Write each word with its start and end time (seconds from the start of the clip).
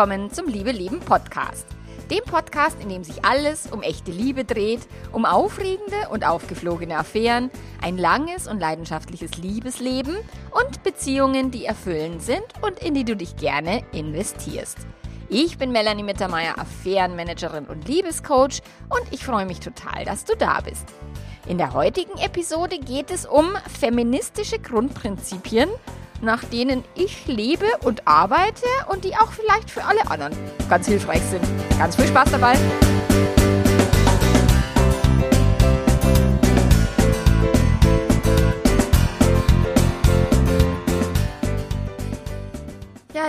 willkommen 0.00 0.30
zum 0.30 0.48
Liebe 0.48 0.72
Leben 0.72 0.98
Podcast. 1.00 1.66
Dem 2.10 2.24
Podcast, 2.24 2.82
in 2.82 2.88
dem 2.88 3.04
sich 3.04 3.22
alles 3.22 3.66
um 3.70 3.82
echte 3.82 4.10
Liebe 4.10 4.46
dreht, 4.46 4.80
um 5.12 5.26
aufregende 5.26 6.08
und 6.10 6.26
aufgeflogene 6.26 6.96
Affären, 6.96 7.50
ein 7.82 7.98
langes 7.98 8.48
und 8.48 8.60
leidenschaftliches 8.60 9.36
Liebesleben 9.36 10.16
und 10.52 10.82
Beziehungen, 10.84 11.50
die 11.50 11.66
erfüllend 11.66 12.22
sind 12.22 12.46
und 12.62 12.82
in 12.82 12.94
die 12.94 13.04
du 13.04 13.14
dich 13.14 13.36
gerne 13.36 13.82
investierst. 13.92 14.78
Ich 15.28 15.58
bin 15.58 15.70
Melanie 15.70 16.02
Mittermeier, 16.02 16.58
Affärenmanagerin 16.58 17.66
und 17.66 17.86
Liebescoach 17.86 18.62
und 18.88 19.02
ich 19.10 19.22
freue 19.22 19.44
mich 19.44 19.60
total, 19.60 20.06
dass 20.06 20.24
du 20.24 20.34
da 20.34 20.62
bist. 20.62 20.86
In 21.46 21.58
der 21.58 21.74
heutigen 21.74 22.18
Episode 22.20 22.78
geht 22.78 23.10
es 23.10 23.26
um 23.26 23.50
feministische 23.78 24.60
Grundprinzipien 24.60 25.68
nach 26.20 26.44
denen 26.44 26.84
ich 26.94 27.26
lebe 27.26 27.66
und 27.82 28.06
arbeite 28.06 28.66
und 28.88 29.04
die 29.04 29.14
auch 29.16 29.32
vielleicht 29.32 29.70
für 29.70 29.84
alle 29.84 30.10
anderen 30.10 30.32
ganz 30.68 30.86
hilfreich 30.86 31.22
sind. 31.22 31.44
Ganz 31.78 31.96
viel 31.96 32.06
Spaß 32.06 32.30
dabei! 32.32 32.56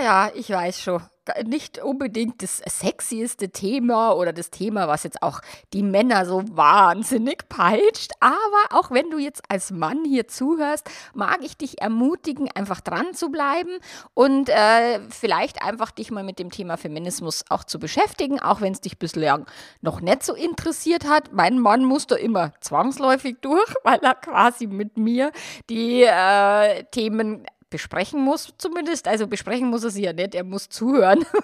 Ja, 0.02 0.32
ich 0.34 0.50
weiß 0.50 0.80
schon 0.80 1.00
nicht 1.44 1.78
unbedingt 1.78 2.42
das 2.42 2.58
sexieste 2.58 3.50
Thema 3.50 4.16
oder 4.16 4.32
das 4.32 4.50
Thema, 4.50 4.88
was 4.88 5.04
jetzt 5.04 5.22
auch 5.22 5.40
die 5.72 5.84
Männer 5.84 6.26
so 6.26 6.42
wahnsinnig 6.50 7.48
peitscht. 7.48 8.10
Aber 8.18 8.76
auch 8.76 8.90
wenn 8.90 9.10
du 9.10 9.18
jetzt 9.18 9.42
als 9.48 9.70
Mann 9.70 10.04
hier 10.04 10.26
zuhörst, 10.26 10.90
mag 11.14 11.38
ich 11.42 11.56
dich 11.56 11.80
ermutigen, 11.80 12.50
einfach 12.52 12.80
dran 12.80 13.14
zu 13.14 13.30
bleiben 13.30 13.78
und 14.14 14.48
äh, 14.48 15.00
vielleicht 15.10 15.62
einfach 15.62 15.92
dich 15.92 16.10
mal 16.10 16.24
mit 16.24 16.40
dem 16.40 16.50
Thema 16.50 16.76
Feminismus 16.76 17.44
auch 17.48 17.62
zu 17.62 17.78
beschäftigen, 17.78 18.40
auch 18.40 18.60
wenn 18.60 18.72
es 18.72 18.80
dich 18.80 18.98
bislang 18.98 19.46
noch 19.80 20.00
nicht 20.00 20.24
so 20.24 20.34
interessiert 20.34 21.08
hat. 21.08 21.32
Mein 21.32 21.60
Mann 21.60 21.84
muss 21.84 22.08
da 22.08 22.16
immer 22.16 22.52
zwangsläufig 22.60 23.36
durch, 23.40 23.72
weil 23.84 24.00
er 24.00 24.16
quasi 24.16 24.66
mit 24.66 24.98
mir 24.98 25.30
die 25.70 26.02
äh, 26.02 26.82
Themen 26.90 27.46
besprechen 27.72 28.20
muss, 28.20 28.54
zumindest. 28.58 29.08
Also 29.08 29.26
besprechen 29.26 29.68
muss 29.68 29.82
er 29.82 29.90
sie 29.90 30.04
ja 30.04 30.12
nicht, 30.12 30.36
er 30.36 30.44
muss 30.44 30.68
zuhören. 30.68 31.24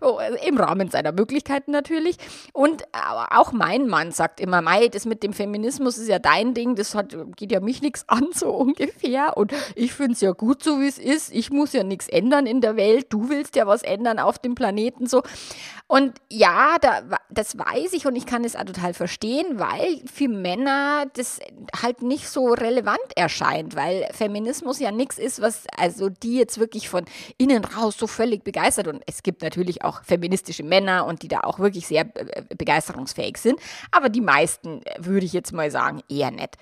Oh, 0.00 0.18
Im 0.46 0.56
Rahmen 0.58 0.90
seiner 0.90 1.12
Möglichkeiten 1.12 1.70
natürlich. 1.70 2.16
Und 2.52 2.84
auch 2.92 3.52
mein 3.52 3.86
Mann 3.86 4.10
sagt 4.10 4.40
immer, 4.40 4.60
Mai, 4.60 4.88
das 4.88 5.06
mit 5.06 5.22
dem 5.22 5.32
Feminismus 5.32 5.98
ist 5.98 6.08
ja 6.08 6.18
dein 6.18 6.54
Ding, 6.54 6.74
das 6.74 6.94
hat, 6.94 7.16
geht 7.36 7.52
ja 7.52 7.60
mich 7.60 7.82
nichts 7.82 8.08
an, 8.08 8.28
so 8.34 8.50
ungefähr. 8.50 9.36
Und 9.36 9.52
ich 9.74 9.92
finde 9.92 10.12
es 10.12 10.20
ja 10.20 10.32
gut, 10.32 10.62
so 10.62 10.80
wie 10.80 10.88
es 10.88 10.98
ist. 10.98 11.32
Ich 11.32 11.50
muss 11.50 11.72
ja 11.72 11.84
nichts 11.84 12.08
ändern 12.08 12.46
in 12.46 12.60
der 12.60 12.76
Welt. 12.76 13.06
Du 13.10 13.28
willst 13.28 13.56
ja 13.56 13.66
was 13.66 13.82
ändern 13.82 14.18
auf 14.18 14.38
dem 14.38 14.54
Planeten 14.54 15.06
so. 15.06 15.22
Und 15.92 16.14
ja, 16.30 16.76
da, 16.80 17.02
das 17.28 17.58
weiß 17.58 17.92
ich 17.92 18.06
und 18.06 18.16
ich 18.16 18.24
kann 18.24 18.44
es 18.44 18.56
auch 18.56 18.64
total 18.64 18.94
verstehen, 18.94 19.58
weil 19.58 20.00
für 20.10 20.26
Männer 20.26 21.04
das 21.12 21.38
halt 21.82 22.00
nicht 22.00 22.30
so 22.30 22.46
relevant 22.46 22.96
erscheint, 23.14 23.76
weil 23.76 24.08
Feminismus 24.14 24.78
ja 24.78 24.90
nichts 24.90 25.18
ist, 25.18 25.42
was 25.42 25.64
also 25.76 26.08
die 26.08 26.38
jetzt 26.38 26.58
wirklich 26.58 26.88
von 26.88 27.04
innen 27.36 27.62
raus 27.62 27.96
so 27.98 28.06
völlig 28.06 28.42
begeistert 28.42 28.88
und 28.88 29.02
es 29.06 29.22
gibt 29.22 29.42
natürlich 29.42 29.84
auch 29.84 30.02
feministische 30.02 30.62
Männer 30.62 31.04
und 31.04 31.24
die 31.24 31.28
da 31.28 31.40
auch 31.40 31.58
wirklich 31.58 31.86
sehr 31.86 32.06
äh, 32.14 32.42
begeisterungsfähig 32.56 33.36
sind, 33.36 33.60
aber 33.90 34.08
die 34.08 34.22
meisten 34.22 34.80
äh, 34.86 34.94
würde 34.96 35.26
ich 35.26 35.34
jetzt 35.34 35.52
mal 35.52 35.70
sagen 35.70 36.00
eher 36.08 36.30
nicht. 36.30 36.56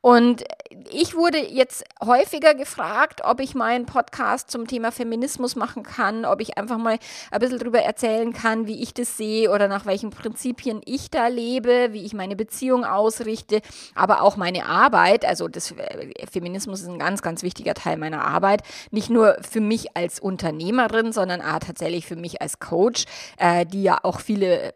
Und 0.00 0.44
ich 0.92 1.16
wurde 1.16 1.38
jetzt 1.38 1.82
häufiger 2.04 2.54
gefragt, 2.54 3.22
ob 3.24 3.40
ich 3.40 3.56
meinen 3.56 3.86
Podcast 3.86 4.48
zum 4.48 4.68
Thema 4.68 4.92
Feminismus 4.92 5.56
machen 5.56 5.82
kann, 5.82 6.24
ob 6.24 6.40
ich 6.40 6.56
einfach 6.56 6.78
mal 6.78 7.00
ein 7.32 7.40
bisschen 7.40 7.58
darüber 7.58 7.80
erzählen 7.80 8.32
kann, 8.32 8.68
wie 8.68 8.75
ich 8.82 8.94
das 8.94 9.16
sehe 9.16 9.50
oder 9.50 9.68
nach 9.68 9.86
welchen 9.86 10.10
Prinzipien 10.10 10.80
ich 10.84 11.10
da 11.10 11.26
lebe, 11.26 11.88
wie 11.92 12.04
ich 12.04 12.14
meine 12.14 12.36
Beziehung 12.36 12.84
ausrichte, 12.84 13.60
aber 13.94 14.22
auch 14.22 14.36
meine 14.36 14.66
Arbeit. 14.66 15.24
Also 15.24 15.48
das 15.48 15.72
äh, 15.72 16.26
Feminismus 16.30 16.80
ist 16.82 16.88
ein 16.88 16.98
ganz, 16.98 17.22
ganz 17.22 17.42
wichtiger 17.42 17.74
Teil 17.74 17.96
meiner 17.96 18.24
Arbeit. 18.24 18.36
Arbeit, 18.36 18.62
nicht 18.90 19.10
nur 19.10 19.36
für 19.40 19.60
mich 19.60 19.96
als 19.96 20.20
Unternehmerin, 20.20 21.12
sondern 21.12 21.40
auch 21.40 21.58
tatsächlich 21.58 22.06
für 22.06 22.16
mich 22.16 22.42
als 22.42 22.58
Coach, 22.58 23.04
äh, 23.38 23.64
die 23.66 23.82
ja 23.82 23.98
auch 24.02 24.20
viele 24.20 24.74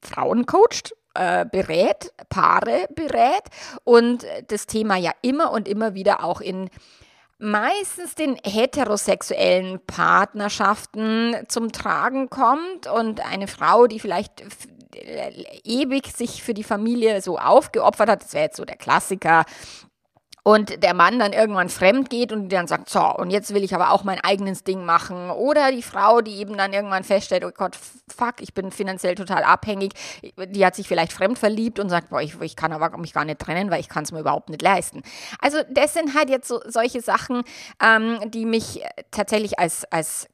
Frauen 0.00 0.46
coacht 0.46 0.94
äh, 1.14 1.44
berät, 1.44 2.12
Paare 2.28 2.86
berät 2.94 3.42
und 3.84 4.24
das 4.46 4.66
Thema 4.66 4.96
ja 4.96 5.12
immer 5.22 5.50
und 5.50 5.66
immer 5.66 5.94
wieder 5.94 6.24
auch 6.24 6.40
in 6.40 6.70
meistens 7.38 8.14
den 8.14 8.36
heterosexuellen 8.44 9.80
Partnerschaften 9.86 11.36
zum 11.48 11.72
Tragen 11.72 12.30
kommt 12.30 12.86
und 12.86 13.20
eine 13.20 13.46
Frau, 13.46 13.86
die 13.86 14.00
vielleicht 14.00 14.42
ewig 15.64 16.08
sich 16.08 16.42
für 16.42 16.54
die 16.54 16.64
Familie 16.64 17.22
so 17.22 17.38
aufgeopfert 17.38 18.08
hat, 18.08 18.24
das 18.24 18.34
wäre 18.34 18.44
jetzt 18.44 18.56
so 18.56 18.64
der 18.64 18.76
Klassiker, 18.76 19.44
und 20.48 20.82
der 20.82 20.94
Mann 20.94 21.18
dann 21.18 21.34
irgendwann 21.34 21.68
fremd 21.68 22.08
geht 22.08 22.32
und 22.32 22.48
dann 22.48 22.66
sagt, 22.66 22.88
so, 22.88 23.02
und 23.02 23.28
jetzt 23.28 23.52
will 23.52 23.62
ich 23.62 23.74
aber 23.74 23.90
auch 23.90 24.02
mein 24.02 24.18
eigenes 24.18 24.64
Ding 24.64 24.82
machen. 24.82 25.28
Oder 25.28 25.70
die 25.72 25.82
Frau, 25.82 26.22
die 26.22 26.36
eben 26.36 26.56
dann 26.56 26.72
irgendwann 26.72 27.04
feststellt, 27.04 27.44
oh 27.44 27.50
Gott, 27.54 27.76
fuck, 27.76 28.36
ich 28.40 28.54
bin 28.54 28.70
finanziell 28.70 29.14
total 29.14 29.44
abhängig, 29.44 29.92
die 30.22 30.64
hat 30.64 30.74
sich 30.74 30.88
vielleicht 30.88 31.12
fremd 31.12 31.38
verliebt 31.38 31.78
und 31.78 31.90
sagt, 31.90 32.08
boah, 32.08 32.22
ich, 32.22 32.40
ich 32.40 32.56
kann 32.56 32.72
aber 32.72 32.96
mich 32.96 33.12
gar 33.12 33.26
nicht 33.26 33.40
trennen, 33.40 33.70
weil 33.70 33.80
ich 33.80 33.90
kann 33.90 34.04
es 34.04 34.12
mir 34.12 34.20
überhaupt 34.20 34.48
nicht 34.48 34.62
leisten. 34.62 35.02
Also 35.38 35.58
das 35.68 35.92
sind 35.92 36.14
halt 36.14 36.30
jetzt 36.30 36.48
so, 36.48 36.62
solche 36.64 37.02
Sachen, 37.02 37.42
ähm, 37.84 38.18
die 38.30 38.46
mich 38.46 38.82
tatsächlich 39.10 39.58
als, 39.58 39.84
als 39.92 40.28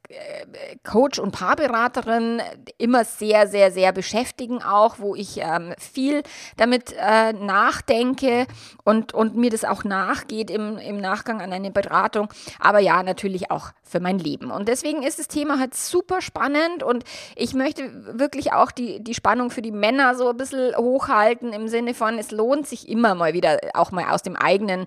Coach 0.85 1.19
und 1.19 1.33
Paarberaterin 1.33 2.43
immer 2.77 3.05
sehr, 3.05 3.49
sehr, 3.49 3.73
sehr 3.73 3.93
beschäftigen 3.93 4.63
auch, 4.63 4.99
wo 4.99 5.15
ich 5.15 5.39
ähm, 5.39 5.75
viel 5.79 6.23
damit 6.57 6.95
äh, 6.99 7.33
nachdenke 7.33 8.47
und, 8.85 9.15
und 9.15 9.35
mir 9.37 9.51
das 9.51 9.65
auch 9.65 9.83
nachgeht 9.83 10.51
im, 10.51 10.77
im 10.77 11.01
Nachgang 11.01 11.41
an 11.41 11.53
eine 11.53 11.71
Beratung, 11.71 12.29
aber 12.61 12.81
ja, 12.81 13.03
natürlich 13.03 13.51
auch 13.51 13.71
für 13.83 14.01
mein 14.01 14.19
Leben. 14.19 14.51
Und 14.51 14.69
deswegen 14.69 15.03
ist 15.03 15.19
das 15.19 15.29
Thema 15.29 15.59
halt 15.59 15.75
super 15.75 16.21
spannend 16.21 16.83
und 16.83 17.05
ich 17.37 17.55
möchte 17.55 17.91
wirklich 18.19 18.53
auch 18.53 18.73
die, 18.73 19.03
die 19.03 19.15
Spannung 19.15 19.51
für 19.51 19.63
die 19.63 19.73
Männer 19.73 20.15
so 20.15 20.29
ein 20.29 20.37
bisschen 20.37 20.77
hochhalten 20.77 21.53
im 21.53 21.69
Sinne 21.69 21.95
von, 21.95 22.19
es 22.19 22.31
lohnt 22.31 22.67
sich 22.67 22.89
immer 22.89 23.15
mal 23.15 23.33
wieder 23.33 23.59
auch 23.73 23.91
mal 23.91 24.11
aus 24.11 24.23
dem 24.23 24.37
eigenen 24.37 24.87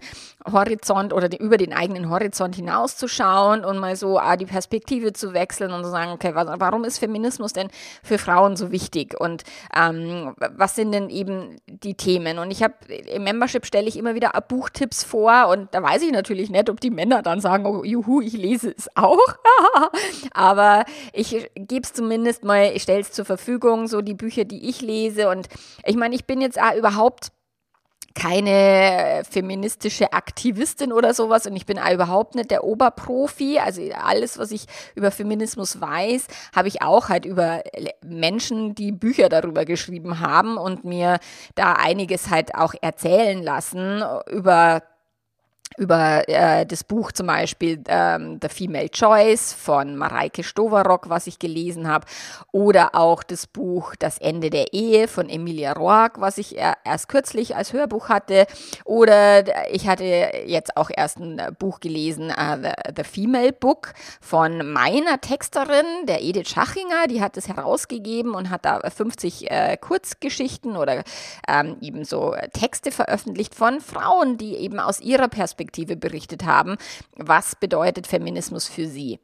Horizont 0.52 1.14
oder 1.14 1.30
den, 1.30 1.40
über 1.40 1.58
den 1.58 1.74
eigenen 1.74 2.10
Horizont 2.10 2.56
hinauszuschauen 2.56 3.66
und 3.66 3.80
mal 3.80 3.96
so 3.96 4.20
ah, 4.20 4.36
die 4.36 4.46
Perspektive 4.46 5.07
zu 5.14 5.34
wechseln 5.34 5.72
und 5.72 5.84
zu 5.84 5.90
sagen, 5.90 6.12
okay, 6.12 6.34
warum 6.34 6.84
ist 6.84 6.98
Feminismus 7.00 7.54
denn 7.54 7.70
für 8.04 8.18
Frauen 8.18 8.56
so 8.56 8.72
wichtig 8.72 9.20
und 9.20 9.44
ähm, 9.76 10.36
was 10.56 10.76
sind 10.76 10.92
denn 10.92 11.10
eben 11.10 11.56
die 11.68 11.96
Themen? 11.96 12.40
Und 12.40 12.52
ich 12.52 12.64
habe 12.64 12.76
im 12.88 13.24
Membership 13.24 13.66
stelle 13.66 13.88
ich 13.88 13.98
immer 13.98 14.16
wieder 14.16 14.32
Buchtipps 14.48 15.04
vor 15.04 15.48
und 15.48 15.74
da 15.74 15.84
weiß 15.84 16.02
ich 16.04 16.12
natürlich 16.12 16.50
nicht, 16.50 16.70
ob 16.70 16.80
die 16.80 16.90
Männer 16.90 17.22
dann 17.22 17.42
sagen, 17.42 17.66
oh, 17.66 17.84
juhu, 17.84 18.22
ich 18.22 18.34
lese 18.34 18.74
es 18.76 18.90
auch. 18.96 19.20
Aber 20.34 20.86
ich 21.14 21.50
gebe 21.56 21.82
es 21.84 21.94
zumindest 21.94 22.44
mal, 22.44 22.72
ich 22.74 22.84
stelle 22.84 23.02
es 23.02 23.12
zur 23.12 23.26
Verfügung, 23.26 23.88
so 23.88 24.02
die 24.02 24.14
Bücher, 24.14 24.46
die 24.46 24.70
ich 24.70 24.82
lese. 24.82 25.30
Und 25.30 25.48
ich 25.86 25.96
meine, 25.96 26.16
ich 26.16 26.26
bin 26.26 26.42
jetzt 26.42 26.62
auch 26.62 26.76
überhaupt 26.76 27.32
keine 28.18 29.22
feministische 29.30 30.12
Aktivistin 30.12 30.92
oder 30.92 31.14
sowas 31.14 31.46
und 31.46 31.56
ich 31.56 31.68
bin 31.68 31.78
überhaupt 31.78 32.34
nicht 32.34 32.50
der 32.50 32.64
Oberprofi. 32.64 33.60
Also 33.60 33.82
alles, 33.94 34.40
was 34.40 34.52
ich 34.52 34.66
über 34.96 35.12
Feminismus 35.12 35.80
weiß, 35.80 36.26
habe 36.56 36.68
ich 36.68 36.82
auch 36.82 37.10
halt 37.10 37.26
über 37.26 37.62
Menschen, 38.04 38.74
die 38.74 38.92
Bücher 38.92 39.30
darüber 39.30 39.66
geschrieben 39.66 40.20
haben 40.20 40.58
und 40.58 40.84
mir 40.84 41.20
da 41.54 41.74
einiges 41.74 42.32
halt 42.32 42.56
auch 42.56 42.74
erzählen 42.82 43.44
lassen 43.44 44.04
über 44.32 44.82
über 45.76 46.28
äh, 46.30 46.66
das 46.66 46.84
Buch 46.84 47.12
zum 47.12 47.28
Beispiel 47.28 47.84
ähm, 47.88 48.40
The 48.42 48.50
Female 48.50 48.90
Choice 48.90 49.54
von 49.54 49.96
Mareike 49.98 50.44
Stoverock, 50.44 51.10
was 51.10 51.28
ich 51.28 51.40
gelesen 51.40 51.88
habe, 51.88 52.06
oder 52.52 52.96
auch 52.96 53.24
das 53.24 53.48
Buch 53.48 53.96
Das 54.00 54.18
Ende 54.18 54.50
der 54.50 54.74
Ehe 54.74 55.08
von 55.08 55.30
Emilia 55.30 55.74
Roark, 55.74 56.22
was 56.22 56.38
ich 56.38 56.56
erst 56.58 57.10
kürzlich 57.10 57.56
als 57.56 57.74
Hörbuch 57.74 58.10
hatte, 58.10 58.48
oder 58.86 59.44
ich 59.72 59.88
hatte 59.88 60.04
jetzt 60.46 60.78
auch 60.78 60.90
erst 60.96 61.20
ein 61.20 61.56
Buch 61.60 61.80
gelesen, 61.80 62.32
uh, 62.32 62.56
The, 62.62 62.94
The 62.96 63.04
Female 63.04 63.54
Book 63.54 63.94
von 64.22 64.72
meiner 64.72 65.20
Texterin, 65.22 65.86
der 66.08 66.24
Edith 66.24 66.50
Schachinger, 66.50 67.08
die 67.08 67.22
hat 67.22 67.38
es 67.38 67.48
herausgegeben 67.48 68.34
und 68.34 68.50
hat 68.50 68.66
da 68.66 68.80
50 68.80 69.52
äh, 69.52 69.78
Kurzgeschichten 69.78 70.76
oder 70.76 71.04
ähm, 71.48 71.78
eben 71.82 72.04
so 72.04 72.36
Texte 72.54 72.92
veröffentlicht 72.92 73.54
von 73.54 73.82
Frauen, 73.82 74.38
die 74.38 74.56
eben 74.56 74.80
aus 74.80 75.00
ihrer 75.02 75.28
Perspektive 75.28 75.57
Perspektive 75.58 75.98
berichtet 75.98 76.46
haben. 76.46 76.78
Was 77.16 77.56
bedeutet 77.56 78.06
Feminismus 78.06 78.68
für 78.68 78.86
Sie? 78.86 79.20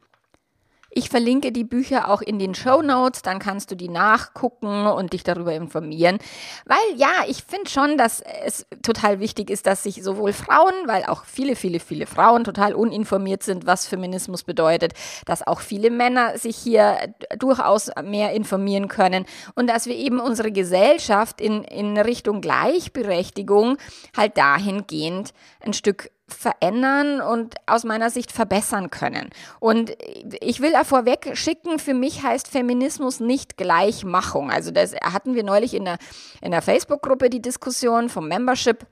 Ich 0.95 1.09
verlinke 1.09 1.51
die 1.51 1.63
Bücher 1.63 2.07
auch 2.07 2.21
in 2.21 2.37
den 2.37 2.53
Show 2.53 2.83
Notes, 2.83 3.23
dann 3.23 3.39
kannst 3.39 3.71
du 3.71 3.75
die 3.75 3.89
nachgucken 3.89 4.85
und 4.85 5.13
dich 5.13 5.23
darüber 5.23 5.53
informieren. 5.53 6.19
Weil 6.65 6.97
ja, 6.97 7.23
ich 7.27 7.43
finde 7.43 7.67
schon, 7.67 7.97
dass 7.97 8.21
es 8.21 8.67
total 8.83 9.19
wichtig 9.19 9.49
ist, 9.49 9.65
dass 9.65 9.81
sich 9.81 10.03
sowohl 10.03 10.33
Frauen, 10.33 10.73
weil 10.85 11.05
auch 11.05 11.25
viele, 11.25 11.55
viele, 11.55 11.79
viele 11.79 12.05
Frauen 12.05 12.43
total 12.43 12.75
uninformiert 12.75 13.41
sind, 13.41 13.65
was 13.65 13.87
Feminismus 13.87 14.43
bedeutet, 14.43 14.93
dass 15.25 15.45
auch 15.45 15.61
viele 15.61 15.89
Männer 15.89 16.37
sich 16.37 16.57
hier 16.57 17.15
durchaus 17.39 17.89
mehr 18.03 18.33
informieren 18.33 18.87
können 18.87 19.25
und 19.55 19.67
dass 19.67 19.87
wir 19.87 19.95
eben 19.95 20.19
unsere 20.19 20.51
Gesellschaft 20.51 21.41
in, 21.41 21.63
in 21.63 21.97
Richtung 21.97 22.39
Gleichberechtigung 22.39 23.77
halt 24.15 24.37
dahingehend 24.37 25.33
ein 25.59 25.73
Stück 25.73 26.11
verändern 26.27 27.21
und 27.21 27.55
aus 27.65 27.83
meiner 27.83 28.09
Sicht 28.09 28.31
verbessern 28.31 28.89
können. 28.89 29.29
Und 29.59 29.95
ich 30.41 30.61
will 30.61 30.71
da 30.71 30.83
vorweg 30.83 31.31
schicken, 31.33 31.79
für 31.79 31.93
mich 31.93 32.23
heißt 32.23 32.47
Feminismus 32.47 33.19
nicht 33.19 33.57
Gleichmachung. 33.57 34.49
Also 34.49 34.71
das 34.71 34.95
hatten 34.95 35.35
wir 35.35 35.43
neulich 35.43 35.73
in 35.73 35.85
der, 35.85 35.97
in 36.41 36.51
der 36.51 36.61
Facebook-Gruppe 36.61 37.29
die 37.29 37.41
Diskussion 37.41 38.09
vom 38.09 38.27
Membership 38.27 38.85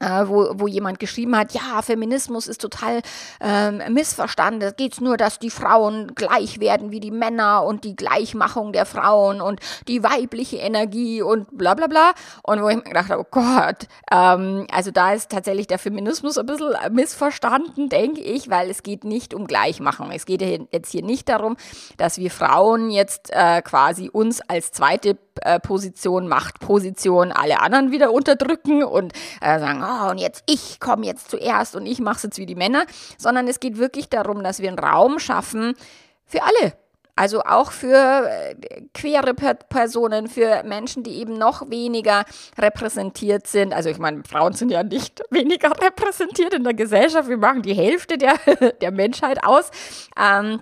äh, 0.00 0.24
wo, 0.26 0.50
wo 0.54 0.66
jemand 0.66 0.98
geschrieben 0.98 1.36
hat, 1.36 1.52
ja, 1.52 1.80
Feminismus 1.82 2.46
ist 2.48 2.60
total 2.60 3.00
ähm, 3.40 3.82
missverstanden. 3.92 4.62
Es 4.62 4.76
geht 4.76 5.00
nur, 5.00 5.16
dass 5.16 5.38
die 5.38 5.50
Frauen 5.50 6.14
gleich 6.14 6.60
werden 6.60 6.90
wie 6.90 7.00
die 7.00 7.10
Männer 7.10 7.64
und 7.64 7.84
die 7.84 7.96
Gleichmachung 7.96 8.72
der 8.72 8.86
Frauen 8.86 9.40
und 9.40 9.60
die 9.88 10.02
weibliche 10.02 10.58
Energie 10.58 11.22
und 11.22 11.56
bla 11.56 11.74
bla 11.74 11.86
bla. 11.86 12.12
Und 12.42 12.62
wo 12.62 12.68
ich 12.68 12.76
mir 12.76 12.82
gedacht 12.82 13.10
habe, 13.10 13.22
oh 13.22 13.28
Gott, 13.30 13.88
ähm, 14.12 14.66
also 14.70 14.90
da 14.90 15.12
ist 15.12 15.30
tatsächlich 15.30 15.66
der 15.66 15.78
Feminismus 15.78 16.36
ein 16.36 16.46
bisschen 16.46 16.74
missverstanden, 16.90 17.88
denke 17.88 18.20
ich, 18.20 18.50
weil 18.50 18.70
es 18.70 18.82
geht 18.82 19.04
nicht 19.04 19.32
um 19.32 19.46
Gleichmachung. 19.46 20.10
Es 20.10 20.26
geht 20.26 20.42
jetzt 20.42 20.92
hier 20.92 21.02
nicht 21.02 21.28
darum, 21.28 21.56
dass 21.96 22.18
wir 22.18 22.30
Frauen 22.30 22.90
jetzt 22.90 23.30
äh, 23.32 23.62
quasi 23.62 24.10
uns 24.10 24.42
als 24.42 24.72
zweite 24.72 25.16
Position, 25.60 26.28
Machtposition 26.28 27.32
alle 27.32 27.60
anderen 27.60 27.90
wieder 27.90 28.12
unterdrücken 28.12 28.84
und 28.84 29.12
äh, 29.40 29.58
sagen, 29.58 29.84
oh, 29.84 30.10
und 30.10 30.18
jetzt 30.18 30.44
ich 30.46 30.80
komme 30.80 31.06
jetzt 31.06 31.30
zuerst 31.30 31.76
und 31.76 31.86
ich 31.86 32.00
mache 32.00 32.16
es 32.16 32.22
jetzt 32.24 32.38
wie 32.38 32.46
die 32.46 32.54
Männer, 32.54 32.84
sondern 33.18 33.48
es 33.48 33.60
geht 33.60 33.78
wirklich 33.78 34.08
darum, 34.08 34.42
dass 34.42 34.60
wir 34.60 34.68
einen 34.68 34.78
Raum 34.78 35.18
schaffen 35.18 35.74
für 36.24 36.42
alle. 36.42 36.74
Also 37.18 37.40
auch 37.44 37.72
für 37.72 38.28
äh, 38.28 38.54
queere 38.92 39.32
Personen, 39.34 40.28
für 40.28 40.62
Menschen, 40.64 41.02
die 41.02 41.12
eben 41.12 41.38
noch 41.38 41.70
weniger 41.70 42.26
repräsentiert 42.58 43.46
sind. 43.46 43.72
Also 43.72 43.88
ich 43.88 43.98
meine, 43.98 44.22
Frauen 44.28 44.52
sind 44.52 44.70
ja 44.70 44.82
nicht 44.82 45.22
weniger 45.30 45.70
repräsentiert 45.70 46.52
in 46.52 46.62
der 46.62 46.74
Gesellschaft. 46.74 47.30
Wir 47.30 47.38
machen 47.38 47.62
die 47.62 47.72
Hälfte 47.72 48.18
der, 48.18 48.34
der 48.82 48.90
Menschheit 48.90 49.42
aus. 49.44 49.70
Ähm, 50.20 50.60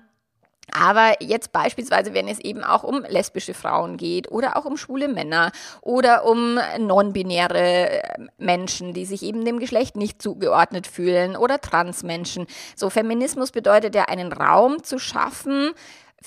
aber 0.72 1.14
jetzt 1.20 1.52
beispielsweise, 1.52 2.14
wenn 2.14 2.28
es 2.28 2.40
eben 2.40 2.64
auch 2.64 2.82
um 2.82 3.04
lesbische 3.08 3.54
Frauen 3.54 3.96
geht 3.96 4.30
oder 4.30 4.56
auch 4.56 4.64
um 4.64 4.76
schwule 4.76 5.08
Männer 5.08 5.52
oder 5.82 6.24
um 6.24 6.58
non-binäre 6.78 7.90
äh, 7.90 8.02
Menschen, 8.38 8.92
die 8.94 9.04
sich 9.04 9.22
eben 9.22 9.44
dem 9.44 9.58
Geschlecht 9.58 9.96
nicht 9.96 10.22
zugeordnet 10.22 10.86
fühlen 10.86 11.36
oder 11.36 11.60
Transmenschen. 11.60 12.46
So 12.76 12.90
Feminismus 12.90 13.52
bedeutet 13.52 13.94
ja 13.94 14.04
einen 14.04 14.32
Raum 14.32 14.82
zu 14.82 14.98
schaffen, 14.98 15.72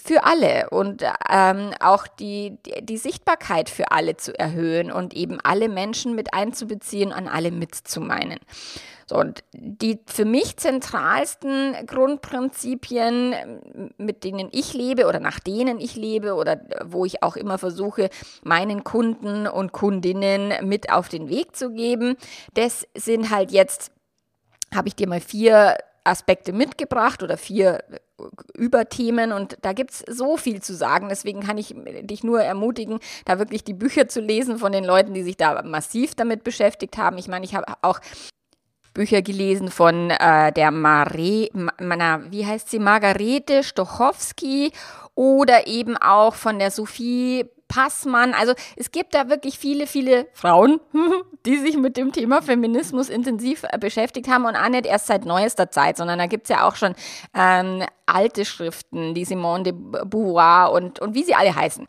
für 0.04 0.24
alle 0.24 0.70
und 0.70 1.04
ähm, 1.30 1.72
auch 1.80 2.08
die, 2.08 2.58
die, 2.82 2.98
Sichtbarkeit 2.98 3.70
für 3.70 3.92
alle 3.92 4.16
zu 4.16 4.38
erhöhen 4.38 4.92
und 4.92 5.16
eben 5.16 5.40
alle 5.42 5.70
Menschen 5.70 6.16
mit 6.16 6.34
einzubeziehen, 6.34 7.12
an 7.12 7.28
alle 7.28 7.52
mitzumeinen. 7.52 8.40
So, 9.08 9.18
und 9.18 9.44
die 9.54 10.00
für 10.06 10.26
mich 10.26 10.58
zentralsten 10.58 11.76
Grundprinzipien, 11.88 13.94
mit 13.98 14.24
denen 14.24 14.50
ich 14.52 14.74
lebe 14.74 15.08
oder 15.08 15.20
nach 15.20 15.40
denen 15.40 15.80
ich 15.80 15.96
lebe 15.96 16.36
oder 16.36 16.62
wo 16.86 17.06
ich 17.06 17.24
auch 17.24 17.36
immer 17.36 17.58
versuche, 17.58 18.10
meinen 18.44 18.84
Kunden 18.84 19.48
und 19.48 19.72
Kundinnen 19.72 20.54
mit 20.68 20.92
auf 20.92 21.10
den 21.10 21.30
Weg 21.30 21.56
zu 21.56 21.72
geben, 21.72 22.18
das 22.54 22.86
sind 22.96 23.30
halt 23.30 23.52
jetzt, 23.52 23.92
habe 24.76 24.90
ich 24.90 24.96
dir 24.96 25.08
mal 25.08 25.22
vier 25.22 25.78
Aspekte 26.08 26.54
mitgebracht 26.54 27.24
oder 27.24 27.38
vier 27.38 27.84
Überthemen 28.56 29.32
und 29.32 29.58
da 29.62 29.74
gibt 29.74 29.92
es 29.92 30.00
so 30.00 30.38
viel 30.38 30.62
zu 30.62 30.76
sagen. 30.76 31.10
Deswegen 31.10 31.42
kann 31.42 31.58
ich 31.58 31.76
dich 32.02 32.24
nur 32.24 32.42
ermutigen, 32.42 33.00
da 33.26 33.38
wirklich 33.38 33.64
die 33.64 33.74
Bücher 33.74 34.08
zu 34.08 34.22
lesen 34.22 34.58
von 34.58 34.72
den 34.72 34.84
Leuten, 34.84 35.14
die 35.14 35.24
sich 35.24 35.38
da 35.38 35.62
massiv 35.64 36.16
damit 36.16 36.44
beschäftigt 36.44 36.98
haben. 36.98 37.18
Ich 37.18 37.28
meine, 37.28 37.46
ich 37.46 37.54
habe 37.54 37.72
auch 37.82 38.00
Bücher 38.94 39.22
gelesen 39.22 39.70
von 39.70 40.10
äh, 40.10 40.52
der 40.52 40.72
Mare, 40.72 41.50
na, 41.80 42.32
wie 42.32 42.46
heißt 42.48 42.72
sie, 42.72 42.80
Margarete 42.80 43.64
Stochowski 43.64 44.72
oder 45.14 45.68
eben 45.68 45.96
auch 45.98 46.34
von 46.34 46.58
der 46.58 46.72
Sophie 46.72 47.46
Passmann. 47.68 48.34
Also 48.34 48.54
es 48.76 48.92
gibt 48.92 49.14
da 49.14 49.30
wirklich 49.30 49.58
viele, 49.60 49.88
viele 49.88 50.28
Frauen, 50.34 50.80
die 51.46 51.58
sich 51.58 51.78
mit 51.78 51.98
dem 51.98 52.12
Thema 52.12 52.42
Feminismus 52.42 53.10
intensiv 53.10 53.64
äh, 53.72 53.78
beschäftigt 53.78 54.28
haben 54.28 54.46
und 54.46 54.56
auch 54.56 54.70
nicht 54.70 54.86
erst 54.86 55.08
seit 55.08 55.26
neuester 55.26 55.70
Zeit, 55.70 55.98
sondern 55.98 56.20
da 56.20 56.28
gibt 56.28 56.44
es 56.44 56.50
ja 56.50 56.68
auch 56.68 56.76
schon 56.76 56.96
ähm, 57.34 57.84
alte 58.06 58.46
Schriften, 58.46 59.14
die 59.14 59.26
Simone 59.26 59.64
de 59.64 59.74
Beauvoir 59.74 60.72
und, 60.72 61.00
und 61.00 61.14
wie 61.14 61.24
sie 61.24 61.36
alle 61.36 61.54
heißen. 61.54 61.88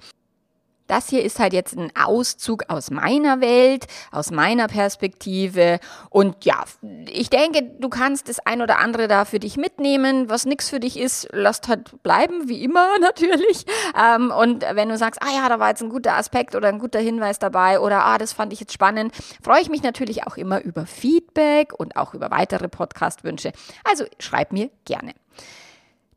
Das 0.88 1.08
hier 1.08 1.22
ist 1.22 1.38
halt 1.38 1.52
jetzt 1.52 1.76
ein 1.76 1.92
Auszug 1.94 2.64
aus 2.68 2.90
meiner 2.90 3.40
Welt, 3.40 3.86
aus 4.10 4.30
meiner 4.30 4.66
Perspektive. 4.66 5.78
Und 6.10 6.44
ja, 6.44 6.64
ich 7.06 7.30
denke, 7.30 7.62
du 7.78 7.88
kannst 7.88 8.28
das 8.28 8.40
ein 8.40 8.62
oder 8.62 8.78
andere 8.78 9.06
da 9.06 9.24
für 9.24 9.38
dich 9.38 9.56
mitnehmen. 9.56 10.28
Was 10.28 10.46
nichts 10.46 10.70
für 10.70 10.80
dich 10.80 10.98
ist, 10.98 11.28
lasst 11.32 11.68
halt 11.68 12.02
bleiben, 12.02 12.48
wie 12.48 12.64
immer 12.64 12.98
natürlich. 13.00 13.66
Ähm, 13.96 14.32
und 14.32 14.62
wenn 14.62 14.88
du 14.88 14.96
sagst, 14.96 15.22
ah 15.22 15.30
ja, 15.32 15.48
da 15.48 15.60
war 15.60 15.68
jetzt 15.68 15.82
ein 15.82 15.90
guter 15.90 16.16
Aspekt 16.16 16.54
oder 16.54 16.68
ein 16.68 16.78
guter 16.78 16.98
Hinweis 16.98 17.38
dabei 17.38 17.80
oder 17.80 18.04
ah, 18.04 18.18
das 18.18 18.32
fand 18.32 18.52
ich 18.52 18.60
jetzt 18.60 18.72
spannend, 18.72 19.14
freue 19.42 19.60
ich 19.60 19.68
mich 19.68 19.82
natürlich 19.82 20.26
auch 20.26 20.36
immer 20.38 20.62
über 20.62 20.86
Feedback 20.86 21.72
und 21.78 21.96
auch 21.96 22.14
über 22.14 22.30
weitere 22.30 22.68
Podcast-Wünsche. 22.68 23.52
Also 23.84 24.04
schreib 24.18 24.52
mir 24.52 24.70
gerne. 24.84 25.12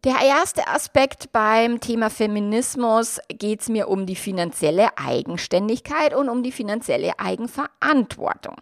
Der 0.04 0.16
erste 0.20 0.68
Aspekt 0.68 1.32
beim 1.32 1.80
Thema 1.80 2.10
Feminismus 2.10 3.20
geht 3.30 3.62
es 3.62 3.70
mir 3.70 3.88
um 3.88 4.08
die 4.08 4.16
finanzielle 4.16 4.98
Eigenständigkeit 4.98 6.16
und 6.16 6.28
um 6.28 6.42
die 6.42 6.52
finanzielle 6.52 7.20
Eigenverantwortung. 7.20 8.56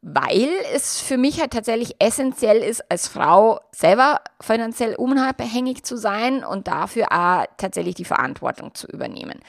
Weil 0.00 0.48
es 0.74 0.98
für 0.98 1.18
mich 1.18 1.38
halt 1.38 1.50
tatsächlich 1.50 1.96
essentiell 1.98 2.62
ist, 2.62 2.90
als 2.90 3.08
Frau 3.08 3.60
selber 3.72 4.22
finanziell 4.40 4.94
unabhängig 4.94 5.84
zu 5.84 5.98
sein 5.98 6.42
und 6.42 6.66
dafür 6.66 7.08
auch 7.12 7.44
tatsächlich 7.58 7.96
die 7.96 8.06
Verantwortung 8.06 8.74
zu 8.74 8.86
übernehmen. 8.86 9.40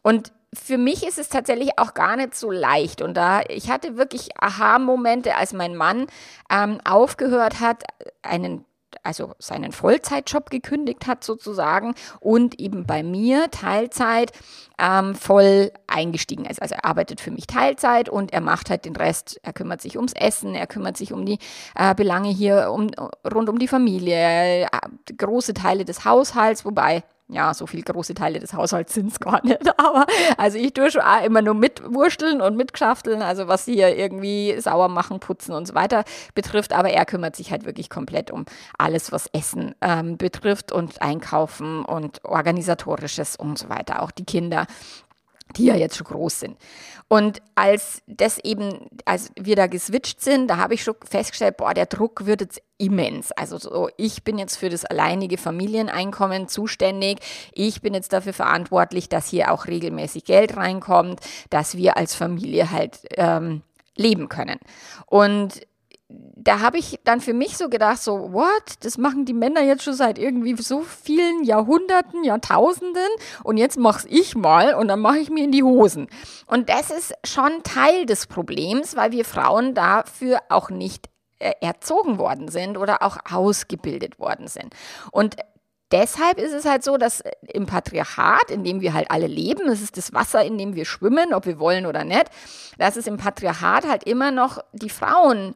Und 0.00 0.32
für 0.54 0.78
mich 0.78 1.06
ist 1.06 1.18
es 1.18 1.28
tatsächlich 1.28 1.78
auch 1.78 1.92
gar 1.92 2.16
nicht 2.16 2.34
so 2.34 2.50
leicht. 2.50 3.02
Und 3.02 3.14
da, 3.14 3.42
ich 3.48 3.70
hatte 3.70 3.98
wirklich 3.98 4.30
Aha-Momente, 4.40 5.34
als 5.36 5.52
mein 5.52 5.76
Mann 5.76 6.06
ähm, 6.50 6.80
aufgehört 6.86 7.60
hat, 7.60 7.84
einen 8.22 8.64
also 9.02 9.34
seinen 9.38 9.72
Vollzeitjob 9.72 10.50
gekündigt 10.50 11.06
hat 11.06 11.24
sozusagen 11.24 11.94
und 12.20 12.58
eben 12.60 12.86
bei 12.86 13.02
mir 13.02 13.50
Teilzeit 13.50 14.32
ähm, 14.78 15.14
voll 15.14 15.72
eingestiegen 15.86 16.44
ist. 16.44 16.62
Also 16.62 16.76
er 16.76 16.84
arbeitet 16.84 17.20
für 17.20 17.30
mich 17.30 17.46
Teilzeit 17.46 18.08
und 18.08 18.32
er 18.32 18.40
macht 18.40 18.70
halt 18.70 18.84
den 18.84 18.96
Rest. 18.96 19.40
Er 19.42 19.52
kümmert 19.52 19.80
sich 19.80 19.96
ums 19.96 20.12
Essen, 20.12 20.54
er 20.54 20.66
kümmert 20.66 20.96
sich 20.96 21.12
um 21.12 21.26
die 21.26 21.38
äh, 21.74 21.94
Belange 21.94 22.30
hier 22.30 22.70
um, 22.70 22.90
rund 23.32 23.48
um 23.48 23.58
die 23.58 23.68
Familie, 23.68 24.64
äh, 24.64 24.66
große 25.16 25.54
Teile 25.54 25.84
des 25.84 26.04
Haushalts, 26.04 26.64
wobei 26.64 27.02
ja, 27.28 27.52
so 27.52 27.66
viel 27.66 27.82
große 27.82 28.14
Teile 28.14 28.40
des 28.40 28.54
Haushalts 28.54 28.94
sind 28.94 29.12
es 29.12 29.20
gar 29.20 29.44
nicht. 29.44 29.78
Aber 29.78 30.06
also 30.36 30.58
ich 30.58 30.72
tue 30.72 30.90
schon 30.90 31.02
auch 31.02 31.22
immer 31.22 31.42
nur 31.42 31.54
mitwursteln 31.54 32.40
und 32.40 32.56
mitgeschafteln, 32.56 33.22
also 33.22 33.48
was 33.48 33.64
hier 33.64 33.96
irgendwie 33.96 34.58
sauer 34.60 34.88
machen, 34.88 35.20
putzen 35.20 35.52
und 35.54 35.66
so 35.66 35.74
weiter 35.74 36.04
betrifft. 36.34 36.72
Aber 36.72 36.90
er 36.90 37.04
kümmert 37.04 37.36
sich 37.36 37.50
halt 37.50 37.66
wirklich 37.66 37.90
komplett 37.90 38.30
um 38.30 38.46
alles, 38.78 39.12
was 39.12 39.28
Essen 39.32 39.74
ähm, 39.80 40.16
betrifft 40.16 40.72
und 40.72 41.02
Einkaufen 41.02 41.84
und 41.84 42.24
organisatorisches 42.24 43.36
und 43.36 43.58
so 43.58 43.68
weiter. 43.68 44.02
Auch 44.02 44.10
die 44.10 44.24
Kinder 44.24 44.66
die 45.56 45.66
ja 45.66 45.76
jetzt 45.76 45.96
schon 45.96 46.06
groß 46.06 46.40
sind. 46.40 46.56
Und 47.08 47.40
als 47.54 48.02
das 48.06 48.38
eben, 48.38 48.86
als 49.06 49.32
wir 49.34 49.56
da 49.56 49.66
geswitcht 49.66 50.20
sind, 50.20 50.48
da 50.48 50.58
habe 50.58 50.74
ich 50.74 50.84
schon 50.84 50.94
festgestellt, 51.08 51.56
boah, 51.56 51.72
der 51.72 51.86
Druck 51.86 52.26
wird 52.26 52.42
jetzt 52.42 52.60
immens. 52.76 53.32
Also 53.32 53.56
so, 53.58 53.88
ich 53.96 54.24
bin 54.24 54.38
jetzt 54.38 54.56
für 54.56 54.68
das 54.68 54.84
alleinige 54.84 55.38
Familieneinkommen 55.38 56.48
zuständig. 56.48 57.20
Ich 57.52 57.80
bin 57.80 57.94
jetzt 57.94 58.12
dafür 58.12 58.34
verantwortlich, 58.34 59.08
dass 59.08 59.28
hier 59.28 59.52
auch 59.52 59.66
regelmäßig 59.66 60.24
Geld 60.24 60.56
reinkommt, 60.56 61.20
dass 61.48 61.76
wir 61.78 61.96
als 61.96 62.14
Familie 62.14 62.70
halt 62.70 63.00
ähm, 63.16 63.62
leben 63.96 64.28
können. 64.28 64.58
Und 65.06 65.62
da 66.10 66.60
habe 66.60 66.78
ich 66.78 66.98
dann 67.04 67.20
für 67.20 67.34
mich 67.34 67.58
so 67.58 67.68
gedacht, 67.68 68.02
so, 68.02 68.32
what? 68.32 68.76
Das 68.80 68.96
machen 68.96 69.26
die 69.26 69.34
Männer 69.34 69.60
jetzt 69.60 69.82
schon 69.82 69.92
seit 69.92 70.18
irgendwie 70.18 70.56
so 70.56 70.80
vielen 70.80 71.44
Jahrhunderten, 71.44 72.24
Jahrtausenden 72.24 73.08
und 73.44 73.58
jetzt 73.58 73.78
mach's 73.78 74.06
ich 74.08 74.34
mal 74.34 74.74
und 74.74 74.88
dann 74.88 75.00
mache 75.00 75.18
ich 75.18 75.28
mir 75.28 75.44
in 75.44 75.52
die 75.52 75.62
Hosen. 75.62 76.08
Und 76.46 76.70
das 76.70 76.90
ist 76.90 77.12
schon 77.24 77.62
Teil 77.62 78.06
des 78.06 78.26
Problems, 78.26 78.96
weil 78.96 79.12
wir 79.12 79.26
Frauen 79.26 79.74
dafür 79.74 80.40
auch 80.48 80.70
nicht 80.70 81.10
äh, 81.38 81.52
erzogen 81.60 82.18
worden 82.18 82.48
sind 82.48 82.78
oder 82.78 83.02
auch 83.02 83.18
ausgebildet 83.30 84.18
worden 84.18 84.48
sind. 84.48 84.74
Und 85.12 85.36
deshalb 85.92 86.38
ist 86.38 86.54
es 86.54 86.64
halt 86.64 86.84
so, 86.84 86.96
dass 86.96 87.22
im 87.42 87.66
Patriarchat, 87.66 88.50
in 88.50 88.64
dem 88.64 88.80
wir 88.80 88.94
halt 88.94 89.10
alle 89.10 89.26
leben, 89.26 89.68
es 89.68 89.82
ist 89.82 89.98
das 89.98 90.14
Wasser, 90.14 90.42
in 90.42 90.56
dem 90.56 90.74
wir 90.74 90.86
schwimmen, 90.86 91.34
ob 91.34 91.44
wir 91.44 91.58
wollen 91.58 91.84
oder 91.84 92.04
nicht, 92.04 92.30
dass 92.78 92.96
es 92.96 93.06
im 93.06 93.18
Patriarchat 93.18 93.86
halt 93.86 94.04
immer 94.04 94.30
noch 94.30 94.60
die 94.72 94.90
Frauen 94.90 95.54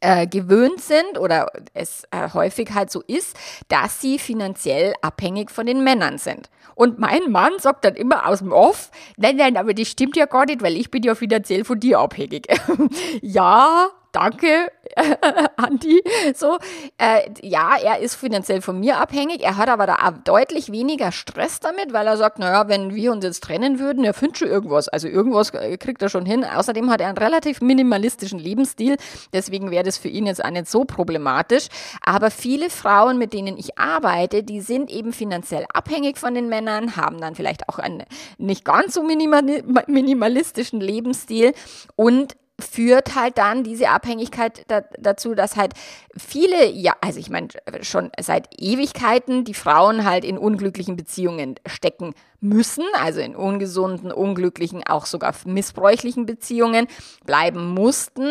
äh, 0.00 0.26
gewöhnt 0.26 0.80
sind 0.80 1.18
oder 1.18 1.50
es 1.74 2.04
äh, 2.10 2.30
häufig 2.32 2.72
halt 2.72 2.90
so 2.90 3.02
ist, 3.02 3.36
dass 3.68 4.00
sie 4.00 4.18
finanziell 4.18 4.94
abhängig 5.02 5.50
von 5.50 5.66
den 5.66 5.84
Männern 5.84 6.18
sind. 6.18 6.50
Und 6.74 6.98
mein 6.98 7.30
Mann 7.30 7.52
sagt 7.58 7.84
dann 7.84 7.94
immer 7.94 8.26
aus 8.26 8.38
dem 8.38 8.52
Off, 8.52 8.90
nein, 9.16 9.36
nein, 9.36 9.56
aber 9.56 9.74
das 9.74 9.88
stimmt 9.88 10.16
ja 10.16 10.26
gar 10.26 10.46
nicht, 10.46 10.62
weil 10.62 10.76
ich 10.76 10.90
bin 10.90 11.02
ja 11.02 11.14
finanziell 11.14 11.64
von 11.64 11.78
dir 11.78 11.98
abhängig. 11.98 12.46
ja, 13.20 13.90
danke, 14.12 14.70
Andi. 15.56 16.02
So, 16.34 16.58
äh, 16.98 17.30
ja, 17.42 17.76
er 17.82 17.98
ist 18.00 18.14
finanziell 18.14 18.60
von 18.60 18.80
mir 18.80 18.98
abhängig. 18.98 19.42
Er 19.42 19.56
hat 19.56 19.68
aber 19.68 19.86
da 19.86 20.10
deutlich 20.24 20.72
weniger 20.72 21.12
Stress 21.12 21.60
damit, 21.60 21.92
weil 21.92 22.06
er 22.06 22.16
sagt, 22.16 22.38
naja, 22.38 22.68
wenn 22.68 22.94
wir 22.94 23.12
uns 23.12 23.24
jetzt 23.24 23.42
trennen 23.42 23.78
würden, 23.78 24.04
er 24.04 24.14
findet 24.14 24.38
schon 24.38 24.48
irgendwas. 24.48 24.88
Also 24.88 25.08
irgendwas 25.08 25.50
äh, 25.50 25.76
kriegt 25.76 26.02
er 26.02 26.08
schon 26.08 26.26
hin. 26.26 26.44
Außerdem 26.44 26.90
hat 26.90 27.00
er 27.00 27.08
einen 27.08 27.18
relativ 27.18 27.60
minimalistischen 27.60 28.38
Lebensstil. 28.38 28.96
Deswegen 29.32 29.70
wäre 29.70 29.84
das 29.84 29.98
für 29.98 30.08
ihn 30.08 30.26
jetzt 30.26 30.44
auch 30.44 30.50
nicht 30.50 30.68
so 30.68 30.84
problematisch. 30.84 31.68
Aber 32.02 32.30
viele 32.30 32.70
Frauen, 32.70 33.18
mit 33.18 33.32
denen 33.32 33.56
ich 33.56 33.78
arbeite, 33.78 34.42
die 34.42 34.60
sind 34.60 34.90
eben 34.90 35.12
finanziell 35.12 35.66
abhängig 35.72 36.18
von 36.18 36.34
den 36.34 36.48
Männern, 36.48 36.96
haben 36.96 37.20
dann 37.20 37.34
vielleicht 37.34 37.68
auch 37.68 37.78
einen 37.78 38.04
nicht 38.38 38.64
ganz 38.64 38.94
so 38.94 39.02
minimalistischen 39.02 40.80
Lebensstil 40.80 41.52
und 41.96 42.36
führt 42.60 43.14
halt 43.14 43.38
dann 43.38 43.64
diese 43.64 43.88
Abhängigkeit 43.88 44.64
da, 44.68 44.82
dazu, 44.98 45.34
dass 45.34 45.56
halt 45.56 45.74
viele, 46.16 46.70
ja, 46.70 46.94
also 47.00 47.18
ich 47.18 47.30
meine 47.30 47.48
schon 47.82 48.10
seit 48.20 48.48
Ewigkeiten 48.58 49.44
die 49.44 49.54
Frauen 49.54 50.04
halt 50.04 50.24
in 50.24 50.38
unglücklichen 50.38 50.96
Beziehungen 50.96 51.56
stecken 51.66 52.14
müssen, 52.40 52.84
also 52.98 53.20
in 53.20 53.36
ungesunden, 53.36 54.10
unglücklichen, 54.10 54.86
auch 54.86 55.06
sogar 55.06 55.34
missbräuchlichen 55.44 56.26
Beziehungen 56.26 56.86
bleiben 57.24 57.74
mussten, 57.74 58.30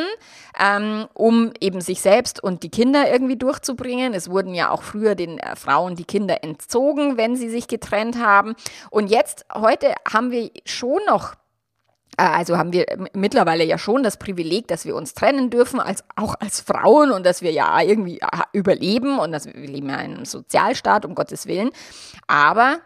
ähm, 0.60 1.08
um 1.14 1.54
eben 1.62 1.82
sich 1.82 2.02
selbst 2.02 2.44
und 2.44 2.64
die 2.64 2.70
Kinder 2.70 3.12
irgendwie 3.12 3.38
durchzubringen. 3.38 4.14
Es 4.14 4.30
wurden 4.30 4.54
ja 4.54 4.72
auch 4.72 4.82
früher 4.82 5.16
den 5.16 5.38
äh, 5.38 5.56
Frauen 5.56 5.96
die 5.96 6.06
Kinder 6.06 6.44
entzogen, 6.44 7.18
wenn 7.18 7.36
sie 7.36 7.50
sich 7.50 7.68
getrennt 7.68 8.18
haben. 8.18 8.56
Und 8.90 9.10
jetzt, 9.10 9.46
heute 9.54 9.94
haben 10.12 10.32
wir 10.32 10.50
schon 10.66 11.00
noch 11.08 11.36
also 12.18 12.58
haben 12.58 12.74
wir 12.74 12.86
mittlerweile 13.14 13.64
ja 13.64 13.78
schon 13.78 14.04
das 14.04 14.18
Privileg, 14.18 14.68
dass 14.68 14.86
wir 14.86 14.96
uns 14.96 15.14
trennen 15.14 15.50
dürfen, 15.50 15.80
als, 15.80 16.04
auch 16.16 16.36
als 16.40 16.60
Frauen 16.60 17.12
und 17.12 17.26
dass 17.26 17.42
wir 17.42 17.52
ja 17.52 17.82
irgendwie 17.82 18.20
äh, 18.20 18.28
überleben 18.52 19.20
und 19.20 19.32
dass 19.32 19.46
wir 19.46 19.54
leben 19.54 19.90
ja 19.90 19.98
in 19.98 20.16
einem 20.16 20.26
Sozialstaat, 20.26 21.06
um 21.06 21.16
Gottes 21.16 21.48
Willen. 21.48 21.72
Aber 22.28 22.80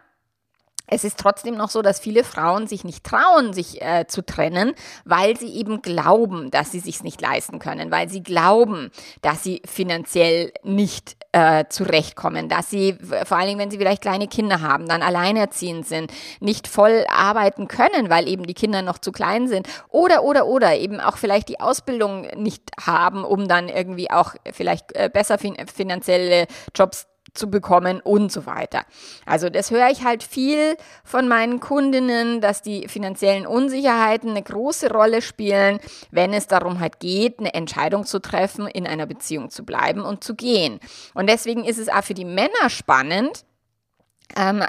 es 0.88 1.04
ist 1.04 1.18
trotzdem 1.18 1.56
noch 1.56 1.70
so, 1.70 1.82
dass 1.82 2.00
viele 2.00 2.24
Frauen 2.24 2.68
sich 2.68 2.84
nicht 2.84 3.04
trauen, 3.04 3.54
sich 3.54 3.82
äh, 3.82 4.06
zu 4.08 4.24
trennen, 4.26 4.74
weil 5.06 5.38
sie 5.38 5.54
eben 5.56 5.82
glauben, 5.82 6.52
dass 6.52 6.72
sie 6.72 6.80
sich 6.80 7.04
nicht 7.04 7.22
leisten 7.22 7.60
können, 7.60 7.90
weil 7.92 8.10
sie 8.10 8.22
glauben, 8.22 8.92
dass 9.22 9.44
sie 9.44 9.62
finanziell 9.66 10.52
nicht 10.64 11.16
äh, 11.32 11.66
zurechtkommen, 11.70 12.50
dass 12.50 12.70
sie 12.70 12.98
vor 13.26 13.38
allen 13.38 13.48
Dingen, 13.48 13.60
wenn 13.60 13.72
sie 13.72 13.78
vielleicht 13.78 14.02
kleine 14.02 14.28
Kinder 14.28 14.62
haben, 14.62 14.88
dann 14.88 15.02
alleinerziehend 15.02 15.88
sind, 15.88 16.12
nicht 16.40 16.68
voll 16.68 17.06
arbeiten 17.10 17.68
können, 17.68 18.10
weil 18.10 18.28
eben 18.28 18.46
die 18.46 18.54
Kinder 18.54 18.82
noch 18.82 19.00
zu 19.00 19.12
klein 19.12 19.48
sind 19.48 19.68
oder 19.90 20.24
oder 20.24 20.46
oder 20.46 20.76
eben 20.76 21.00
auch 21.00 21.18
vielleicht 21.18 21.50
die 21.50 21.60
Ausbildung 21.60 22.28
nicht 22.36 22.62
haben, 22.86 23.24
um 23.24 23.48
dann 23.48 23.70
irgendwie 23.70 24.12
auch 24.12 24.36
vielleicht 24.52 24.96
äh, 24.96 25.10
besser 25.12 25.38
fin 25.38 25.56
finanzielle 25.74 26.46
Jobs 26.76 27.08
zu 27.34 27.50
bekommen 27.50 28.00
und 28.02 28.32
so 28.32 28.46
weiter. 28.46 28.84
Also 29.26 29.50
das 29.50 29.72
höre 29.72 29.90
ich 29.90 30.04
halt 30.04 30.24
viel 30.24 30.78
von 31.04 31.28
meinen 31.28 31.60
Kundinnen, 31.60 32.42
dass 32.42 32.62
die 32.62 32.88
finanziellen 32.88 33.48
Unsicherheiten 33.48 34.30
eine 34.32 34.44
große 34.44 34.92
Rolle 34.92 35.22
spielen, 35.22 35.80
wenn 36.12 36.34
es 36.34 36.48
darum 36.48 36.80
halt 36.80 37.00
geht, 37.00 37.40
eine 37.40 37.54
Entscheidung 37.54 38.06
zu 38.06 38.20
treffen, 38.20 38.68
in 38.68 38.86
einer 38.86 39.06
Beziehung 39.06 39.50
zu 39.50 39.66
bleiben 39.66 40.02
und 40.02 40.24
zu 40.24 40.36
gehen. 40.36 40.80
Und 41.14 41.28
deswegen 41.28 41.66
ist 41.66 41.80
es 41.80 41.90
auch 41.90 42.04
für 42.04 42.14
die 42.14 42.26
Männer 42.26 42.70
spannend, 42.70 43.46
ähm, 44.36 44.64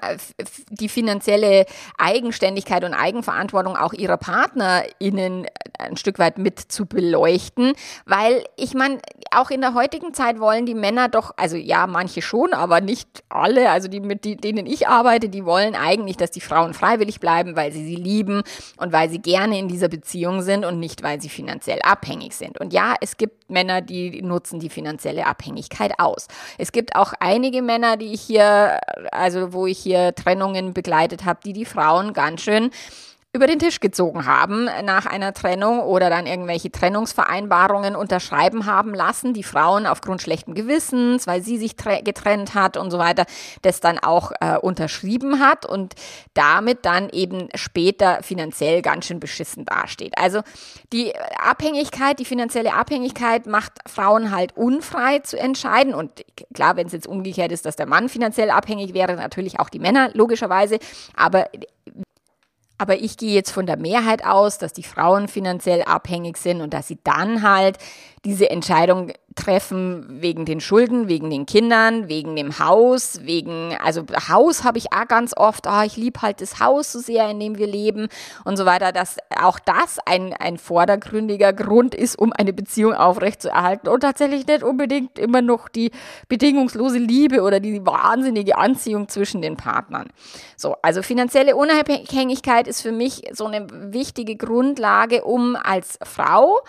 die 0.71 0.89
finanzielle 0.89 1.67
Eigenständigkeit 1.99 2.85
und 2.85 2.95
Eigenverantwortung 2.95 3.77
auch 3.77 3.93
ihrer 3.93 4.17
PartnerInnen 4.17 5.47
ein 5.79 5.97
Stück 5.97 6.19
weit 6.19 6.39
mit 6.39 6.61
zu 6.61 6.87
beleuchten, 6.87 7.73
weil 8.07 8.45
ich 8.57 8.75
meine, 8.75 8.99
auch 9.31 9.51
in 9.51 9.61
der 9.61 9.75
heutigen 9.75 10.15
Zeit 10.15 10.39
wollen 10.39 10.67
die 10.67 10.75
Männer 10.75 11.09
doch, 11.09 11.33
also 11.37 11.57
ja, 11.57 11.87
manche 11.87 12.23
schon, 12.23 12.53
aber 12.53 12.81
nicht 12.81 13.25
alle, 13.29 13.71
also 13.71 13.89
die, 13.89 14.01
mit 14.01 14.25
denen 14.25 14.67
ich 14.67 14.89
arbeite, 14.89 15.29
die 15.29 15.45
wollen 15.45 15.75
eigentlich, 15.75 16.17
dass 16.17 16.31
die 16.31 16.41
Frauen 16.41 16.75
freiwillig 16.75 17.21
bleiben, 17.21 17.57
weil 17.57 17.73
sie 17.73 17.85
sie 17.85 17.97
lieben 17.97 18.43
und 18.77 18.93
weil 18.93 19.11
sie 19.11 19.21
gerne 19.21 19.59
in 19.59 19.69
dieser 19.69 19.89
Beziehung 19.89 20.43
sind 20.43 20.65
und 20.65 20.79
nicht, 20.79 21.03
weil 21.03 21.21
sie 21.21 21.29
finanziell 21.29 21.81
abhängig 21.83 22.35
sind. 22.35 22.61
Und 22.61 22.73
ja, 22.73 22.95
es 23.01 23.17
gibt 23.17 23.51
Männer, 23.51 23.81
die 23.81 24.23
nutzen 24.23 24.61
die 24.61 24.71
finanzielle 24.71 25.27
Abhängigkeit 25.27 25.99
aus. 25.99 26.29
Es 26.59 26.73
gibt 26.73 26.97
auch 26.97 27.13
einige 27.21 27.63
Männer, 27.63 27.97
die 27.97 28.13
ich 28.13 28.23
hier, 28.23 28.79
also 29.13 29.53
wo 29.53 29.67
ich 29.67 29.79
hier 29.79 30.15
Trennungen 30.15 30.73
begleitet 30.73 31.25
habe, 31.25 31.41
die 31.45 31.53
die 31.53 31.65
Frauen 31.65 32.13
ganz 32.13 32.43
schön 32.43 32.71
über 33.35 33.49
den 33.49 33.59
Tisch 33.59 33.81
gezogen 33.81 34.27
haben 34.27 34.69
nach 34.85 35.07
einer 35.07 35.35
Trennung 35.35 35.81
oder 35.81 36.09
dann 36.09 36.25
irgendwelche 36.25 36.71
Trennungsvereinbarungen 36.71 37.97
unterschreiben 37.97 38.65
haben 38.65 38.95
lassen, 38.95 39.35
die 39.35 39.43
Frauen 39.43 39.87
aufgrund 39.87 40.23
schlechten 40.23 40.55
Gewissens, 40.55 41.27
weil 41.27 41.43
sie 41.43 41.59
sich 41.59 41.77
getrennt 41.77 42.55
hat 42.55 42.77
und 42.77 42.93
so 42.93 42.99
weiter, 42.99 43.27
das 43.63 43.81
dann 43.81 43.99
auch 43.99 44.31
äh, 44.41 44.57
unterschrieben 44.57 45.41
hat 45.41 45.67
und 45.67 45.95
damit 46.35 46.87
dann 46.87 47.11
eben 47.11 47.49
später 47.57 48.23
finanziell 48.23 48.83
ganz 48.83 49.07
schön 49.07 49.19
beschissen 49.19 49.65
dasteht. 49.65 50.17
Also 50.17 50.43
die 50.93 51.13
Abhängigkeit, 51.37 52.21
die 52.21 52.25
finanzielle 52.25 52.75
Abhängigkeit 52.75 53.47
macht 53.47 53.73
Frauen 53.85 54.31
halt 54.31 54.57
unfrei 54.57 55.19
zu 55.19 55.37
entscheiden 55.41 55.93
und 55.93 56.25
klar, 56.55 56.77
wenn 56.77 56.87
es 56.87 56.93
jetzt 56.93 57.09
umgekehrt 57.09 57.51
ist, 57.51 57.67
dass 57.67 57.75
der 57.75 57.87
Mann 57.87 58.09
finanziell 58.09 58.51
abhängig 58.51 58.95
wäre, 58.95 59.17
natürlich 59.17 59.59
auch 59.59 59.71
die 59.71 59.81
Männer 59.81 60.11
logischerweise, 60.15 60.79
aber 61.17 61.49
aber 62.85 63.01
ich 63.01 63.17
gehe 63.17 63.33
jetzt 63.33 63.51
von 63.51 63.65
der 63.65 63.79
Mehrheit 63.79 64.27
aus, 64.27 64.59
dass 64.59 64.75
die 64.75 64.83
Frauen 64.83 65.27
finanziell 65.27 65.85
abhängig 65.85 66.37
sind 66.37 66.61
und 66.61 66.75
dass 66.75 66.87
sie 66.87 66.99
dann 67.03 67.41
halt 67.41 67.79
diese 68.25 68.51
Entscheidung 68.51 69.13
treffen 69.35 70.07
wegen 70.23 70.45
den 70.45 70.61
Schulden, 70.61 71.09
wegen 71.09 71.29
den 71.29 71.45
Kindern, 71.45 72.09
wegen 72.09 72.37
dem 72.37 72.59
Haus, 72.59 73.21
wegen, 73.23 73.77
also 73.83 74.05
Haus 74.29 74.65
habe 74.65 74.79
ich 74.79 74.93
auch 74.93 75.09
ganz 75.09 75.37
oft, 75.37 75.67
oh, 75.67 75.83
ich 75.85 75.97
liebe 75.97 76.23
halt 76.23 76.41
das 76.41 76.61
Haus 76.61 76.93
so 76.93 77.01
sehr, 77.01 77.29
in 77.31 77.41
dem 77.41 77.59
wir 77.59 77.67
leben 77.67 78.09
und 78.45 78.57
so 78.57 78.65
weiter, 78.65 78.93
dass 78.93 79.17
auch 79.37 79.59
das 79.59 79.99
ein, 80.07 80.33
ein 80.35 80.57
vordergründiger 80.57 81.53
Grund 81.53 81.95
ist, 81.95 82.19
um 82.19 82.33
eine 82.33 82.53
Beziehung 82.53 82.95
aufrechtzuerhalten 82.95 83.89
und 83.89 84.01
tatsächlich 84.01 84.47
nicht 84.47 84.63
unbedingt 84.63 85.19
immer 85.19 85.43
noch 85.43 85.69
die 85.69 85.91
bedingungslose 86.29 86.99
Liebe 86.99 87.43
oder 87.43 87.61
die 87.61 87.85
wahnsinnige 87.85 88.57
Anziehung 88.57 89.09
zwischen 89.09 89.43
den 89.43 89.57
Partnern. 89.57 90.11
So, 90.57 90.77
also 90.81 91.03
finanzielle 91.03 91.57
Unabhängigkeit 91.57 92.69
ist 92.69 92.81
für 92.81 92.93
mich 92.93 93.23
so 93.33 93.47
eine 93.47 93.67
wichtige 93.93 94.37
Grundlage, 94.37 95.25
um 95.25 95.57
als 95.57 95.99
Frau 96.03 96.61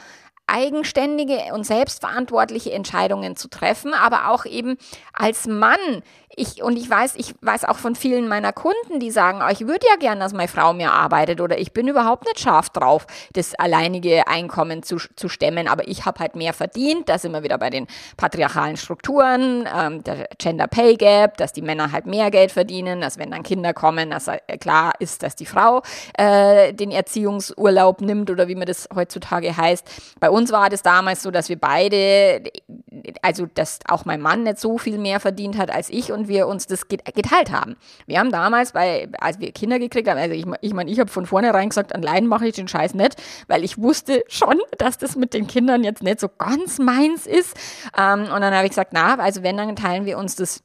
eigenständige 0.47 1.53
und 1.53 1.65
selbstverantwortliche 1.65 2.71
Entscheidungen 2.71 3.35
zu 3.35 3.47
treffen, 3.47 3.93
aber 3.93 4.29
auch 4.29 4.45
eben 4.45 4.77
als 5.13 5.47
Mann 5.47 6.03
ich, 6.37 6.61
und 6.61 6.77
ich 6.77 6.89
weiß, 6.89 7.15
ich 7.15 7.33
weiß 7.41 7.65
auch 7.65 7.77
von 7.77 7.95
vielen 7.95 8.27
meiner 8.27 8.51
Kunden, 8.51 8.99
die 8.99 9.11
sagen, 9.11 9.41
oh, 9.43 9.51
ich 9.51 9.67
würde 9.67 9.85
ja 9.89 9.95
gern, 9.97 10.19
dass 10.19 10.33
meine 10.33 10.47
Frau 10.47 10.73
mir 10.73 10.91
arbeitet 10.91 11.39
oder 11.41 11.57
ich 11.57 11.71
bin 11.71 11.87
überhaupt 11.87 12.25
nicht 12.25 12.39
scharf 12.39 12.69
drauf, 12.69 13.07
das 13.33 13.55
alleinige 13.55 14.27
Einkommen 14.27 14.83
zu, 14.83 14.97
zu 15.15 15.29
stemmen, 15.29 15.67
aber 15.67 15.87
ich 15.87 16.05
habe 16.05 16.19
halt 16.19 16.35
mehr 16.35 16.53
verdient. 16.53 17.09
Da 17.09 17.17
sind 17.17 17.31
wir 17.31 17.43
wieder 17.43 17.57
bei 17.57 17.69
den 17.69 17.87
patriarchalen 18.17 18.77
Strukturen, 18.77 19.67
ähm, 19.73 20.03
der 20.03 20.27
Gender 20.37 20.67
Pay 20.67 20.95
Gap, 20.95 21.37
dass 21.37 21.53
die 21.53 21.61
Männer 21.61 21.91
halt 21.91 22.05
mehr 22.05 22.31
Geld 22.31 22.51
verdienen, 22.51 23.01
dass 23.01 23.17
wenn 23.17 23.31
dann 23.31 23.43
Kinder 23.43 23.73
kommen, 23.73 24.11
dass 24.11 24.27
äh, 24.27 24.39
klar 24.59 24.93
ist, 24.99 25.23
dass 25.23 25.35
die 25.35 25.45
Frau 25.45 25.81
äh, 26.17 26.73
den 26.73 26.91
Erziehungsurlaub 26.91 28.01
nimmt 28.01 28.29
oder 28.29 28.47
wie 28.47 28.55
man 28.55 28.65
das 28.65 28.89
heutzutage 28.93 29.55
heißt. 29.55 29.87
Bei 30.19 30.29
uns 30.35 30.51
war 30.51 30.69
das 30.69 30.83
damals 30.83 31.23
so, 31.23 31.31
dass 31.31 31.47
wir 31.47 31.57
beide, 31.57 32.43
also 33.21 33.45
dass 33.53 33.79
auch 33.87 34.03
mein 34.03 34.19
Mann 34.19 34.43
nicht 34.43 34.59
so 34.59 34.77
viel 34.77 34.97
mehr 34.97 35.21
verdient 35.21 35.57
hat 35.57 35.71
als 35.71 35.89
ich 35.89 36.11
und 36.11 36.27
wir 36.27 36.47
uns 36.47 36.67
das 36.67 36.89
geteilt 36.89 37.51
haben. 37.51 37.77
Wir 38.05 38.19
haben 38.19 38.31
damals, 38.31 38.73
bei, 38.73 39.07
als 39.17 39.39
wir 39.39 39.53
Kinder 39.53 39.79
gekriegt 39.79 40.09
haben, 40.09 40.17
also 40.17 40.35
ich 40.35 40.45
meine, 40.45 40.57
ich, 40.59 40.73
mein, 40.73 40.87
ich 40.89 40.99
habe 40.99 41.09
von 41.09 41.25
vornherein 41.25 41.69
gesagt, 41.69 41.95
allein 41.95 42.27
mache 42.27 42.47
ich 42.47 42.55
den 42.55 42.67
Scheiß 42.67 42.95
nicht, 42.95 43.15
weil 43.47 43.63
ich 43.63 43.77
wusste 43.77 44.25
schon, 44.27 44.59
dass 44.77 44.97
das 44.97 45.15
mit 45.15 45.33
den 45.33 45.47
Kindern 45.47 45.85
jetzt 45.85 46.03
nicht 46.03 46.19
so 46.19 46.27
ganz 46.27 46.79
meins 46.79 47.25
ist. 47.25 47.55
Ähm, 47.97 48.23
und 48.23 48.41
dann 48.41 48.53
habe 48.53 48.65
ich 48.65 48.71
gesagt, 48.71 48.91
na, 48.91 49.17
also 49.17 49.41
wenn, 49.41 49.55
dann 49.55 49.75
teilen 49.77 50.05
wir 50.05 50.17
uns 50.17 50.35
das 50.35 50.61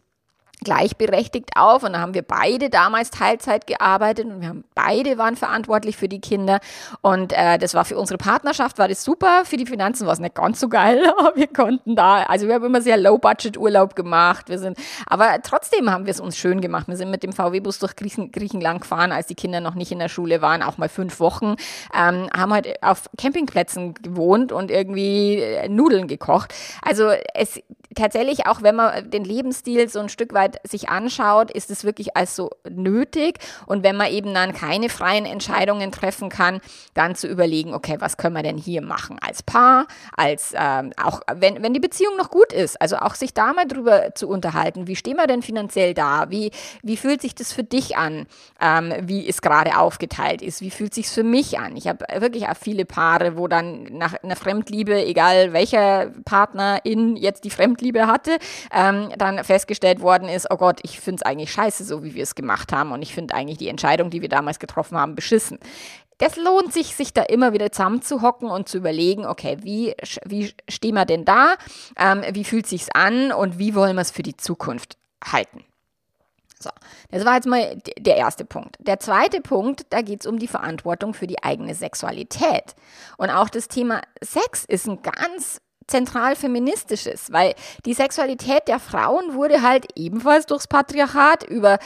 gleichberechtigt 0.64 1.50
auf. 1.56 1.82
Und 1.82 1.94
da 1.94 2.00
haben 2.00 2.14
wir 2.14 2.22
beide 2.22 2.70
damals 2.70 3.10
Teilzeit 3.10 3.66
gearbeitet 3.66 4.26
und 4.26 4.40
wir 4.40 4.48
haben 4.48 4.64
beide 4.74 5.18
waren 5.18 5.36
verantwortlich 5.36 5.96
für 5.96 6.08
die 6.08 6.20
Kinder. 6.20 6.60
Und 7.02 7.32
äh, 7.32 7.58
das 7.58 7.74
war 7.74 7.84
für 7.84 7.98
unsere 7.98 8.18
Partnerschaft 8.18 8.78
war 8.78 8.88
das 8.88 9.04
super, 9.04 9.44
für 9.44 9.56
die 9.56 9.66
Finanzen 9.66 10.06
war 10.06 10.12
es 10.12 10.18
nicht 10.18 10.34
ganz 10.34 10.60
so 10.60 10.68
geil, 10.68 11.02
aber 11.18 11.36
wir 11.36 11.46
konnten 11.46 11.96
da, 11.96 12.22
also 12.22 12.46
wir 12.46 12.54
haben 12.54 12.64
immer 12.64 12.82
sehr 12.82 12.96
Low 12.96 13.18
Budget 13.18 13.56
Urlaub 13.56 13.94
gemacht, 13.96 14.48
wir 14.48 14.58
sind, 14.58 14.78
aber 15.06 15.40
trotzdem 15.42 15.90
haben 15.90 16.06
wir 16.06 16.10
es 16.10 16.20
uns 16.20 16.36
schön 16.36 16.60
gemacht, 16.60 16.88
wir 16.88 16.96
sind 16.96 17.10
mit 17.10 17.22
dem 17.22 17.32
VW-Bus 17.32 17.78
durch 17.78 17.96
Griechen, 17.96 18.32
Griechenland 18.32 18.82
gefahren, 18.82 19.12
als 19.12 19.26
die 19.26 19.34
Kinder 19.34 19.60
noch 19.60 19.74
nicht 19.74 19.92
in 19.92 19.98
der 19.98 20.08
Schule 20.08 20.42
waren, 20.42 20.62
auch 20.62 20.78
mal 20.78 20.88
fünf 20.88 21.20
Wochen, 21.20 21.56
ähm, 21.94 22.28
haben 22.36 22.52
halt 22.52 22.82
auf 22.82 23.08
Campingplätzen 23.18 23.94
gewohnt 23.94 24.52
und 24.52 24.70
irgendwie 24.70 25.36
äh, 25.36 25.68
Nudeln 25.68 26.06
gekocht, 26.06 26.54
also 26.82 27.10
es 27.34 27.60
tatsächlich 27.94 28.46
auch, 28.46 28.62
wenn 28.62 28.76
man 28.76 29.10
den 29.10 29.24
Lebensstil 29.24 29.88
so 29.88 30.00
ein 30.00 30.08
Stück 30.08 30.32
weit 30.32 30.60
sich 30.68 30.88
anschaut, 30.88 31.50
ist 31.50 31.70
es 31.70 31.84
wirklich 31.84 32.16
als 32.16 32.36
so 32.36 32.50
nötig. 32.68 33.38
Und 33.66 33.82
wenn 33.82 33.96
man 33.96 34.10
eben 34.10 34.32
dann 34.32 34.52
keine 34.52 34.88
freien 34.88 35.26
Entscheidungen 35.26 35.90
treffen 35.92 36.28
kann, 36.28 36.60
dann 36.94 37.14
zu 37.14 37.26
überlegen, 37.26 37.74
okay, 37.74 37.96
was 37.98 38.16
können 38.16 38.36
wir 38.36 38.42
denn 38.42 38.58
hier 38.58 38.82
machen 38.82 39.18
als 39.20 39.42
Paar, 39.42 39.86
als 40.16 40.54
ähm, 40.56 40.92
auch 41.02 41.20
wenn, 41.34 41.62
wenn 41.62 41.74
die 41.74 41.80
Beziehung 41.80 42.16
noch 42.16 42.30
gut 42.30 42.52
ist, 42.52 42.80
also 42.80 42.96
auch 42.96 43.14
sich 43.14 43.34
da 43.34 43.52
mal 43.52 43.66
drüber 43.66 44.14
zu 44.14 44.28
unterhalten, 44.28 44.86
wie 44.86 44.96
stehen 44.96 45.16
wir 45.16 45.26
denn 45.26 45.42
finanziell 45.42 45.94
da, 45.94 46.30
wie, 46.30 46.50
wie 46.82 46.96
fühlt 46.96 47.20
sich 47.20 47.34
das 47.34 47.52
für 47.52 47.64
dich 47.64 47.96
an, 47.96 48.26
ähm, 48.60 48.92
wie 49.02 49.28
es 49.28 49.42
gerade 49.42 49.76
aufgeteilt 49.78 50.42
ist, 50.42 50.60
wie 50.60 50.70
fühlt 50.70 50.94
sich 50.94 51.08
für 51.08 51.24
mich 51.24 51.58
an. 51.58 51.76
Ich 51.76 51.88
habe 51.88 52.04
wirklich 52.18 52.48
auch 52.48 52.56
viele 52.56 52.84
Paare, 52.84 53.36
wo 53.36 53.48
dann 53.48 53.84
nach 53.84 54.14
einer 54.22 54.36
Fremdliebe, 54.36 55.04
egal 55.04 55.52
welcher 55.52 56.12
Partnerin 56.24 57.16
jetzt 57.16 57.44
die 57.44 57.50
Fremdliebe 57.50 57.79
hatte, 58.06 58.38
ähm, 58.72 59.10
dann 59.16 59.42
festgestellt 59.44 60.00
worden 60.00 60.28
ist, 60.28 60.46
oh 60.50 60.56
Gott, 60.56 60.80
ich 60.82 61.00
finde 61.00 61.22
es 61.22 61.22
eigentlich 61.22 61.52
scheiße, 61.52 61.84
so 61.84 62.04
wie 62.04 62.14
wir 62.14 62.22
es 62.22 62.34
gemacht 62.34 62.72
haben. 62.72 62.92
Und 62.92 63.02
ich 63.02 63.14
finde 63.14 63.34
eigentlich 63.34 63.58
die 63.58 63.68
Entscheidung, 63.68 64.10
die 64.10 64.22
wir 64.22 64.28
damals 64.28 64.58
getroffen 64.58 64.98
haben, 64.98 65.14
beschissen. 65.14 65.58
Das 66.18 66.36
lohnt 66.36 66.72
sich, 66.72 66.94
sich 66.94 67.14
da 67.14 67.22
immer 67.22 67.54
wieder 67.54 67.72
zusammenzuhocken 67.72 68.50
und 68.50 68.68
zu 68.68 68.76
überlegen, 68.76 69.24
okay, 69.24 69.56
wie, 69.62 69.94
wie 70.26 70.52
stehen 70.68 70.94
wir 70.94 71.06
denn 71.06 71.24
da? 71.24 71.54
Ähm, 71.98 72.22
wie 72.32 72.44
fühlt 72.44 72.66
sich's 72.66 72.90
an 72.92 73.32
und 73.32 73.58
wie 73.58 73.74
wollen 73.74 73.96
wir 73.96 74.02
es 74.02 74.10
für 74.10 74.22
die 74.22 74.36
Zukunft 74.36 74.98
halten? 75.24 75.64
So, 76.62 76.68
das 77.10 77.24
war 77.24 77.36
jetzt 77.36 77.46
mal 77.46 77.78
der 77.98 78.18
erste 78.18 78.44
Punkt. 78.44 78.76
Der 78.80 79.00
zweite 79.00 79.40
Punkt, 79.40 79.86
da 79.88 80.02
geht 80.02 80.20
es 80.20 80.26
um 80.26 80.38
die 80.38 80.46
Verantwortung 80.46 81.14
für 81.14 81.26
die 81.26 81.42
eigene 81.42 81.74
Sexualität. 81.74 82.74
Und 83.16 83.30
auch 83.30 83.48
das 83.48 83.68
Thema 83.68 84.02
Sex 84.22 84.66
ist 84.66 84.86
ein 84.86 85.00
ganz 85.00 85.62
zentral 85.90 86.36
feministisches, 86.36 87.32
weil 87.32 87.54
die 87.84 87.94
Sexualität 87.94 88.68
der 88.68 88.80
Frauen 88.80 89.34
wurde 89.34 89.62
halt 89.62 89.86
ebenfalls 89.96 90.46
durchs 90.46 90.68
Patriarchat 90.68 91.44
über 91.44 91.78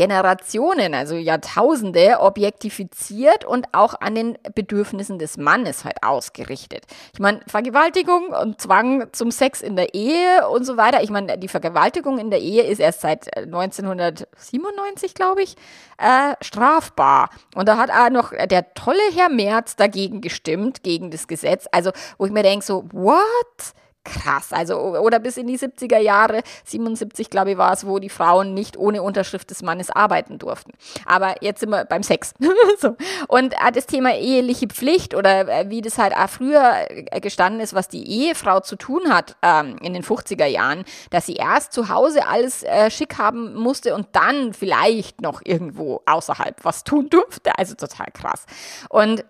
Generationen, 0.00 0.94
also 0.94 1.14
Jahrtausende 1.14 2.20
objektifiziert 2.20 3.44
und 3.44 3.66
auch 3.72 4.00
an 4.00 4.14
den 4.14 4.38
Bedürfnissen 4.54 5.18
des 5.18 5.36
Mannes 5.36 5.84
halt 5.84 6.02
ausgerichtet. 6.02 6.86
Ich 7.12 7.20
meine, 7.20 7.42
Vergewaltigung 7.46 8.28
und 8.28 8.58
Zwang 8.58 9.12
zum 9.12 9.30
Sex 9.30 9.60
in 9.60 9.76
der 9.76 9.92
Ehe 9.92 10.48
und 10.48 10.64
so 10.64 10.78
weiter. 10.78 11.02
Ich 11.02 11.10
meine, 11.10 11.36
die 11.36 11.48
Vergewaltigung 11.48 12.18
in 12.18 12.30
der 12.30 12.40
Ehe 12.40 12.62
ist 12.62 12.78
erst 12.78 13.02
seit 13.02 13.36
1997, 13.36 15.10
äh, 15.10 15.12
glaube 15.12 15.42
ich, 15.42 15.56
äh, 15.98 16.34
strafbar. 16.40 17.28
Und 17.54 17.68
da 17.68 17.76
hat 17.76 17.90
auch 17.90 18.08
noch 18.08 18.32
der 18.46 18.72
tolle 18.72 19.02
Herr 19.14 19.28
Merz 19.28 19.76
dagegen 19.76 20.22
gestimmt, 20.22 20.82
gegen 20.82 21.10
das 21.10 21.28
Gesetz. 21.28 21.66
Also, 21.72 21.90
wo 22.16 22.24
ich 22.24 22.32
mir 22.32 22.42
denke, 22.42 22.64
so, 22.64 22.86
what? 22.92 23.74
Krass. 24.10 24.52
Also, 24.52 24.78
oder 24.78 25.18
bis 25.18 25.36
in 25.36 25.46
die 25.46 25.58
70er 25.58 25.98
Jahre, 25.98 26.42
77 26.64 27.30
glaube 27.30 27.52
ich 27.52 27.58
war 27.58 27.72
es, 27.72 27.86
wo 27.86 27.98
die 27.98 28.08
Frauen 28.08 28.54
nicht 28.54 28.76
ohne 28.76 29.02
Unterschrift 29.02 29.50
des 29.50 29.62
Mannes 29.62 29.90
arbeiten 29.90 30.38
durften. 30.38 30.72
Aber 31.06 31.36
jetzt 31.42 31.60
sind 31.60 31.70
wir 31.70 31.84
beim 31.84 32.02
Sex. 32.02 32.34
so. 32.78 32.96
Und 33.28 33.54
äh, 33.54 33.72
das 33.72 33.86
Thema 33.86 34.14
eheliche 34.14 34.66
Pflicht 34.66 35.14
oder 35.14 35.48
äh, 35.48 35.70
wie 35.70 35.80
das 35.80 35.98
halt 35.98 36.14
auch 36.14 36.28
früher 36.28 36.86
äh, 36.88 37.20
gestanden 37.20 37.60
ist, 37.60 37.74
was 37.74 37.88
die 37.88 38.06
Ehefrau 38.08 38.60
zu 38.60 38.76
tun 38.76 39.12
hat 39.12 39.36
ähm, 39.42 39.76
in 39.82 39.94
den 39.94 40.02
50er 40.02 40.46
Jahren, 40.46 40.84
dass 41.10 41.26
sie 41.26 41.34
erst 41.34 41.72
zu 41.72 41.88
Hause 41.88 42.26
alles 42.26 42.62
äh, 42.62 42.90
schick 42.90 43.18
haben 43.18 43.54
musste 43.54 43.94
und 43.94 44.08
dann 44.12 44.52
vielleicht 44.52 45.20
noch 45.20 45.40
irgendwo 45.44 46.02
außerhalb 46.06 46.64
was 46.64 46.84
tun 46.84 47.08
durfte. 47.08 47.52
Also 47.56 47.74
total 47.74 48.08
krass. 48.12 48.46
Und 48.88 49.24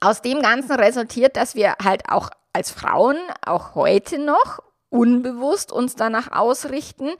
aus 0.00 0.22
dem 0.22 0.42
Ganzen 0.42 0.72
resultiert, 0.72 1.36
dass 1.36 1.54
wir 1.54 1.74
halt 1.82 2.02
auch 2.08 2.30
als 2.58 2.72
Frauen 2.72 3.16
auch 3.46 3.76
heute 3.76 4.18
noch 4.18 4.58
unbewusst 4.90 5.70
uns 5.72 5.96
danach 5.96 6.32
ausrichten, 6.32 7.10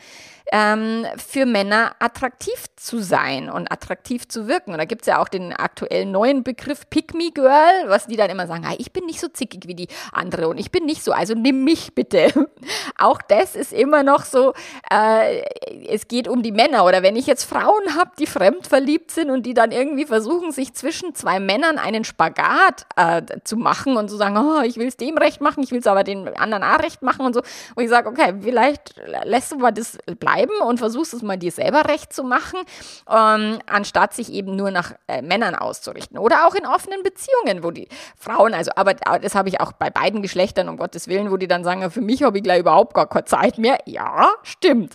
ähm, 0.51 1.05
für 1.17 1.45
Männer 1.45 1.95
attraktiv 1.99 2.65
zu 2.77 3.01
sein 3.01 3.51
und 3.51 3.71
attraktiv 3.71 4.27
zu 4.29 4.49
wirken. 4.49 4.73
Und 4.73 4.79
da 4.79 4.85
gibt 4.87 5.03
es 5.03 5.07
ja 5.07 5.21
auch 5.21 5.29
den 5.29 5.53
aktuellen 5.53 6.11
neuen 6.11 6.43
Begriff 6.43 6.89
Pick 6.89 7.15
Me 7.15 7.31
Girl, 7.33 7.85
was 7.87 8.07
die 8.07 8.17
dann 8.17 8.31
immer 8.31 8.47
sagen, 8.47 8.65
ah, 8.67 8.75
ich 8.79 8.93
bin 8.93 9.05
nicht 9.05 9.21
so 9.21 9.29
zickig 9.29 9.67
wie 9.67 9.75
die 9.75 9.89
andere 10.13 10.49
und 10.49 10.59
ich 10.59 10.71
bin 10.71 10.87
nicht 10.87 11.05
so, 11.05 11.13
also 11.13 11.35
nimm 11.35 11.65
mich 11.65 11.95
bitte. 11.95 12.49
auch 12.99 13.21
das 13.21 13.57
ist 13.57 13.73
immer 13.73 14.03
noch 14.03 14.25
so, 14.25 14.55
äh, 14.91 15.43
es 15.87 16.09
geht 16.09 16.29
um 16.29 16.43
die 16.43 16.53
Männer. 16.53 16.85
Oder 16.85 17.03
wenn 17.03 17.17
ich 17.17 17.27
jetzt 17.27 17.45
Frauen 17.45 17.97
habe, 17.99 18.13
die 18.19 18.27
fremd 18.27 18.67
verliebt 18.67 19.11
sind 19.11 19.31
und 19.31 19.45
die 19.45 19.55
dann 19.55 19.71
irgendwie 19.71 20.07
versuchen, 20.07 20.53
sich 20.53 20.73
zwischen 20.73 21.15
zwei 21.15 21.41
Männern 21.41 21.77
einen 21.77 22.05
Spagat 22.05 22.87
äh, 22.97 23.23
zu 23.45 23.57
machen 23.57 23.99
und 23.99 24.09
zu 24.09 24.17
sagen, 24.17 24.39
oh, 24.39 24.63
ich 24.63 24.77
will 24.77 24.89
es 24.89 24.97
dem 24.97 25.19
recht 25.19 25.43
machen, 25.43 25.63
ich 25.63 25.73
will 25.73 25.81
es 25.81 25.87
aber 25.87 26.05
den 26.05 26.29
anderen 26.39 26.65
auch 26.65 26.79
recht 26.79 27.03
machen 27.03 27.27
und 27.27 27.35
so. 27.35 27.43
Und 27.75 27.85
ich 27.85 27.91
sage, 27.91 28.09
okay, 28.09 28.35
vielleicht 28.41 28.95
lässt 29.25 29.53
du 29.53 29.57
mal 29.57 29.73
das 29.73 29.99
bleiben 30.19 30.53
und 30.67 30.79
versuchst 30.79 31.15
es 31.15 31.23
mal 31.23 31.37
dir 31.37 31.53
selber 31.53 31.89
recht 31.89 32.13
zu 32.13 32.25
machen, 32.25 32.61
ähm, 33.09 33.59
anstatt 33.67 34.15
sich 34.15 34.33
eben 34.33 34.57
nur 34.57 34.71
nach 34.71 34.93
äh, 35.07 35.23
Männern 35.23 35.55
auszurichten. 35.55 36.19
Oder 36.19 36.47
auch 36.47 36.55
in 36.55 36.67
offenen 36.67 37.03
Beziehungen, 37.03 37.63
wo 37.63 37.71
die 37.71 37.89
Frauen, 38.17 38.55
also, 38.55 38.71
aber 38.77 38.95
das 38.95 39.35
habe 39.35 39.49
ich 39.49 39.61
auch 39.61 39.73
bei 39.73 39.91
beiden 39.91 40.23
Geschlechtern, 40.23 40.69
um 40.69 40.77
Gottes 40.77 41.09
Willen, 41.09 41.31
wo 41.31 41.37
die 41.37 41.49
dann 41.49 41.65
sagen, 41.65 41.91
für 41.91 42.01
mich 42.01 42.23
habe 42.23 42.39
ich 42.39 42.45
gleich 42.45 42.61
überhaupt 42.61 42.95
gar 42.95 43.09
keine 43.09 43.25
Zeit 43.25 43.59
mehr. 43.59 43.79
Ja, 43.87 44.29
stimmt. 44.43 44.95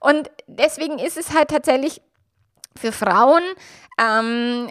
Und 0.00 0.30
deswegen 0.46 0.98
ist 0.98 1.16
es 1.16 1.34
halt 1.34 1.48
tatsächlich 1.48 2.00
für 2.76 2.92
Frauen 2.92 3.42
ähm, 4.00 4.68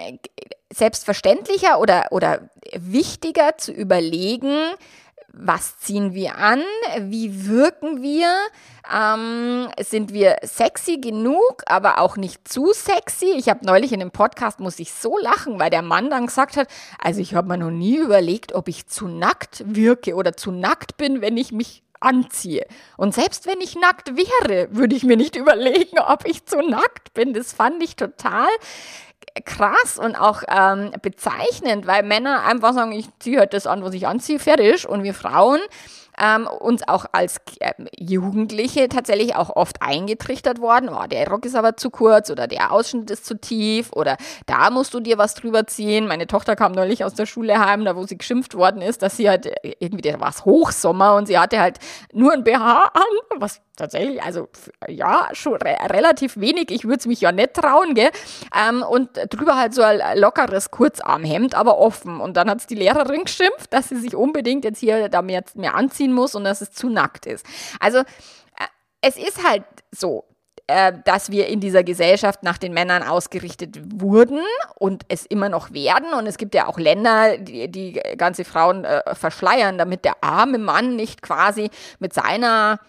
selbstverständlicher 0.74 1.80
oder, 1.80 2.08
oder 2.12 2.50
wichtiger 2.74 3.58
zu 3.58 3.72
überlegen, 3.72 4.56
was 5.34 5.78
ziehen 5.78 6.14
wir 6.14 6.38
an, 6.38 6.62
wie 7.00 7.48
wirken 7.48 8.02
wir, 8.02 8.30
ähm, 8.94 9.70
sind 9.80 10.14
wir 10.14 10.38
sexy 10.44 10.98
genug, 10.98 11.64
aber 11.66 12.00
auch 12.00 12.18
nicht 12.18 12.48
zu 12.48 12.74
sexy. 12.74 13.34
Ich 13.38 13.50
habe 13.50 13.66
neulich 13.66 13.94
in 13.94 14.00
dem 14.00 14.12
Podcast, 14.12 14.60
muss 14.60 14.80
ich 14.80 14.94
so 14.94 15.18
lachen, 15.18 15.60
weil 15.60 15.70
der 15.70 15.82
Mann 15.82 16.10
dann 16.10 16.28
gesagt 16.28 16.58
hat, 16.58 16.68
also 17.00 17.22
ich 17.22 17.34
habe 17.34 17.48
mir 17.48 17.58
noch 17.58 17.72
nie 17.72 17.98
überlegt, 17.98 18.54
ob 18.54 18.68
ich 18.68 18.88
zu 18.88 19.08
nackt 19.08 19.64
wirke 19.66 20.16
oder 20.16 20.36
zu 20.36 20.52
nackt 20.52 20.98
bin, 20.98 21.22
wenn 21.22 21.38
ich 21.38 21.52
mich 21.52 21.84
anziehe. 22.02 22.66
Und 22.98 23.14
selbst 23.14 23.46
wenn 23.46 23.62
ich 23.62 23.76
nackt 23.76 24.14
wäre, 24.18 24.68
würde 24.72 24.96
ich 24.96 25.04
mir 25.04 25.18
nicht 25.18 25.36
überlegen, 25.36 26.00
ob 26.00 26.28
ich 26.28 26.46
zu 26.46 26.58
nackt 26.58 27.14
bin. 27.14 27.34
Das 27.34 27.54
fand 27.54 27.82
ich 27.82 27.96
total 27.96 28.50
krass 29.46 29.98
und 29.98 30.16
auch 30.16 30.44
ähm, 30.48 30.92
bezeichnend, 31.02 31.88
weil 31.88 32.04
Männer 32.04 32.44
einfach 32.44 32.74
sagen, 32.74 32.92
ich 32.92 33.08
ziehe 33.20 33.40
halt 33.40 33.54
das 33.54 33.68
an, 33.68 33.84
was 33.84 33.94
ich 33.94 34.08
anziehe, 34.08 34.40
fertig. 34.40 34.88
Und 34.88 35.04
wir 35.04 35.14
Frauen 35.14 35.60
ähm, 36.22 36.48
uns 36.48 36.88
auch 36.88 37.06
als 37.12 37.38
äh, 37.60 37.74
Jugendliche 37.98 38.90
tatsächlich 38.90 39.36
auch 39.36 39.50
oft 39.56 39.82
eingetrichtert 39.82 40.60
worden, 40.60 40.90
oh, 40.90 41.08
der 41.08 41.28
Rock 41.28 41.46
ist 41.46 41.56
aber 41.56 41.78
zu 41.78 41.90
kurz 41.90 42.30
oder 42.30 42.48
der 42.48 42.72
Ausschnitt 42.72 43.10
ist 43.10 43.26
zu 43.26 43.40
tief 43.40 43.92
oder 43.94 44.18
da 44.46 44.70
musst 44.70 44.94
du 44.94 45.00
dir 45.00 45.18
was 45.18 45.34
drüber 45.34 45.68
ziehen. 45.68 46.08
Meine 46.08 46.28
Tochter 46.28 46.56
kam 46.56 46.74
neulich 46.74 47.04
aus 47.04 47.14
der 47.14 47.26
Schule 47.26 47.60
heim, 47.60 47.86
da 47.86 47.96
wo 47.96 48.06
sie 48.06 48.18
geschimpft 48.18 48.56
worden 48.56 48.82
ist, 48.82 49.02
dass 49.02 49.18
sie 49.18 49.30
halt 49.30 49.46
äh, 49.46 49.76
irgendwie, 49.80 50.10
da 50.10 50.20
war 50.20 50.30
es 50.30 50.46
Hochsommer 50.46 51.16
und 51.16 51.28
sie 51.28 51.40
hatte 51.40 51.60
halt 51.60 51.80
nur 52.14 52.34
ein 52.34 52.44
BH 52.44 52.92
an, 52.94 53.40
was 53.40 53.62
tatsächlich, 53.82 54.22
also 54.22 54.48
ja, 54.88 55.30
schon 55.34 55.56
re 55.56 55.76
relativ 55.90 56.38
wenig. 56.38 56.70
Ich 56.70 56.84
würde 56.84 56.98
es 56.98 57.08
mich 57.08 57.22
ja 57.22 57.32
nicht 57.32 57.56
trauen, 57.56 57.96
gell? 57.96 58.12
Ähm, 58.56 58.84
und 58.84 59.10
drüber 59.30 59.58
halt 59.58 59.74
so 59.74 59.82
ein 59.82 60.00
lockeres 60.18 60.70
Kurzarmhemd, 60.70 61.56
aber 61.56 61.80
offen. 61.80 62.22
Und 62.22 62.38
dann 62.38 62.50
hat 62.50 62.60
es 62.60 62.68
die 62.68 62.76
Lehrerin 62.76 63.24
geschimpft, 63.24 63.74
dass 63.74 63.90
sie 63.90 63.98
sich 63.98 64.16
unbedingt 64.16 64.64
jetzt 64.66 64.80
hier 64.80 65.10
da 65.10 65.22
mehr, 65.24 65.44
mehr 65.56 65.76
anziehen 65.76 66.14
muss 66.14 66.36
und 66.36 66.44
dass 66.44 66.62
es 66.62 66.72
zu 66.72 66.90
nackt 66.90 67.26
ist. 67.26 67.44
Also 67.80 68.00
äh, 68.00 68.04
es 69.02 69.18
ist 69.18 69.44
halt 69.44 69.64
so, 69.90 70.26
äh, 70.68 70.94
dass 71.04 71.32
wir 71.32 71.48
in 71.48 71.60
dieser 71.60 71.84
Gesellschaft 71.84 72.44
nach 72.44 72.60
den 72.60 72.74
Männern 72.74 73.02
ausgerichtet 73.02 73.80
wurden 74.00 74.42
und 74.76 75.04
es 75.08 75.26
immer 75.26 75.50
noch 75.50 75.74
werden. 75.74 76.14
Und 76.14 76.28
es 76.28 76.38
gibt 76.38 76.54
ja 76.54 76.68
auch 76.68 76.78
Länder, 76.78 77.40
die, 77.40 77.68
die 77.70 77.94
ganze 78.16 78.46
Frauen 78.46 78.86
äh, 78.86 79.02
verschleiern, 79.16 79.80
damit 79.80 80.06
der 80.06 80.24
arme 80.24 80.60
Mann 80.60 80.96
nicht 80.96 81.24
quasi 81.24 81.72
mit 81.98 82.14
seiner 82.14 82.80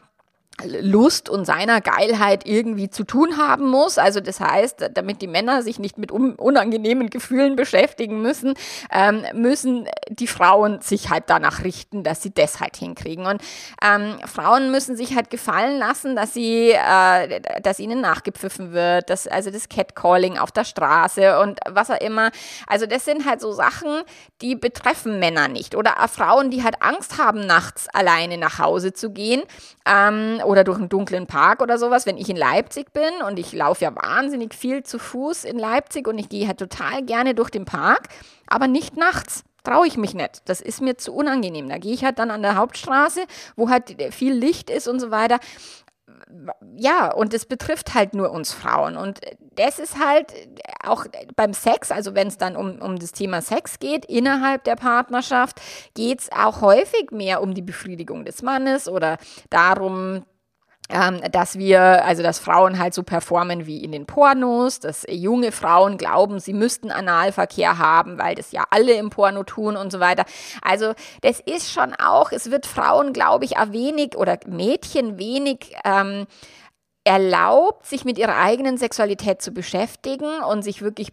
Lust 0.66 1.28
und 1.28 1.44
seiner 1.44 1.80
Geilheit 1.80 2.46
irgendwie 2.46 2.90
zu 2.90 3.04
tun 3.04 3.36
haben 3.38 3.68
muss. 3.68 3.98
Also 3.98 4.20
das 4.20 4.40
heißt, 4.40 4.90
damit 4.94 5.22
die 5.22 5.26
Männer 5.26 5.62
sich 5.62 5.78
nicht 5.78 5.98
mit 5.98 6.10
unangenehmen 6.12 7.10
Gefühlen 7.10 7.56
beschäftigen 7.56 8.22
müssen, 8.22 8.54
ähm, 8.90 9.24
müssen 9.34 9.88
die 10.08 10.26
Frauen 10.26 10.80
sich 10.80 11.10
halt 11.10 11.24
danach 11.26 11.64
richten, 11.64 12.02
dass 12.02 12.22
sie 12.22 12.32
das 12.32 12.60
halt 12.60 12.76
hinkriegen. 12.76 13.26
Und 13.26 13.42
ähm, 13.82 14.18
Frauen 14.26 14.70
müssen 14.70 14.96
sich 14.96 15.14
halt 15.14 15.30
gefallen 15.30 15.78
lassen, 15.78 16.16
dass 16.16 16.34
sie, 16.34 16.70
äh, 16.70 17.40
dass 17.62 17.78
ihnen 17.78 18.00
nachgepfiffen 18.00 18.72
wird, 18.72 19.10
dass, 19.10 19.26
also 19.26 19.50
das 19.50 19.68
Catcalling 19.68 20.38
auf 20.38 20.52
der 20.52 20.64
Straße 20.64 21.38
und 21.40 21.60
was 21.68 21.90
auch 21.90 22.00
immer. 22.00 22.30
Also 22.66 22.86
das 22.86 23.04
sind 23.04 23.26
halt 23.26 23.40
so 23.40 23.52
Sachen, 23.52 24.02
die 24.40 24.54
betreffen 24.56 25.18
Männer 25.18 25.48
nicht. 25.48 25.74
Oder 25.74 25.96
Frauen, 26.08 26.50
die 26.50 26.62
halt 26.62 26.82
Angst 26.82 27.18
haben, 27.18 27.46
nachts 27.46 27.88
alleine 27.88 28.38
nach 28.38 28.58
Hause 28.58 28.92
zu 28.92 29.10
gehen. 29.10 29.42
Ähm, 29.86 30.40
oder 30.52 30.64
durch 30.64 30.78
einen 30.78 30.90
dunklen 30.90 31.26
Park 31.26 31.62
oder 31.62 31.78
sowas, 31.78 32.04
wenn 32.04 32.18
ich 32.18 32.28
in 32.28 32.36
Leipzig 32.36 32.92
bin 32.92 33.22
und 33.26 33.38
ich 33.38 33.54
laufe 33.54 33.84
ja 33.84 33.94
wahnsinnig 33.94 34.54
viel 34.54 34.82
zu 34.82 34.98
Fuß 34.98 35.44
in 35.44 35.58
Leipzig 35.58 36.06
und 36.06 36.18
ich 36.18 36.28
gehe 36.28 36.46
halt 36.46 36.58
total 36.58 37.02
gerne 37.02 37.34
durch 37.34 37.48
den 37.48 37.64
Park, 37.64 38.08
aber 38.46 38.68
nicht 38.68 38.96
nachts. 38.96 39.44
Traue 39.64 39.86
ich 39.86 39.96
mich 39.96 40.12
nicht. 40.12 40.42
Das 40.46 40.60
ist 40.60 40.82
mir 40.82 40.98
zu 40.98 41.14
unangenehm. 41.14 41.68
Da 41.68 41.78
gehe 41.78 41.94
ich 41.94 42.04
halt 42.04 42.18
dann 42.18 42.32
an 42.32 42.42
der 42.42 42.56
Hauptstraße, 42.56 43.20
wo 43.54 43.70
halt 43.70 43.96
viel 44.10 44.34
Licht 44.34 44.70
ist 44.70 44.88
und 44.88 44.98
so 44.98 45.12
weiter 45.12 45.38
ja, 46.76 47.12
und 47.12 47.34
es 47.34 47.46
betrifft 47.46 47.94
halt 47.94 48.14
nur 48.14 48.30
uns 48.30 48.52
Frauen. 48.52 48.96
Und 48.96 49.20
das 49.54 49.78
ist 49.78 49.98
halt 49.98 50.32
auch 50.82 51.04
beim 51.36 51.52
Sex, 51.52 51.90
also 51.90 52.14
wenn 52.14 52.28
es 52.28 52.38
dann 52.38 52.56
um, 52.56 52.80
um 52.80 52.98
das 52.98 53.12
Thema 53.12 53.42
Sex 53.42 53.78
geht, 53.78 54.04
innerhalb 54.06 54.64
der 54.64 54.76
Partnerschaft, 54.76 55.60
geht 55.94 56.20
es 56.20 56.32
auch 56.32 56.60
häufig 56.60 57.10
mehr 57.10 57.42
um 57.42 57.54
die 57.54 57.62
Befriedigung 57.62 58.24
des 58.24 58.42
Mannes 58.42 58.88
oder 58.88 59.18
darum, 59.50 60.24
ähm, 60.88 61.20
dass 61.30 61.58
wir, 61.58 62.04
also 62.04 62.22
dass 62.22 62.38
Frauen 62.38 62.78
halt 62.78 62.94
so 62.94 63.02
performen 63.02 63.66
wie 63.66 63.82
in 63.82 63.92
den 63.92 64.06
Pornos, 64.06 64.80
dass 64.80 65.06
junge 65.08 65.52
Frauen 65.52 65.96
glauben, 65.96 66.38
sie 66.38 66.52
müssten 66.52 66.90
Analverkehr 66.90 67.78
haben, 67.78 68.18
weil 68.18 68.34
das 68.34 68.52
ja 68.52 68.64
alle 68.70 68.92
im 68.94 69.10
Porno 69.10 69.42
tun 69.42 69.76
und 69.76 69.90
so 69.90 70.00
weiter. 70.00 70.24
Also 70.60 70.92
das 71.22 71.40
ist 71.40 71.72
schon 71.72 71.94
auch, 71.94 72.32
es 72.32 72.50
wird 72.50 72.66
Frauen, 72.66 73.12
glaube 73.12 73.44
ich, 73.44 73.56
auch 73.56 73.72
wenig 73.72 74.16
oder 74.16 74.38
Mädchen 74.46 75.18
wenig 75.18 75.74
ähm, 75.84 76.26
erlaubt, 77.04 77.86
sich 77.86 78.04
mit 78.04 78.16
ihrer 78.16 78.36
eigenen 78.36 78.78
Sexualität 78.78 79.42
zu 79.42 79.52
beschäftigen 79.52 80.40
und 80.48 80.62
sich 80.62 80.82
wirklich 80.82 81.12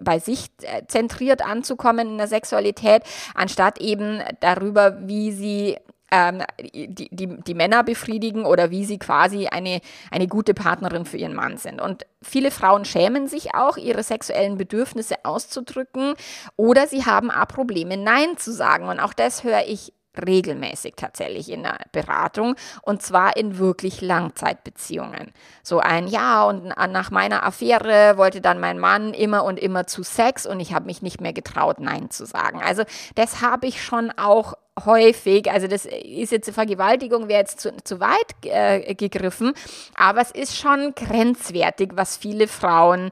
bei 0.00 0.18
sich 0.20 0.46
äh, 0.62 0.82
zentriert 0.86 1.44
anzukommen 1.44 2.10
in 2.10 2.18
der 2.18 2.28
Sexualität, 2.28 3.02
anstatt 3.34 3.80
eben 3.80 4.22
darüber, 4.40 4.96
wie 5.08 5.32
sie 5.32 5.76
ähm, 6.14 6.42
die, 6.60 7.08
die, 7.10 7.26
die 7.42 7.54
Männer 7.54 7.82
befriedigen 7.82 8.44
oder 8.44 8.70
wie 8.70 8.84
sie 8.84 8.98
quasi 8.98 9.48
eine, 9.48 9.80
eine 10.10 10.28
gute 10.28 10.54
Partnerin 10.54 11.04
für 11.04 11.16
ihren 11.16 11.34
Mann 11.34 11.56
sind. 11.56 11.80
Und 11.80 12.06
viele 12.22 12.50
Frauen 12.50 12.84
schämen 12.84 13.26
sich 13.26 13.54
auch, 13.54 13.76
ihre 13.76 14.02
sexuellen 14.02 14.56
Bedürfnisse 14.56 15.16
auszudrücken 15.24 16.14
oder 16.56 16.86
sie 16.86 17.04
haben 17.04 17.30
auch 17.30 17.48
Probleme, 17.48 17.96
Nein 17.96 18.36
zu 18.36 18.52
sagen. 18.52 18.88
Und 18.88 19.00
auch 19.00 19.12
das 19.12 19.42
höre 19.44 19.66
ich 19.66 19.92
regelmäßig 20.18 20.94
tatsächlich 20.96 21.50
in 21.50 21.62
der 21.62 21.78
Beratung 21.92 22.56
und 22.82 23.02
zwar 23.02 23.36
in 23.36 23.58
wirklich 23.58 24.00
Langzeitbeziehungen. 24.00 25.32
So 25.62 25.78
ein 25.78 26.06
Ja 26.06 26.44
und 26.44 26.66
nach 26.66 27.10
meiner 27.10 27.44
Affäre 27.44 28.16
wollte 28.16 28.40
dann 28.40 28.60
mein 28.60 28.78
Mann 28.78 29.14
immer 29.14 29.44
und 29.44 29.58
immer 29.58 29.86
zu 29.86 30.02
Sex 30.02 30.46
und 30.46 30.60
ich 30.60 30.74
habe 30.74 30.86
mich 30.86 31.02
nicht 31.02 31.20
mehr 31.20 31.32
getraut, 31.32 31.80
Nein 31.80 32.10
zu 32.10 32.26
sagen. 32.26 32.60
Also 32.62 32.84
das 33.14 33.40
habe 33.40 33.66
ich 33.66 33.82
schon 33.82 34.10
auch 34.10 34.54
häufig, 34.84 35.50
also 35.50 35.66
das 35.66 35.86
ist 35.86 36.32
jetzt 36.32 36.50
Vergewaltigung, 36.50 37.28
wäre 37.28 37.40
jetzt 37.40 37.60
zu, 37.60 37.76
zu 37.84 38.00
weit 38.00 38.34
äh, 38.42 38.94
gegriffen, 38.94 39.52
aber 39.96 40.20
es 40.20 40.30
ist 40.30 40.56
schon 40.56 40.94
grenzwertig, 40.94 41.92
was 41.94 42.16
viele 42.16 42.48
Frauen 42.48 43.10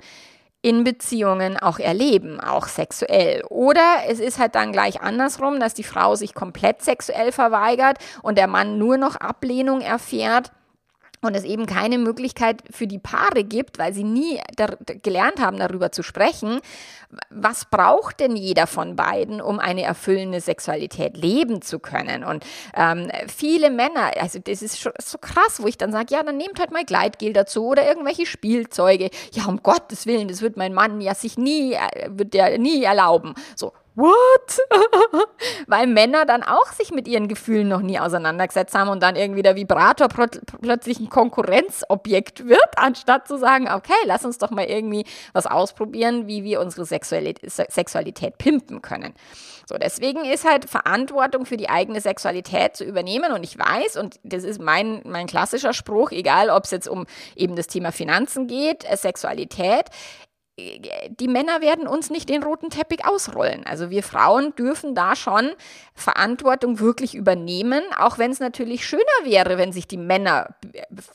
in 0.63 0.85
Beziehungen 0.85 1.59
auch 1.59 1.81
erleben, 1.81 2.41
auch 2.41 2.69
sexuell. 2.69 3.43
Oder 3.49 3.83
es 4.09 4.21
ist 4.21 4.39
halt 4.39 4.55
dann 4.55 4.73
gleich 4.73 5.03
andersrum, 5.03 5.59
dass 5.59 5.75
die 5.75 5.83
Frau 5.83 6.15
sich 6.15 6.35
komplett 6.35 6.83
sexuell 6.83 7.33
verweigert 7.33 7.99
und 8.23 8.39
der 8.39 8.47
Mann 8.47 8.79
nur 8.79 8.97
noch 8.97 9.17
Ablehnung 9.17 9.81
erfährt 9.81 10.53
und 11.23 11.37
es 11.37 11.45
eben 11.45 11.67
keine 11.67 11.99
Möglichkeit 11.99 12.63
für 12.71 12.87
die 12.87 12.99
Paare 12.99 13.45
gibt, 13.45 13.79
weil 13.79 13.95
sie 13.95 14.05
nie 14.05 14.41
gelernt 15.03 15.41
haben, 15.41 15.59
darüber 15.59 15.93
zu 15.93 16.03
sprechen, 16.03 16.61
was 17.31 17.67
braucht 17.67 18.21
denn 18.21 18.37
jeder 18.37 18.67
von 18.67 18.97
beiden, 18.97 19.41
um 19.41 19.59
eine 19.59 19.83
erfüllende 19.83 20.41
Sexualität 20.41 21.17
leben 21.17 21.63
zu 21.63 21.79
können? 21.79 22.25
Und 22.25 22.45
ähm, 22.75 23.11
viele 23.29 23.71
Männer, 23.71 24.13
also 24.19 24.39
das 24.39 24.63
ist 24.63 24.81
schon 24.81 24.93
so 25.01 25.19
krass, 25.19 25.63
wo 25.63 25.67
ich 25.67 25.79
dann 25.79 25.93
sage, 25.93 26.07
ja, 26.11 26.23
dann 26.23 26.37
nehmt 26.37 26.59
halt 26.59 26.73
mal 26.73 26.85
Gleitgel 26.85 27.33
dazu 27.33 27.67
oder 27.67 27.87
irgendwelche 27.87 28.27
Spielzeuge. 28.27 29.11
Ja, 29.33 29.47
um 29.47 29.63
Gottes 29.63 30.07
Willen, 30.07 30.29
das 30.29 30.43
wird 30.43 30.57
mein 30.57 30.75
Mann 30.75 31.01
ja 31.01 31.15
sich 31.15 31.39
nie, 31.39 31.75
äh, 31.75 32.09
wird 32.09 32.35
der 32.35 32.59
nie 32.59 32.83
erlauben. 32.83 33.35
So, 33.57 33.73
what? 33.95 34.59
Weil 35.67 35.87
Männer 35.87 36.25
dann 36.25 36.43
auch 36.43 36.73
sich 36.73 36.91
mit 36.91 37.09
ihren 37.09 37.29
Gefühlen 37.29 37.69
noch 37.69 37.81
nie 37.81 37.99
auseinandergesetzt 37.99 38.75
haben 38.75 38.89
und 38.89 39.03
dann 39.03 39.17
irgendwie 39.17 39.43
der 39.43 39.57
Vibrator 39.57 40.09
plötzlich 40.09 41.01
ein 41.01 41.09
Konkurrenzobjekt 41.09 42.47
wird, 42.47 42.61
anstatt 42.77 43.29
zu 43.29 43.39
sagen, 43.39 43.69
okay, 43.71 43.93
lass 44.05 44.25
uns 44.25 44.39
doch 44.39 44.51
mal 44.51 44.65
irgendwie 44.65 45.05
was 45.33 45.47
ausprobieren, 45.47 46.27
wie 46.27 46.45
wir 46.45 46.61
unsere 46.61 46.87
Sexualität 46.87 48.39
pimpen 48.39 48.83
können. 48.83 49.15
So, 49.67 49.77
deswegen 49.79 50.25
ist 50.25 50.45
halt 50.45 50.69
Verantwortung 50.69 51.47
für 51.47 51.57
die 51.57 51.69
eigene 51.71 52.01
Sexualität 52.01 52.77
zu 52.77 52.85
übernehmen 52.85 53.33
und 53.33 53.45
ich 53.45 53.59
weiß, 53.59 53.97
und 53.97 54.19
das 54.23 54.45
ist 54.45 54.61
mein, 54.61 55.03
mein 55.05 55.27
klassischer 55.27 55.73
Spruch, 55.73 56.11
egal 56.11 56.51
ob 56.51 56.65
es 56.65 56.73
jetzt 56.73 56.89
um 56.89 57.07
eben 57.37 57.57
das 57.57 57.69
Thema 57.69 57.93
Finanzen 57.93 58.49
geht, 58.49 58.85
äh, 58.91 58.97
Sexualität, 58.97 59.87
die 61.09 61.29
Männer 61.29 61.61
werden 61.61 61.87
uns 61.87 62.11
nicht 62.11 62.29
den 62.29 62.43
roten 62.43 62.71
Teppich 62.71 63.05
ausrollen. 63.05 63.65
Also 63.67 63.91
wir 63.91 64.03
Frauen 64.03 64.55
dürfen 64.57 64.95
da 64.95 65.17
schon 65.17 65.51
Verantwortung 65.95 66.81
wirklich 66.81 67.15
übernehmen, 67.15 67.83
auch 67.99 68.19
wenn 68.19 68.31
es 68.31 68.41
natürlich 68.41 68.87
schöner 68.87 69.03
wäre, 69.25 69.59
wenn 69.59 69.73
sich 69.73 69.87
die 69.87 69.99
Männer 69.99 70.55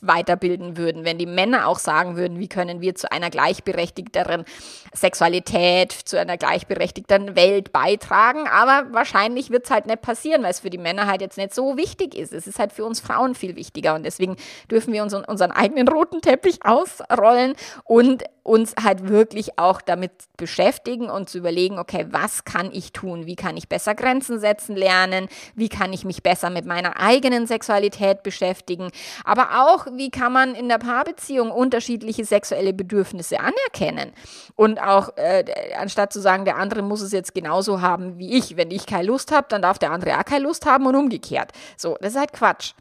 weiterbilden 0.00 0.76
würden, 0.76 1.04
wenn 1.04 1.18
die 1.18 1.26
Männer 1.26 1.66
auch 1.66 1.78
sagen 1.78 2.16
würden, 2.16 2.38
wie 2.38 2.48
können 2.48 2.80
wir 2.80 2.94
zu 2.94 3.10
einer 3.10 3.30
gleichberechtigteren 3.30 4.44
Sexualität, 4.92 5.92
zu 5.92 6.18
einer 6.18 6.36
gleichberechtigten 6.36 7.34
Welt 7.34 7.72
beitragen. 7.72 8.46
Aber 8.48 8.92
wahrscheinlich 8.92 9.50
wird 9.50 9.64
es 9.64 9.70
halt 9.70 9.86
nicht 9.86 10.00
passieren, 10.00 10.42
weil 10.42 10.52
es 10.52 10.60
für 10.60 10.70
die 10.70 10.78
Männer 10.78 11.06
halt 11.06 11.20
jetzt 11.20 11.38
nicht 11.38 11.54
so 11.54 11.76
wichtig 11.76 12.16
ist. 12.16 12.32
Es 12.32 12.46
ist 12.46 12.58
halt 12.58 12.72
für 12.72 12.84
uns 12.84 13.00
Frauen 13.00 13.34
viel 13.34 13.56
wichtiger 13.56 13.94
und 13.94 14.04
deswegen 14.04 14.36
dürfen 14.70 14.92
wir 14.92 15.02
uns 15.02 15.12
unseren 15.12 15.50
eigenen 15.50 15.88
roten 15.88 16.20
Teppich 16.20 16.64
ausrollen 16.64 17.54
und 17.84 18.24
uns 18.48 18.74
halt 18.82 19.08
wirklich 19.08 19.37
auch 19.58 19.80
damit 19.80 20.12
beschäftigen 20.36 21.08
und 21.10 21.28
zu 21.28 21.38
überlegen, 21.38 21.78
okay, 21.78 22.06
was 22.10 22.44
kann 22.44 22.70
ich 22.72 22.92
tun? 22.92 23.26
Wie 23.26 23.36
kann 23.36 23.56
ich 23.56 23.68
besser 23.68 23.94
Grenzen 23.94 24.40
setzen 24.40 24.76
lernen? 24.76 25.28
Wie 25.54 25.68
kann 25.68 25.92
ich 25.92 26.04
mich 26.04 26.22
besser 26.22 26.50
mit 26.50 26.66
meiner 26.66 26.98
eigenen 27.00 27.46
Sexualität 27.46 28.22
beschäftigen? 28.22 28.90
Aber 29.24 29.64
auch, 29.64 29.86
wie 29.94 30.10
kann 30.10 30.32
man 30.32 30.54
in 30.54 30.68
der 30.68 30.78
Paarbeziehung 30.78 31.50
unterschiedliche 31.50 32.24
sexuelle 32.24 32.72
Bedürfnisse 32.72 33.38
anerkennen? 33.40 34.12
Und 34.56 34.80
auch, 34.80 35.16
äh, 35.16 35.44
anstatt 35.78 36.12
zu 36.12 36.20
sagen, 36.20 36.44
der 36.44 36.56
andere 36.56 36.82
muss 36.82 37.00
es 37.00 37.12
jetzt 37.12 37.34
genauso 37.34 37.80
haben 37.80 38.18
wie 38.18 38.36
ich. 38.36 38.56
Wenn 38.56 38.70
ich 38.70 38.86
keine 38.86 39.04
Lust 39.04 39.32
habe, 39.32 39.46
dann 39.48 39.62
darf 39.62 39.78
der 39.78 39.92
andere 39.92 40.18
auch 40.18 40.24
keine 40.24 40.44
Lust 40.44 40.66
haben 40.66 40.86
und 40.86 40.96
umgekehrt. 40.96 41.52
So, 41.76 41.96
das 42.00 42.14
ist 42.14 42.18
halt 42.18 42.32
Quatsch. 42.32 42.72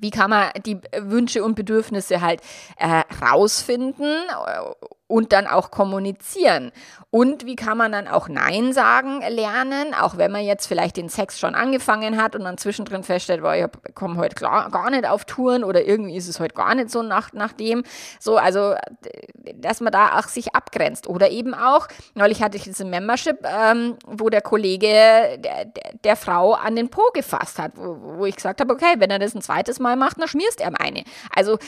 Wie 0.00 0.10
kann 0.10 0.30
man 0.30 0.50
die 0.66 0.80
Wünsche 0.98 1.44
und 1.44 1.54
Bedürfnisse 1.54 2.20
halt 2.20 2.40
äh, 2.76 3.02
rausfinden 3.24 4.12
und 5.14 5.32
dann 5.32 5.46
auch 5.46 5.70
kommunizieren. 5.70 6.72
Und 7.10 7.46
wie 7.46 7.54
kann 7.54 7.78
man 7.78 7.92
dann 7.92 8.08
auch 8.08 8.26
Nein 8.26 8.72
sagen 8.72 9.20
lernen, 9.20 9.94
auch 9.94 10.16
wenn 10.16 10.32
man 10.32 10.42
jetzt 10.42 10.66
vielleicht 10.66 10.96
den 10.96 11.08
Sex 11.08 11.38
schon 11.38 11.54
angefangen 11.54 12.20
hat 12.20 12.34
und 12.34 12.42
dann 12.42 12.58
zwischendrin 12.58 13.04
feststellt, 13.04 13.42
boah, 13.42 13.54
ich 13.54 13.94
komme 13.94 14.16
heute 14.16 14.34
gar 14.34 14.90
nicht 14.90 15.06
auf 15.06 15.24
Touren 15.24 15.62
oder 15.62 15.84
irgendwie 15.84 16.16
ist 16.16 16.26
es 16.26 16.40
heute 16.40 16.56
gar 16.56 16.74
nicht 16.74 16.90
so 16.90 17.04
nach, 17.04 17.32
nach 17.32 17.52
dem. 17.52 17.84
So, 18.18 18.38
also, 18.38 18.74
dass 19.54 19.80
man 19.80 19.92
da 19.92 20.18
auch 20.18 20.26
sich 20.26 20.56
abgrenzt. 20.56 21.06
Oder 21.06 21.30
eben 21.30 21.54
auch, 21.54 21.86
neulich 22.16 22.42
hatte 22.42 22.56
ich 22.56 22.64
diese 22.64 22.84
Membership, 22.84 23.38
ähm, 23.44 23.96
wo 24.08 24.30
der 24.30 24.40
Kollege 24.40 24.88
der, 25.38 25.66
der, 25.66 25.92
der, 26.02 26.16
Frau 26.16 26.54
an 26.54 26.74
den 26.74 26.88
Po 26.88 27.02
gefasst 27.14 27.60
hat, 27.60 27.74
wo, 27.76 28.18
wo 28.18 28.26
ich 28.26 28.34
gesagt 28.34 28.60
habe, 28.60 28.72
okay, 28.72 28.96
wenn 28.98 29.12
er 29.12 29.20
das 29.20 29.36
ein 29.36 29.42
zweites 29.42 29.78
Mal 29.78 29.94
macht, 29.94 30.20
dann 30.20 30.26
schmierst 30.26 30.60
er 30.60 30.72
meine. 30.72 31.04
Also, 31.32 31.58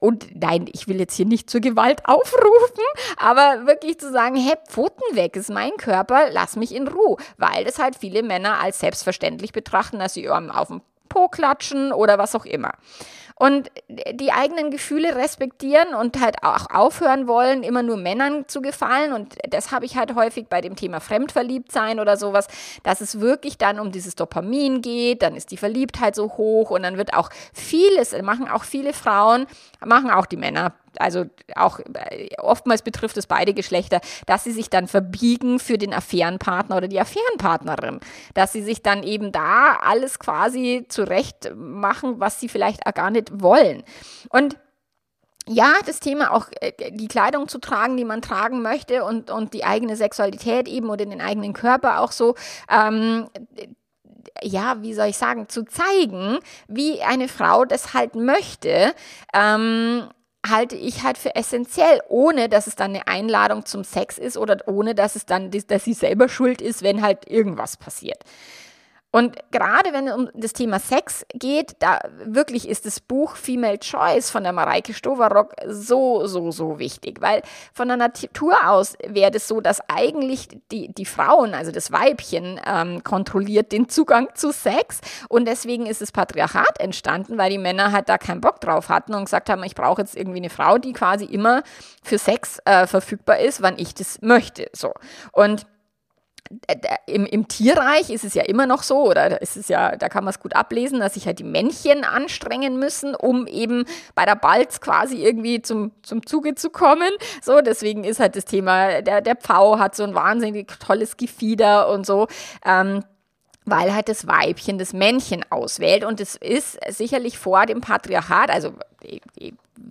und 0.00 0.28
nein, 0.34 0.64
ich 0.72 0.88
will 0.88 0.98
jetzt 0.98 1.14
hier 1.14 1.26
nicht 1.26 1.50
zur 1.50 1.60
Gewalt 1.60 2.06
aufrufen, 2.06 2.77
aber 3.16 3.66
wirklich 3.66 3.98
zu 3.98 4.10
sagen, 4.12 4.36
hey, 4.36 4.54
Pfoten 4.68 5.16
weg, 5.16 5.36
ist 5.36 5.50
mein 5.50 5.76
Körper, 5.76 6.30
lass 6.30 6.56
mich 6.56 6.74
in 6.74 6.88
Ruhe, 6.88 7.16
weil 7.36 7.64
das 7.64 7.78
halt 7.78 7.96
viele 7.96 8.22
Männer 8.22 8.60
als 8.60 8.80
selbstverständlich 8.80 9.52
betrachten, 9.52 9.98
dass 9.98 10.14
sie 10.14 10.28
auf 10.28 10.68
dem 10.68 10.80
Po 10.80 10.84
Po 11.08 11.28
klatschen 11.28 11.90
oder 11.92 12.18
was 12.18 12.34
auch 12.34 12.44
immer 12.44 12.72
und 13.38 13.70
die 13.88 14.32
eigenen 14.32 14.70
Gefühle 14.70 15.14
respektieren 15.14 15.94
und 15.94 16.20
halt 16.20 16.42
auch 16.42 16.70
aufhören 16.70 17.28
wollen, 17.28 17.62
immer 17.62 17.82
nur 17.82 17.96
Männern 17.96 18.48
zu 18.48 18.60
gefallen. 18.60 19.12
Und 19.12 19.36
das 19.48 19.70
habe 19.70 19.84
ich 19.84 19.96
halt 19.96 20.14
häufig 20.16 20.48
bei 20.48 20.60
dem 20.60 20.74
Thema 20.74 21.00
Fremdverliebtsein 21.00 22.00
oder 22.00 22.16
sowas, 22.16 22.48
dass 22.82 23.00
es 23.00 23.20
wirklich 23.20 23.56
dann 23.56 23.78
um 23.78 23.92
dieses 23.92 24.16
Dopamin 24.16 24.82
geht, 24.82 25.22
dann 25.22 25.36
ist 25.36 25.52
die 25.52 25.56
Verliebtheit 25.56 26.16
so 26.16 26.32
hoch 26.36 26.70
und 26.70 26.82
dann 26.82 26.98
wird 26.98 27.14
auch 27.14 27.30
vieles, 27.52 28.20
machen 28.22 28.48
auch 28.48 28.64
viele 28.64 28.92
Frauen, 28.92 29.46
machen 29.84 30.10
auch 30.10 30.26
die 30.26 30.36
Männer 30.36 30.72
also 31.00 31.24
auch 31.54 31.80
äh, 31.80 32.28
oftmals 32.38 32.82
betrifft 32.82 33.16
es 33.16 33.26
beide 33.26 33.54
Geschlechter, 33.54 34.00
dass 34.26 34.44
sie 34.44 34.52
sich 34.52 34.70
dann 34.70 34.88
verbiegen 34.88 35.58
für 35.58 35.78
den 35.78 35.94
Affärenpartner 35.94 36.76
oder 36.76 36.88
die 36.88 37.00
Affärenpartnerin, 37.00 38.00
dass 38.34 38.52
sie 38.52 38.62
sich 38.62 38.82
dann 38.82 39.02
eben 39.02 39.32
da 39.32 39.78
alles 39.80 40.18
quasi 40.18 40.86
zurecht 40.88 41.52
machen, 41.54 42.20
was 42.20 42.40
sie 42.40 42.48
vielleicht 42.48 42.86
auch 42.86 42.94
gar 42.94 43.10
nicht 43.10 43.40
wollen. 43.40 43.82
Und 44.30 44.56
ja, 45.48 45.72
das 45.86 46.00
Thema 46.00 46.32
auch 46.32 46.46
äh, 46.60 46.72
die 46.92 47.08
Kleidung 47.08 47.48
zu 47.48 47.58
tragen, 47.58 47.96
die 47.96 48.04
man 48.04 48.22
tragen 48.22 48.62
möchte 48.62 49.04
und, 49.04 49.30
und 49.30 49.54
die 49.54 49.64
eigene 49.64 49.96
Sexualität 49.96 50.68
eben 50.68 50.90
oder 50.90 51.06
den 51.06 51.20
eigenen 51.20 51.54
Körper 51.54 52.00
auch 52.00 52.12
so, 52.12 52.34
ähm, 52.70 53.28
ja, 54.42 54.82
wie 54.82 54.94
soll 54.94 55.08
ich 55.08 55.16
sagen, 55.16 55.48
zu 55.48 55.64
zeigen, 55.64 56.38
wie 56.68 57.02
eine 57.02 57.28
Frau 57.28 57.64
das 57.64 57.94
halt 57.94 58.14
möchte. 58.14 58.94
Ähm, 59.32 60.08
halte 60.46 60.76
ich 60.76 61.02
halt 61.02 61.18
für 61.18 61.34
essentiell, 61.34 62.00
ohne 62.08 62.48
dass 62.48 62.66
es 62.66 62.76
dann 62.76 62.90
eine 62.90 63.06
Einladung 63.06 63.66
zum 63.66 63.84
Sex 63.84 64.18
ist 64.18 64.36
oder 64.36 64.56
ohne 64.66 64.94
dass 64.94 65.16
es 65.16 65.26
dann, 65.26 65.50
dass 65.50 65.84
sie 65.84 65.94
selber 65.94 66.28
schuld 66.28 66.60
ist, 66.60 66.82
wenn 66.82 67.02
halt 67.02 67.28
irgendwas 67.28 67.76
passiert. 67.76 68.22
Und 69.10 69.36
gerade 69.50 69.94
wenn 69.94 70.06
es 70.06 70.14
um 70.14 70.28
das 70.34 70.52
Thema 70.52 70.78
Sex 70.78 71.24
geht, 71.32 71.76
da 71.78 71.98
wirklich 72.24 72.68
ist 72.68 72.84
das 72.84 73.00
Buch 73.00 73.36
Female 73.36 73.78
Choice 73.78 74.30
von 74.30 74.42
der 74.42 74.52
Mareike 74.52 74.92
Stoverock 74.92 75.54
so, 75.66 76.26
so, 76.26 76.50
so 76.50 76.78
wichtig, 76.78 77.22
weil 77.22 77.40
von 77.72 77.88
der 77.88 77.96
Natur 77.96 78.68
aus 78.68 78.96
wäre 79.06 79.30
das 79.30 79.48
so, 79.48 79.62
dass 79.62 79.80
eigentlich 79.88 80.48
die, 80.70 80.92
die 80.92 81.06
Frauen, 81.06 81.54
also 81.54 81.72
das 81.72 81.90
Weibchen, 81.90 82.60
ähm, 82.66 83.02
kontrolliert 83.02 83.72
den 83.72 83.88
Zugang 83.88 84.28
zu 84.34 84.52
Sex 84.52 85.00
und 85.30 85.48
deswegen 85.48 85.86
ist 85.86 86.02
das 86.02 86.12
Patriarchat 86.12 86.78
entstanden, 86.78 87.38
weil 87.38 87.50
die 87.50 87.58
Männer 87.58 87.92
halt 87.92 88.10
da 88.10 88.18
keinen 88.18 88.42
Bock 88.42 88.60
drauf 88.60 88.90
hatten 88.90 89.14
und 89.14 89.24
gesagt 89.24 89.48
haben, 89.48 89.62
ich 89.62 89.74
brauche 89.74 90.02
jetzt 90.02 90.16
irgendwie 90.16 90.38
eine 90.38 90.50
Frau, 90.50 90.76
die 90.76 90.92
quasi 90.92 91.24
immer 91.24 91.62
für 92.02 92.18
Sex 92.18 92.58
äh, 92.66 92.86
verfügbar 92.86 93.38
ist, 93.38 93.62
wann 93.62 93.78
ich 93.78 93.94
das 93.94 94.20
möchte. 94.20 94.68
So. 94.74 94.92
Und 95.32 95.66
im, 97.06 97.26
im 97.26 97.48
Tierreich 97.48 98.10
ist 98.10 98.24
es 98.24 98.34
ja 98.34 98.42
immer 98.42 98.66
noch 98.66 98.82
so, 98.82 99.08
oder 99.10 99.40
ist 99.42 99.56
es 99.56 99.68
ja, 99.68 99.96
da 99.96 100.08
kann 100.08 100.24
man 100.24 100.30
es 100.30 100.40
gut 100.40 100.56
ablesen, 100.56 101.00
dass 101.00 101.14
sich 101.14 101.26
halt 101.26 101.38
die 101.38 101.44
Männchen 101.44 102.04
anstrengen 102.04 102.78
müssen, 102.78 103.14
um 103.14 103.46
eben 103.46 103.84
bei 104.14 104.24
der 104.24 104.34
Balz 104.34 104.80
quasi 104.80 105.16
irgendwie 105.16 105.60
zum, 105.62 105.92
zum 106.02 106.24
Zuge 106.26 106.54
zu 106.54 106.70
kommen. 106.70 107.10
So, 107.42 107.60
deswegen 107.60 108.04
ist 108.04 108.20
halt 108.20 108.36
das 108.36 108.44
Thema, 108.44 109.02
der, 109.02 109.20
der 109.20 109.36
Pfau 109.36 109.78
hat 109.78 109.94
so 109.94 110.04
ein 110.04 110.14
wahnsinnig 110.14 110.68
tolles 110.78 111.16
Gefieder 111.16 111.88
und 111.90 112.06
so. 112.06 112.28
Ähm, 112.64 113.04
weil 113.70 113.94
halt 113.94 114.08
das 114.08 114.26
Weibchen 114.26 114.78
das 114.78 114.94
Männchen 114.94 115.44
auswählt. 115.50 116.02
Und 116.02 116.20
es 116.20 116.36
ist 116.36 116.78
sicherlich 116.88 117.38
vor 117.38 117.66
dem 117.66 117.82
Patriarchat, 117.82 118.50
also 118.50 118.72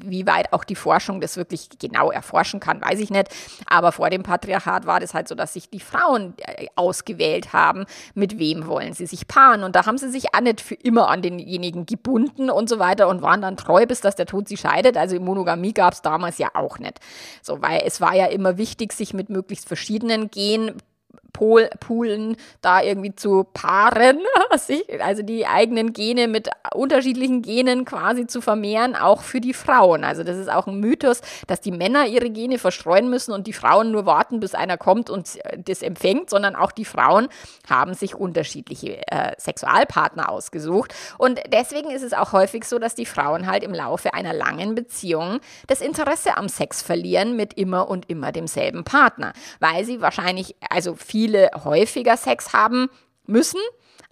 wie 0.05 0.27
weit 0.27 0.53
auch 0.53 0.63
die 0.63 0.75
Forschung 0.75 1.21
das 1.21 1.37
wirklich 1.37 1.69
genau 1.79 2.11
erforschen 2.11 2.59
kann, 2.59 2.81
weiß 2.81 2.99
ich 2.99 3.09
nicht. 3.09 3.29
Aber 3.65 3.91
vor 3.91 4.09
dem 4.09 4.23
Patriarchat 4.23 4.85
war 4.85 4.99
das 4.99 5.13
halt 5.13 5.27
so, 5.27 5.35
dass 5.35 5.53
sich 5.53 5.69
die 5.69 5.79
Frauen 5.79 6.33
äh, 6.37 6.67
ausgewählt 6.75 7.53
haben, 7.53 7.85
mit 8.13 8.39
wem 8.39 8.67
wollen 8.67 8.93
sie 8.93 9.05
sich 9.05 9.27
paaren. 9.27 9.63
Und 9.63 9.75
da 9.75 9.85
haben 9.85 9.97
sie 9.97 10.09
sich 10.09 10.33
auch 10.33 10.41
nicht 10.41 10.61
für 10.61 10.75
immer 10.75 11.09
an 11.09 11.21
denjenigen 11.21 11.85
gebunden 11.85 12.49
und 12.49 12.69
so 12.69 12.79
weiter 12.79 13.07
und 13.07 13.21
waren 13.21 13.41
dann 13.41 13.57
treu, 13.57 13.85
bis 13.85 14.01
dass 14.01 14.15
der 14.15 14.25
Tod 14.25 14.47
sie 14.47 14.57
scheidet. 14.57 14.97
Also 14.97 15.19
Monogamie 15.19 15.73
gab 15.73 15.93
es 15.93 16.01
damals 16.01 16.37
ja 16.37 16.49
auch 16.53 16.79
nicht. 16.79 16.99
So, 17.41 17.61
weil 17.61 17.81
es 17.85 18.01
war 18.01 18.15
ja 18.15 18.25
immer 18.27 18.57
wichtig, 18.57 18.93
sich 18.93 19.13
mit 19.13 19.29
möglichst 19.29 19.67
verschiedenen 19.67 20.29
Gen 20.29 20.73
Pol 21.37 21.69
Poolen 21.79 22.35
da 22.61 22.81
irgendwie 22.81 23.13
zu 23.13 23.43
paaren, 23.43 24.17
also 24.49 25.21
die 25.21 25.45
eigenen 25.45 25.93
Gene 25.93 26.27
mit 26.27 26.49
unterschiedlichen 26.73 27.43
Genen 27.43 27.85
quasi 27.85 28.25
zu 28.25 28.41
vermehren, 28.41 28.95
auch 28.95 29.21
für 29.21 29.39
die 29.39 29.53
Frauen. 29.53 30.03
Also 30.03 30.23
das 30.23 30.35
ist 30.35 30.51
auch 30.51 30.65
ein 30.65 30.79
Mythos, 30.79 31.21
dass 31.45 31.61
die 31.61 31.71
Männer 31.71 32.07
ihre 32.07 32.31
Gene 32.31 32.57
verstreuen 32.57 33.11
müssen 33.11 33.33
und 33.33 33.45
die 33.45 33.53
Frauen 33.53 33.91
nur 33.91 34.07
warten, 34.07 34.39
bis 34.39 34.55
einer 34.55 34.77
kommt 34.77 35.11
und 35.11 35.37
das 35.63 35.83
empfängt, 35.83 36.31
sondern 36.31 36.55
auch 36.55 36.71
die 36.71 36.85
Frauen 36.85 37.27
haben 37.69 37.93
sich 37.93 38.15
unterschiedliche 38.15 39.07
äh, 39.07 39.33
Sexualpartner 39.37 40.31
ausgesucht. 40.31 40.95
Und 41.19 41.39
deswegen 41.51 41.91
ist 41.91 42.03
es 42.03 42.13
auch 42.13 42.33
häufig 42.33 42.63
so, 42.63 42.79
dass 42.79 42.95
die 42.95 43.05
Frauen 43.05 43.45
halt 43.45 43.63
im 43.63 43.75
Laufe 43.75 44.15
einer 44.15 44.33
langen 44.33 44.73
Beziehung 44.73 45.39
das 45.67 45.81
Interesse 45.81 46.35
am 46.35 46.49
Sex 46.49 46.81
verlieren 46.81 47.35
mit 47.35 47.53
immer 47.53 47.89
und 47.89 48.09
immer 48.09 48.31
demselben 48.31 48.83
Partner, 48.83 49.33
weil 49.59 49.85
sie 49.85 50.01
wahrscheinlich, 50.01 50.55
also 50.71 50.95
viel 50.95 51.26
viele 51.27 51.51
häufiger 51.65 52.15
Sex 52.15 52.53
haben 52.53 52.89
müssen, 53.25 53.59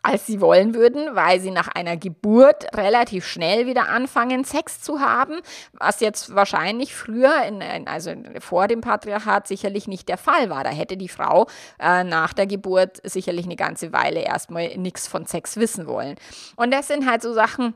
als 0.03 0.27
sie 0.27 0.41
wollen 0.41 0.75
würden, 0.75 1.15
weil 1.15 1.39
sie 1.39 1.49
nach 1.49 1.69
einer 1.69 1.95
Geburt 1.95 2.67
relativ 2.75 3.25
schnell 3.25 3.65
wieder 3.67 3.87
anfangen, 3.87 4.43
Sex 4.43 4.81
zu 4.81 4.99
haben, 4.99 5.39
was 5.71 6.01
jetzt 6.01 6.35
wahrscheinlich 6.35 6.93
früher, 6.93 7.43
in, 7.43 7.87
also 7.87 8.11
vor 8.39 8.67
dem 8.67 8.81
Patriarchat, 8.81 9.47
sicherlich 9.47 9.87
nicht 9.87 10.09
der 10.09 10.17
Fall 10.17 10.49
war. 10.49 10.65
Da 10.65 10.71
hätte 10.71 10.97
die 10.97 11.07
Frau 11.07 11.47
äh, 11.79 12.03
nach 12.03 12.33
der 12.33 12.47
Geburt 12.47 12.99
sicherlich 13.03 13.45
eine 13.45 13.55
ganze 13.55 13.93
Weile 13.93 14.19
erstmal 14.19 14.77
nichts 14.77 15.07
von 15.07 15.25
Sex 15.25 15.55
wissen 15.55 15.87
wollen. 15.87 16.15
Und 16.57 16.71
das 16.71 16.89
sind 16.89 17.09
halt 17.09 17.21
so 17.21 17.33
Sachen, 17.33 17.75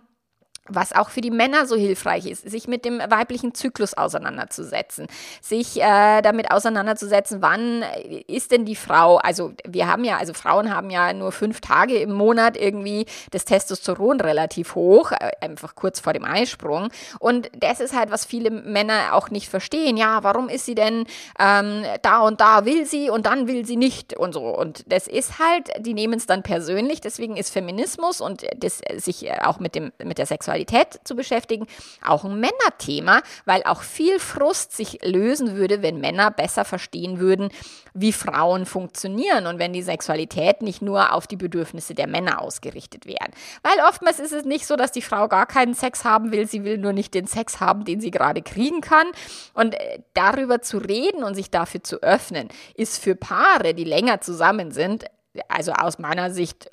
was 0.70 0.94
auch 0.94 1.10
für 1.10 1.22
die 1.22 1.32
Männer 1.32 1.66
so 1.66 1.76
hilfreich 1.76 2.26
ist, 2.26 2.50
sich 2.50 2.68
mit 2.68 2.86
dem 2.86 3.00
weiblichen 3.00 3.54
Zyklus 3.54 3.94
auseinanderzusetzen, 3.94 5.08
sich 5.42 5.82
äh, 5.82 6.22
damit 6.22 6.52
auseinanderzusetzen, 6.52 7.42
wann 7.42 7.84
ist 8.28 8.52
denn 8.52 8.66
die 8.66 8.76
Frau, 8.76 9.18
also 9.18 9.54
wir 9.68 9.88
haben 9.88 10.04
ja, 10.04 10.18
also 10.18 10.34
Frauen 10.34 10.74
haben 10.74 10.90
ja 10.90 11.14
nur 11.14 11.32
fünf 11.32 11.62
Tage 11.62 11.98
im 11.98 12.14
Monat 12.14 12.58
irgendwie 12.58 13.06
das 13.32 13.46
Testosteron 13.46 14.22
relativ 14.22 14.76
hoch, 14.76 15.12
äh, 15.12 15.32
einfach 15.42 15.76
kurz 15.76 16.00
vor 16.00 16.14
dem 16.14 16.24
Eisprung. 16.24 16.90
Und 17.20 17.50
das 17.58 17.80
ist 17.80 17.96
halt, 17.96 18.12
was 18.12 18.26
viele 18.26 18.52
Männer 18.52 19.14
auch 19.14 19.30
nicht 19.30 19.50
verstehen, 19.50 19.98
ja, 19.98 20.24
warum 20.24 20.50
ist 20.50 20.66
sie 20.66 20.76
denn 20.76 21.06
ähm, 21.40 21.84
da 22.02 22.20
und 22.20 22.40
da 22.42 22.66
will 22.66 22.86
sie 22.86 23.10
und 23.10 23.26
dann 23.26 23.48
will 23.48 23.66
sie 23.66 23.78
nicht 23.78 24.18
und 24.18 24.34
so. 24.34 24.46
Und 24.46 24.84
das 24.92 25.08
ist 25.08 25.40
halt, 25.40 25.70
die 25.80 25.94
nehmen 25.94 26.16
es 26.16 26.26
dann 26.26 26.44
persönlich, 26.44 27.02
deswegen 27.02 27.38
ist 27.38 27.52
Feminismus 27.52 28.22
und 28.22 28.46
das 28.58 28.82
sich 28.98 29.30
auch 29.42 29.60
mit 29.60 29.76
dem, 29.76 29.92
mit 30.04 30.18
der 30.18 30.26
Sexualität 30.26 30.59
Sexualität 30.60 31.00
zu 31.04 31.16
beschäftigen, 31.16 31.68
auch 32.06 32.26
ein 32.26 32.40
Männerthema, 32.40 33.22
weil 33.46 33.64
auch 33.64 33.82
viel 33.82 34.20
Frust 34.20 34.76
sich 34.76 35.00
lösen 35.04 35.56
würde, 35.56 35.82
wenn 35.82 36.00
Männer 36.00 36.32
besser 36.32 36.66
verstehen 36.66 37.20
würden, 37.20 37.50
wie 37.94 38.14
Frauen 38.14 38.66
funktionieren 38.66 39.48
und 39.48 39.60
wenn 39.60 39.74
die 39.74 39.82
Sexualität 39.82 40.62
nicht 40.62 40.82
nur 40.82 41.14
auf 41.14 41.28
die 41.28 41.38
Bedürfnisse 41.38 41.96
der 41.96 42.08
Männer 42.08 42.42
ausgerichtet 42.42 43.06
wäre. 43.06 43.30
Weil 43.64 43.86
oftmals 43.88 44.20
ist 44.20 44.34
es 44.34 44.46
nicht 44.46 44.66
so, 44.66 44.76
dass 44.76 44.92
die 44.92 45.02
Frau 45.02 45.28
gar 45.28 45.46
keinen 45.46 45.74
Sex 45.74 46.04
haben 46.04 46.32
will, 46.32 46.48
sie 46.48 46.64
will 46.64 46.78
nur 46.78 46.94
nicht 46.94 47.14
den 47.14 47.28
Sex 47.28 47.60
haben, 47.60 47.86
den 47.86 48.02
sie 48.02 48.12
gerade 48.12 48.42
kriegen 48.42 48.82
kann. 48.82 49.08
Und 49.54 49.76
äh, 49.76 50.00
darüber 50.14 50.62
zu 50.62 50.78
reden 50.78 51.24
und 51.24 51.36
sich 51.36 51.50
dafür 51.50 51.84
zu 51.84 52.02
öffnen, 52.02 52.50
ist 52.76 53.02
für 53.02 53.16
Paare, 53.16 53.74
die 53.74 53.84
länger 53.84 54.22
zusammen 54.22 54.72
sind, 54.72 55.06
also 55.48 55.72
aus 55.74 56.00
meiner 56.00 56.32
Sicht 56.32 56.70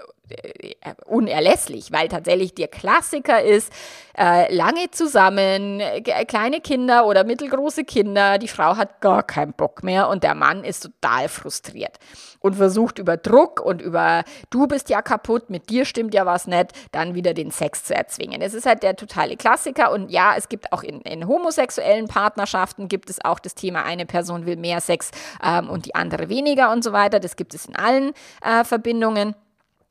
unerlässlich, 1.04 1.92
weil 1.92 2.08
tatsächlich 2.08 2.54
der 2.54 2.68
Klassiker 2.68 3.42
ist, 3.42 3.72
äh, 4.18 4.52
lange 4.54 4.90
zusammen, 4.90 5.80
kleine 6.26 6.60
Kinder 6.60 7.06
oder 7.06 7.24
mittelgroße 7.24 7.84
Kinder, 7.84 8.38
die 8.38 8.48
Frau 8.48 8.76
hat 8.76 9.00
gar 9.00 9.22
keinen 9.22 9.52
Bock 9.52 9.82
mehr 9.82 10.08
und 10.08 10.24
der 10.24 10.34
Mann 10.34 10.64
ist 10.64 10.80
total 10.80 11.28
frustriert 11.28 11.98
und 12.40 12.54
versucht 12.54 12.98
über 12.98 13.16
Druck 13.16 13.60
und 13.60 13.82
über 13.82 14.24
du 14.50 14.66
bist 14.66 14.88
ja 14.88 15.02
kaputt, 15.02 15.50
mit 15.50 15.70
dir 15.70 15.84
stimmt 15.84 16.14
ja 16.14 16.26
was 16.26 16.46
nicht, 16.46 16.72
dann 16.92 17.14
wieder 17.14 17.34
den 17.34 17.50
Sex 17.50 17.84
zu 17.84 17.94
erzwingen. 17.94 18.40
Es 18.40 18.54
ist 18.54 18.66
halt 18.66 18.82
der 18.82 18.96
totale 18.96 19.36
Klassiker 19.36 19.92
und 19.92 20.10
ja, 20.10 20.34
es 20.36 20.48
gibt 20.48 20.72
auch 20.72 20.82
in, 20.82 21.00
in 21.02 21.26
homosexuellen 21.26 22.08
Partnerschaften 22.08 22.88
gibt 22.88 23.10
es 23.10 23.24
auch 23.24 23.38
das 23.38 23.54
Thema, 23.54 23.84
eine 23.84 24.06
Person 24.06 24.46
will 24.46 24.56
mehr 24.56 24.80
Sex 24.80 25.10
ähm, 25.44 25.68
und 25.68 25.86
die 25.86 25.94
andere 25.94 26.28
weniger 26.28 26.72
und 26.72 26.82
so 26.82 26.92
weiter. 26.92 27.20
Das 27.20 27.36
gibt 27.36 27.54
es 27.54 27.66
in 27.66 27.76
allen 27.76 28.12
äh, 28.42 28.64
Verbindungen. 28.64 29.34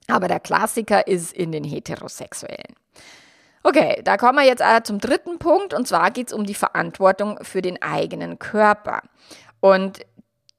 Aber 0.08 0.28
der 0.28 0.40
Klassiker 0.40 1.08
ist 1.08 1.34
in 1.34 1.52
den 1.52 1.64
Heterosexuellen. 1.64 2.76
Okay, 3.64 4.02
da 4.04 4.18
kommen 4.18 4.38
wir 4.38 4.46
jetzt 4.46 4.62
äh, 4.62 4.84
zum 4.84 5.00
dritten 5.00 5.40
Punkt 5.40 5.74
und 5.74 5.88
zwar 5.88 6.12
geht 6.12 6.28
es 6.28 6.34
um 6.34 6.46
die 6.46 6.54
Verantwortung 6.54 7.40
für 7.42 7.64
den 7.64 7.82
eigenen 7.82 8.38
Körper. 8.38 9.02
Und 9.60 10.06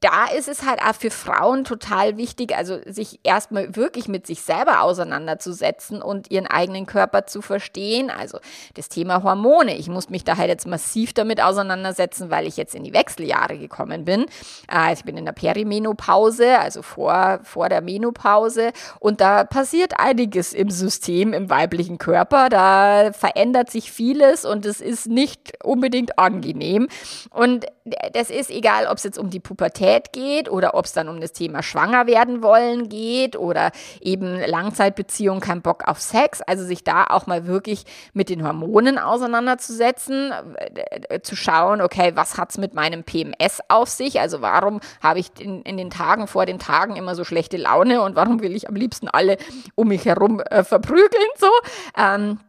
da 0.06 0.26
ist 0.26 0.46
es 0.46 0.64
halt 0.64 0.80
auch 0.80 0.94
für 0.94 1.10
Frauen 1.10 1.64
total 1.64 2.16
wichtig, 2.16 2.56
also 2.56 2.78
sich 2.86 3.18
erstmal 3.24 3.74
wirklich 3.74 4.06
mit 4.06 4.24
sich 4.24 4.40
selber 4.40 4.82
auseinanderzusetzen 4.82 6.00
und 6.00 6.30
ihren 6.30 6.46
eigenen 6.46 6.86
Körper 6.86 7.26
zu 7.26 7.42
verstehen. 7.42 8.08
Also 8.08 8.38
das 8.74 8.88
Thema 8.88 9.24
Hormone. 9.24 9.76
Ich 9.76 9.88
muss 9.88 10.08
mich 10.08 10.22
da 10.22 10.36
halt 10.36 10.48
jetzt 10.48 10.64
massiv 10.64 11.12
damit 11.12 11.42
auseinandersetzen, 11.42 12.30
weil 12.30 12.46
ich 12.46 12.56
jetzt 12.56 12.76
in 12.76 12.84
die 12.84 12.92
Wechseljahre 12.92 13.58
gekommen 13.58 14.04
bin. 14.04 14.26
Äh, 14.72 14.92
ich 14.92 15.02
bin 15.02 15.16
in 15.16 15.24
der 15.24 15.32
Perimenopause, 15.32 16.56
also 16.60 16.82
vor, 16.82 17.40
vor 17.42 17.68
der 17.68 17.80
Menopause. 17.80 18.70
Und 19.00 19.20
da 19.20 19.42
passiert 19.42 19.98
einiges 19.98 20.52
im 20.52 20.70
System, 20.70 21.32
im 21.32 21.50
weiblichen 21.50 21.98
Körper. 21.98 22.48
Da 22.48 23.12
verändert 23.12 23.70
sich 23.70 23.90
vieles 23.90 24.44
und 24.44 24.66
es 24.66 24.80
ist 24.80 25.08
nicht 25.08 25.64
unbedingt 25.64 26.16
angenehm. 26.16 26.86
Und 27.30 27.66
das 28.12 28.30
ist 28.30 28.50
egal, 28.50 28.86
ob 28.86 28.98
es 28.98 29.04
jetzt 29.04 29.18
um 29.18 29.30
die 29.30 29.40
Pubertät 29.40 29.95
geht 30.12 30.50
oder 30.50 30.74
ob 30.74 30.84
es 30.84 30.92
dann 30.92 31.08
um 31.08 31.20
das 31.20 31.32
Thema 31.32 31.62
Schwanger 31.62 32.06
werden 32.06 32.42
wollen 32.42 32.88
geht 32.88 33.36
oder 33.36 33.72
eben 34.00 34.40
Langzeitbeziehung, 34.40 35.40
kein 35.40 35.62
Bock 35.62 35.86
auf 35.86 36.00
Sex. 36.00 36.42
Also 36.42 36.64
sich 36.64 36.84
da 36.84 37.04
auch 37.04 37.26
mal 37.26 37.46
wirklich 37.46 37.84
mit 38.12 38.28
den 38.28 38.46
Hormonen 38.46 38.98
auseinanderzusetzen, 38.98 40.32
äh, 40.54 41.20
zu 41.20 41.36
schauen, 41.36 41.80
okay, 41.80 42.12
was 42.14 42.38
hat 42.38 42.50
es 42.50 42.58
mit 42.58 42.74
meinem 42.74 43.04
PMS 43.04 43.60
auf 43.68 43.88
sich? 43.88 44.20
Also 44.20 44.40
warum 44.40 44.80
habe 45.02 45.18
ich 45.18 45.28
in, 45.38 45.62
in, 45.62 45.76
den 45.76 45.90
Tagen 45.90 46.26
vor 46.26 46.46
den 46.46 46.58
Tagen 46.58 46.96
immer 46.96 47.14
so 47.14 47.24
schlechte 47.24 47.56
Laune 47.56 48.02
und 48.02 48.16
warum 48.16 48.40
will 48.40 48.54
ich 48.54 48.68
am 48.68 48.74
liebsten 48.74 49.08
alle 49.08 49.36
um 49.74 49.88
mich 49.88 50.04
herum 50.04 50.40
äh, 50.40 50.64
verprügeln? 50.64 51.26
So. 51.38 51.50
Ähm, 51.96 52.40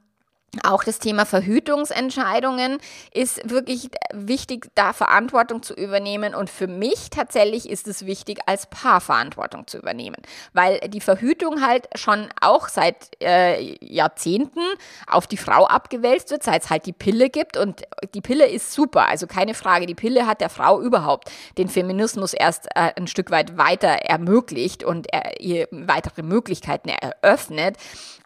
auch 0.64 0.84
das 0.84 1.00
Thema 1.00 1.26
Verhütungsentscheidungen 1.26 2.80
ist 3.14 3.50
wirklich 3.50 3.90
wichtig, 4.14 4.70
da 4.76 4.94
Verantwortung 4.94 5.62
zu 5.62 5.74
übernehmen. 5.74 6.34
Und 6.34 6.50
für 6.50 6.68
mich 6.68 7.10
tatsächlich 7.10 7.70
ist 7.70 7.88
es 7.88 8.06
wichtig, 8.06 8.40
als 8.46 8.66
Paar 8.68 9.02
Verantwortung 9.02 9.68
zu 9.68 9.78
übernehmen, 9.78 10.18
weil 10.54 10.80
die 10.88 11.02
Verhütung 11.02 11.66
halt 11.66 11.88
schon 11.96 12.30
auch 12.40 12.70
seit 12.70 13.10
äh, 13.22 13.76
Jahrzehnten 13.82 14.62
auf 15.06 15.28
die 15.28 15.38
Frau 15.38 15.66
abgewälzt 15.66 16.32
wird, 16.32 16.44
seit 16.44 16.64
es 16.64 16.70
halt 16.70 16.86
die 16.86 16.94
Pille 16.94 17.30
gibt. 17.30 17.58
Und 17.58 17.84
die 18.14 18.22
Pille 18.22 18.48
ist 18.48 18.72
super, 18.72 19.08
also 19.08 19.28
keine 19.28 19.54
Frage. 19.54 19.86
Die 19.86 19.96
Pille 19.96 20.28
hat 20.28 20.40
der 20.40 20.50
Frau 20.50 20.82
überhaupt 20.82 21.30
den 21.58 21.68
Feminismus 21.68 22.34
erst 22.34 22.68
äh, 22.74 22.94
ein 22.96 23.08
Stück 23.08 23.32
weit 23.32 23.58
weiter 23.58 23.90
ermöglicht 23.90 24.84
und 24.84 25.08
er, 25.12 25.42
ihr 25.42 25.68
weitere 25.72 26.24
Möglichkeiten 26.24 26.90
eröffnet. 26.90 27.78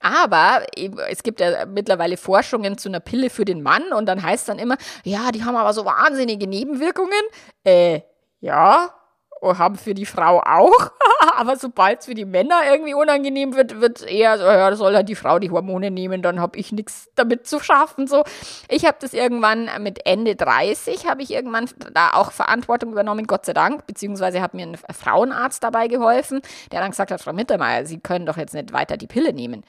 Aber 0.01 0.65
es 1.09 1.21
gibt 1.21 1.39
ja 1.39 1.65
mittlerweile 1.67 2.10
Forschungen 2.17 2.77
zu 2.77 2.89
einer 2.89 2.99
Pille 2.99 3.29
für 3.29 3.45
den 3.45 3.61
Mann 3.61 3.93
und 3.93 4.05
dann 4.05 4.21
heißt 4.21 4.49
dann 4.49 4.59
immer, 4.59 4.77
ja, 5.03 5.31
die 5.31 5.43
haben 5.43 5.55
aber 5.55 5.73
so 5.73 5.85
wahnsinnige 5.85 6.47
Nebenwirkungen. 6.47 7.21
Äh, 7.63 8.01
ja, 8.39 8.89
haben 9.41 9.75
für 9.75 9.93
die 9.93 10.05
Frau 10.05 10.39
auch, 10.39 10.91
aber 11.35 11.55
sobald 11.55 12.01
es 12.01 12.05
für 12.05 12.13
die 12.13 12.25
Männer 12.25 12.61
irgendwie 12.69 12.93
unangenehm 12.93 13.55
wird, 13.55 13.81
wird 13.81 14.03
eher 14.03 14.37
so, 14.37 14.43
ja, 14.43 14.75
soll 14.75 14.95
halt 14.95 15.09
die 15.09 15.15
Frau 15.15 15.39
die 15.39 15.49
Hormone 15.49 15.89
nehmen, 15.89 16.21
dann 16.21 16.39
habe 16.39 16.57
ich 16.59 16.71
nichts 16.71 17.09
damit 17.15 17.47
zu 17.47 17.59
schaffen. 17.59 18.07
So, 18.07 18.23
ich 18.69 18.85
habe 18.85 18.97
das 18.99 19.13
irgendwann 19.13 19.69
mit 19.79 20.05
Ende 20.05 20.35
30 20.35 21.07
habe 21.07 21.23
ich 21.23 21.31
irgendwann 21.31 21.69
da 21.93 22.11
auch 22.13 22.31
Verantwortung 22.31 22.91
übernommen, 22.91 23.25
Gott 23.25 23.45
sei 23.45 23.53
Dank, 23.53 23.87
beziehungsweise 23.87 24.41
hat 24.41 24.53
mir 24.53 24.67
ein 24.67 24.77
Frauenarzt 24.77 25.63
dabei 25.63 25.87
geholfen, 25.87 26.41
der 26.71 26.81
dann 26.81 26.91
gesagt 26.91 27.11
hat, 27.11 27.21
Frau 27.21 27.33
Mittermeier, 27.33 27.85
Sie 27.85 27.99
können 27.99 28.25
doch 28.25 28.37
jetzt 28.37 28.53
nicht 28.53 28.73
weiter 28.73 28.97
die 28.97 29.07
Pille 29.07 29.33
nehmen 29.33 29.63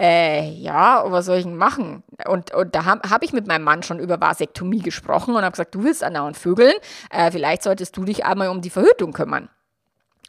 äh, 0.00 0.50
ja, 0.50 1.04
was 1.10 1.26
soll 1.26 1.38
ich 1.38 1.44
denn 1.44 1.56
machen? 1.56 2.02
Und, 2.26 2.54
und 2.54 2.74
da 2.74 2.84
habe 2.84 3.08
hab 3.08 3.22
ich 3.22 3.32
mit 3.32 3.46
meinem 3.46 3.64
Mann 3.64 3.82
schon 3.82 3.98
über 3.98 4.20
Vasektomie 4.20 4.80
gesprochen 4.80 5.34
und 5.34 5.42
habe 5.42 5.52
gesagt, 5.52 5.74
du 5.74 5.82
willst 5.82 6.04
andauernd 6.04 6.36
vögeln, 6.36 6.74
äh, 7.10 7.30
vielleicht 7.30 7.62
solltest 7.62 7.96
du 7.96 8.04
dich 8.04 8.24
einmal 8.24 8.48
um 8.48 8.60
die 8.60 8.70
Verhütung 8.70 9.12
kümmern. 9.12 9.48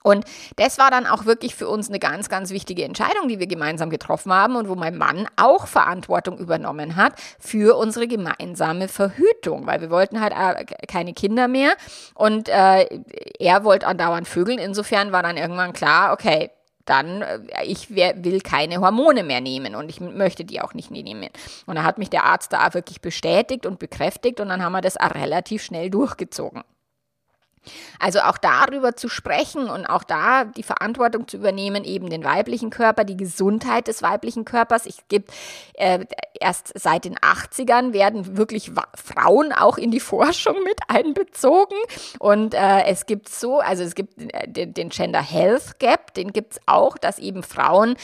Und 0.01 0.25
das 0.55 0.77
war 0.77 0.91
dann 0.91 1.05
auch 1.05 1.25
wirklich 1.25 1.55
für 1.55 1.67
uns 1.67 1.89
eine 1.89 1.99
ganz, 1.99 2.29
ganz 2.29 2.51
wichtige 2.51 2.83
Entscheidung, 2.85 3.27
die 3.27 3.39
wir 3.39 3.47
gemeinsam 3.47 3.89
getroffen 3.89 4.31
haben 4.31 4.55
und 4.55 4.69
wo 4.69 4.75
mein 4.75 4.97
Mann 4.97 5.27
auch 5.35 5.67
Verantwortung 5.67 6.37
übernommen 6.37 6.95
hat 6.95 7.13
für 7.37 7.77
unsere 7.77 8.07
gemeinsame 8.07 8.87
Verhütung, 8.87 9.67
weil 9.67 9.81
wir 9.81 9.89
wollten 9.89 10.21
halt 10.21 10.33
äh, 10.33 10.65
keine 10.87 11.13
Kinder 11.13 11.47
mehr 11.47 11.73
und 12.15 12.47
äh, 12.47 12.87
er 13.39 13.63
wollte 13.65 13.87
andauernd 13.87 14.27
vögeln. 14.27 14.57
Insofern 14.57 15.11
war 15.11 15.21
dann 15.21 15.35
irgendwann 15.35 15.73
klar, 15.73 16.13
okay, 16.13 16.49
dann, 16.89 17.21
äh, 17.21 17.39
ich 17.63 17.95
will 17.95 18.41
keine 18.41 18.81
Hormone 18.81 19.23
mehr 19.23 19.41
nehmen 19.41 19.75
und 19.75 19.89
ich 19.89 19.99
möchte 20.01 20.45
die 20.45 20.61
auch 20.61 20.73
nicht 20.73 20.91
nehmen. 20.91 21.29
Und 21.65 21.75
da 21.75 21.83
hat 21.83 21.97
mich 21.97 22.09
der 22.09 22.25
Arzt 22.25 22.53
da 22.53 22.73
wirklich 22.73 23.01
bestätigt 23.01 23.65
und 23.65 23.79
bekräftigt 23.79 24.39
und 24.39 24.49
dann 24.49 24.63
haben 24.63 24.73
wir 24.73 24.81
das 24.81 24.97
relativ 24.97 25.63
schnell 25.63 25.89
durchgezogen. 25.89 26.63
Also 27.99 28.19
auch 28.21 28.37
darüber 28.37 28.95
zu 28.95 29.09
sprechen 29.09 29.69
und 29.69 29.85
auch 29.85 30.03
da 30.03 30.45
die 30.45 30.63
Verantwortung 30.63 31.27
zu 31.27 31.37
übernehmen, 31.37 31.83
eben 31.83 32.09
den 32.09 32.23
weiblichen 32.23 32.69
Körper, 32.69 33.03
die 33.03 33.17
Gesundheit 33.17 33.87
des 33.87 34.01
weiblichen 34.01 34.45
Körpers. 34.45 34.85
Ich 34.85 35.07
gibt 35.09 35.31
äh, 35.73 36.05
erst 36.39 36.71
seit 36.75 37.05
den 37.05 37.17
80ern 37.17 37.93
werden 37.93 38.37
wirklich 38.37 38.71
Frauen 38.95 39.51
auch 39.51 39.77
in 39.77 39.91
die 39.91 39.99
Forschung 39.99 40.55
mit 40.63 40.79
einbezogen 40.87 41.77
und 42.19 42.53
äh, 42.53 42.83
es 42.85 43.05
gibt 43.05 43.29
so, 43.29 43.59
also 43.59 43.83
es 43.83 43.95
gibt 43.95 44.19
äh, 44.21 44.47
den, 44.47 44.73
den 44.73 44.89
Gender 44.89 45.21
Health 45.21 45.79
Gap, 45.79 46.13
den 46.13 46.33
gibt 46.33 46.53
es 46.53 46.61
auch, 46.65 46.97
dass 46.97 47.19
eben 47.19 47.43
Frauen 47.43 47.95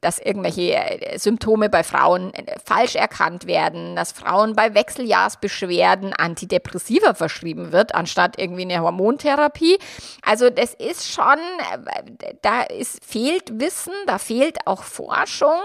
dass 0.00 0.18
irgendwelche 0.18 0.74
äh, 0.74 1.18
Symptome 1.18 1.68
bei 1.68 1.82
Frauen 1.82 2.32
äh, 2.34 2.56
falsch 2.64 2.94
erkannt 2.94 3.46
werden, 3.46 3.96
dass 3.96 4.12
Frauen 4.12 4.54
bei 4.54 4.74
Wechseljahrsbeschwerden 4.74 6.12
Antidepressiva 6.12 7.14
verschrieben 7.14 7.72
wird, 7.72 7.94
anstatt 7.94 8.38
irgendwie 8.38 8.62
eine 8.62 8.80
Hormontherapie. 8.80 9.78
Also 10.22 10.50
das 10.50 10.74
ist 10.74 11.10
schon, 11.10 11.38
äh, 11.38 12.34
da 12.42 12.62
ist, 12.62 13.04
fehlt 13.04 13.60
Wissen, 13.60 13.92
da 14.06 14.18
fehlt 14.18 14.58
auch 14.66 14.82
Forschung 14.82 15.58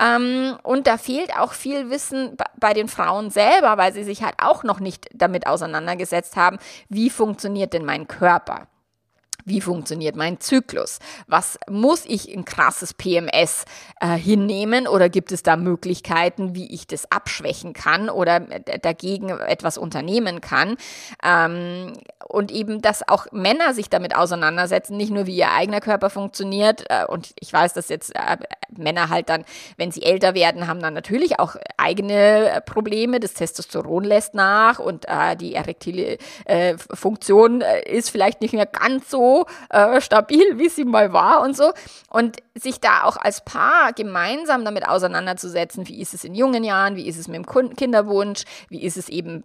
ähm, 0.00 0.56
und 0.62 0.86
da 0.86 0.98
fehlt 0.98 1.36
auch 1.38 1.52
viel 1.52 1.90
Wissen 1.90 2.36
bei 2.58 2.72
den 2.72 2.88
Frauen 2.88 3.30
selber, 3.30 3.76
weil 3.78 3.92
sie 3.92 4.04
sich 4.04 4.22
halt 4.22 4.34
auch 4.38 4.62
noch 4.64 4.80
nicht 4.80 5.08
damit 5.12 5.46
auseinandergesetzt 5.46 6.36
haben, 6.36 6.58
wie 6.88 7.10
funktioniert 7.10 7.72
denn 7.72 7.84
mein 7.84 8.08
Körper. 8.08 8.66
Wie 9.44 9.60
funktioniert 9.60 10.16
mein 10.16 10.40
Zyklus? 10.40 10.98
Was 11.26 11.58
muss 11.68 12.04
ich 12.06 12.30
in 12.30 12.44
krasses 12.44 12.94
PMS 12.94 13.64
äh, 14.00 14.16
hinnehmen 14.16 14.86
oder 14.86 15.08
gibt 15.08 15.32
es 15.32 15.42
da 15.42 15.56
Möglichkeiten, 15.56 16.54
wie 16.54 16.72
ich 16.72 16.86
das 16.86 17.10
abschwächen 17.10 17.74
kann 17.74 18.08
oder 18.08 18.40
dagegen 18.40 19.28
etwas 19.28 19.76
unternehmen 19.76 20.40
kann? 20.40 20.76
Ähm, 21.22 21.92
und 22.26 22.50
eben, 22.50 22.80
dass 22.80 23.06
auch 23.08 23.26
Männer 23.32 23.74
sich 23.74 23.90
damit 23.90 24.16
auseinandersetzen, 24.16 24.96
nicht 24.96 25.12
nur 25.12 25.26
wie 25.26 25.36
ihr 25.36 25.50
eigener 25.50 25.80
Körper 25.80 26.10
funktioniert. 26.10 26.84
Äh, 26.88 27.04
und 27.06 27.32
ich 27.38 27.52
weiß, 27.52 27.74
dass 27.74 27.88
jetzt 27.88 28.14
äh, 28.14 28.36
Männer 28.76 29.08
halt 29.08 29.28
dann, 29.28 29.44
wenn 29.76 29.90
sie 29.90 30.02
älter 30.02 30.34
werden, 30.34 30.66
haben 30.66 30.80
dann 30.80 30.94
natürlich 30.94 31.38
auch 31.38 31.56
eigene 31.76 32.50
äh, 32.50 32.60
Probleme. 32.60 33.20
Das 33.20 33.34
Testosteron 33.34 34.04
lässt 34.04 34.34
nach 34.34 34.78
und 34.78 35.06
die 35.40 35.54
erektile 35.54 36.18
Funktion 36.92 37.60
ist 37.60 38.10
vielleicht 38.10 38.40
nicht 38.40 38.54
mehr 38.54 38.66
ganz 38.66 39.10
so 39.10 39.46
stabil, 39.98 40.58
wie 40.58 40.68
sie 40.68 40.84
mal 40.84 41.12
war 41.12 41.42
und 41.42 41.56
so. 41.56 41.72
Und 42.08 42.38
sich 42.54 42.80
da 42.80 43.04
auch 43.04 43.16
als 43.16 43.44
Paar 43.44 43.92
gemeinsam 43.92 44.64
damit 44.64 44.88
auseinanderzusetzen, 44.88 45.86
wie 45.88 46.00
ist 46.00 46.14
es 46.14 46.24
in 46.24 46.34
jungen 46.34 46.64
Jahren, 46.64 46.96
wie 46.96 47.06
ist 47.06 47.18
es 47.18 47.28
mit 47.28 47.36
dem 47.36 47.74
Kinderwunsch, 47.76 48.44
wie 48.68 48.82
ist 48.82 48.96
es 48.96 49.08
eben 49.08 49.42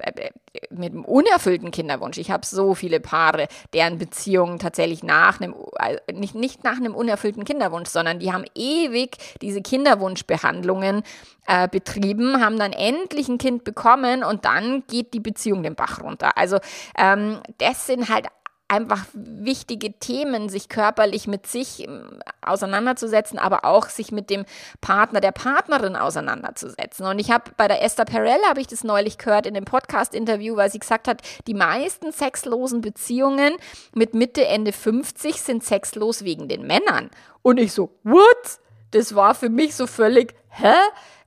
mit 0.69 0.93
dem 0.93 1.05
unerfüllten 1.05 1.71
Kinderwunsch. 1.71 2.17
Ich 2.17 2.31
habe 2.31 2.45
so 2.45 2.73
viele 2.73 2.99
Paare, 2.99 3.47
deren 3.73 3.97
Beziehungen 3.97 4.59
tatsächlich 4.59 5.03
nach 5.03 5.39
einem, 5.39 5.55
äh, 5.77 6.13
nicht, 6.13 6.35
nicht 6.35 6.63
nach 6.63 6.77
einem 6.77 6.95
unerfüllten 6.95 7.45
Kinderwunsch, 7.45 7.89
sondern 7.89 8.19
die 8.19 8.33
haben 8.33 8.45
ewig 8.55 9.17
diese 9.41 9.61
Kinderwunschbehandlungen 9.61 11.03
äh, 11.47 11.67
betrieben, 11.67 12.43
haben 12.43 12.59
dann 12.59 12.73
endlich 12.73 13.27
ein 13.27 13.37
Kind 13.37 13.63
bekommen 13.63 14.23
und 14.23 14.45
dann 14.45 14.83
geht 14.87 15.13
die 15.13 15.19
Beziehung 15.19 15.63
den 15.63 15.75
Bach 15.75 16.01
runter. 16.03 16.37
Also 16.37 16.59
ähm, 16.97 17.39
das 17.57 17.87
sind 17.87 18.09
halt 18.09 18.27
einfach 18.69 19.05
wichtige 19.13 19.93
Themen, 19.93 20.47
sich 20.47 20.69
körperlich 20.69 21.27
mit 21.27 21.47
sich 21.47 21.87
ähm, 21.87 22.21
auseinanderzusetzen, 22.41 23.39
aber 23.39 23.65
auch 23.65 23.89
sich 23.89 24.11
mit 24.11 24.29
dem 24.29 24.45
Partner, 24.79 25.19
der 25.19 25.31
Partnerin 25.31 25.95
auseinanderzusetzen. 25.95 27.05
Und 27.05 27.19
ich 27.19 27.31
habe 27.31 27.51
bei 27.57 27.67
der 27.67 27.83
Esther 27.83 28.05
Perel, 28.05 28.39
habe 28.47 28.61
ich 28.61 28.67
das 28.67 28.83
neulich 28.83 29.17
gehört 29.17 29.45
in 29.45 29.55
dem 29.55 29.65
Podcast-Interview, 29.65 30.55
weil 30.55 30.71
sie 30.71 30.79
gesagt 30.79 31.07
hat, 31.07 31.21
die 31.47 31.53
meisten 31.53 32.11
sexlosen 32.11 32.81
Beziehungen 32.81 33.55
mit 33.93 34.13
Mitte, 34.13 34.45
Ende 34.45 34.71
50 34.71 35.41
sind 35.41 35.63
sexlos 35.63 36.23
wegen 36.23 36.47
den 36.47 36.65
Männern. 36.67 37.09
Und 37.41 37.59
ich 37.59 37.73
so, 37.73 37.89
what? 38.03 38.59
Das 38.91 39.15
war 39.15 39.35
für 39.35 39.49
mich 39.49 39.75
so 39.75 39.87
völlig, 39.87 40.35
hä? 40.49 40.73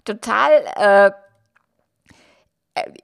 Total 0.05 0.51
äh, 0.77 1.07
äh, 1.07 1.13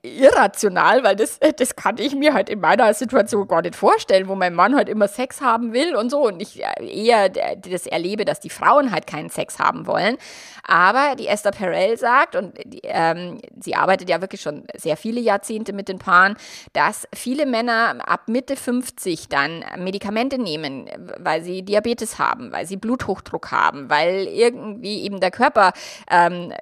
irrational, 0.03 1.05
weil 1.05 1.17
das, 1.17 1.39
äh, 1.39 1.53
das 1.53 1.77
kann 1.77 1.99
ich 1.99 2.15
mir 2.15 2.33
halt 2.33 2.49
in 2.49 2.61
meiner 2.61 2.93
Situation 2.95 3.47
gar 3.47 3.63
nicht 3.63 3.77
vorstellen, 3.77 4.29
wo 4.29 4.35
mein 4.35 4.55
Mann 4.55 4.75
halt 4.75 4.89
immer 4.89 5.09
Sex 5.09 5.41
haben 5.43 5.73
will 5.75 5.95
und 5.95 6.11
so 6.11 6.27
und 6.27 6.41
ich 6.41 6.63
äh, 6.63 7.07
eher 7.07 7.29
das 7.29 7.87
erlebe, 7.87 8.25
dass 8.25 8.41
die 8.41 8.51
Frauen 8.51 8.93
halt 8.93 9.07
keinen 9.07 9.29
Sex 9.29 9.59
haben 9.59 9.87
wollen. 9.87 10.17
Aber 10.67 11.17
die 11.17 11.29
Esther 11.29 11.51
Perel 11.51 11.97
sagt, 11.97 12.37
und 12.37 12.55
die, 12.65 12.81
ähm, 12.85 13.41
sie 13.59 13.75
arbeitet 13.75 14.09
ja 14.11 14.21
wirklich 14.21 14.43
schon 14.43 14.65
sehr 14.77 14.97
viele 14.97 15.21
Jahrzehnte 15.21 15.73
mit 15.73 15.89
den 15.89 15.99
Paaren, 15.99 16.37
dass 16.75 17.09
viele 17.15 17.47
Männer 17.47 17.97
ab 18.07 18.29
Mitte 18.29 18.55
50 18.55 19.29
dann 19.29 19.65
Medikamente 19.79 20.39
nehmen, 20.39 20.89
weil 21.19 21.43
sie 21.43 21.63
Diabetes 21.63 22.19
haben, 22.19 22.53
weil 22.53 22.67
sie 22.67 22.77
Bluthochdruck 22.77 23.51
haben, 23.51 23.89
weil 23.89 24.27
irgendwie 24.27 25.03
eben 25.03 25.21
der 25.21 25.31
Körper 25.31 25.73
ähm, 26.11 26.53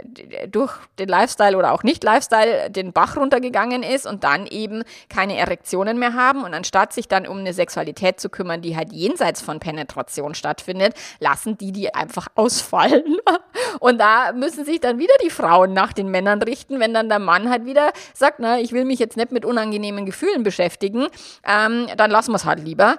durch 0.49 0.73
den 0.99 1.09
Lifestyle 1.09 1.57
oder 1.57 1.73
auch 1.73 1.83
nicht 1.83 2.05
Lifestyle 2.05 2.71
den 2.71 2.93
Bach 2.97 3.19
runtergegangen 3.19 3.83
ist 3.83 4.07
und 4.07 4.25
dann 4.25 4.47
eben 4.47 4.83
keine 5.11 5.37
Erektionen 5.37 5.99
mehr 5.99 6.15
haben. 6.15 6.45
Und 6.45 6.55
anstatt 6.55 6.95
sich 6.95 7.09
dann 7.09 7.27
um 7.27 7.37
eine 7.37 7.53
Sexualität 7.53 8.19
zu 8.19 8.31
kümmern, 8.31 8.63
die 8.63 8.75
halt 8.75 8.91
jenseits 8.91 9.43
von 9.43 9.61
Penetration 9.61 10.35
stattfindet, 10.35 10.95
lassen 11.21 11.59
die 11.59 11.73
die 11.73 11.95
einfach 11.95 12.29
ausfallen. 12.35 13.19
Und 13.81 13.99
da 14.01 14.33
müssen 14.33 14.65
sich 14.65 14.81
dann 14.81 14.99
wieder 14.99 15.13
die 15.23 15.29
Frauen 15.29 15.75
nach 15.75 15.93
den 15.93 16.11
Männern 16.11 16.41
richten, 16.41 16.81
wenn 16.81 16.95
dann 16.95 17.11
der 17.11 17.19
Mann 17.19 17.51
halt 17.51 17.67
wieder 17.67 17.93
sagt, 18.15 18.39
na, 18.39 18.59
ich 18.59 18.73
will 18.73 18.87
mich 18.87 18.99
jetzt 18.99 19.19
nicht 19.19 19.31
mit 19.31 19.45
unangenehmen 19.45 20.07
Gefühlen 20.07 20.43
beschäftigen, 20.43 21.09
ähm, 21.47 21.89
dann 21.99 22.11
lassen 22.11 22.33
wir 22.33 22.37
es 22.37 22.47
halt 22.47 22.61
lieber. 22.61 22.97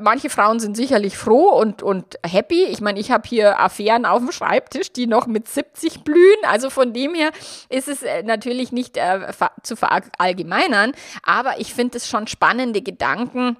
Manche 0.00 0.30
Frauen 0.30 0.58
sind 0.58 0.76
sicherlich 0.76 1.16
froh 1.16 1.50
und, 1.50 1.84
und 1.84 2.18
happy. 2.26 2.64
Ich 2.64 2.80
meine, 2.80 2.98
ich 2.98 3.12
habe 3.12 3.28
hier 3.28 3.60
Affären 3.60 4.04
auf 4.04 4.18
dem 4.18 4.32
Schreibtisch, 4.32 4.92
die 4.92 5.06
noch 5.06 5.28
mit 5.28 5.46
70 5.46 6.02
blühen. 6.02 6.38
Also 6.42 6.70
von 6.70 6.92
dem 6.92 7.14
her 7.14 7.30
ist 7.68 7.86
es 7.86 8.02
äh, 8.02 8.24
natürlich 8.24 8.72
nicht 8.72 8.96
äh, 8.96 9.27
zu 9.62 9.76
verallgemeinern, 9.76 10.92
aber 11.22 11.60
ich 11.60 11.74
finde 11.74 11.98
es 11.98 12.08
schon 12.08 12.26
spannende 12.26 12.82
Gedanken, 12.82 13.56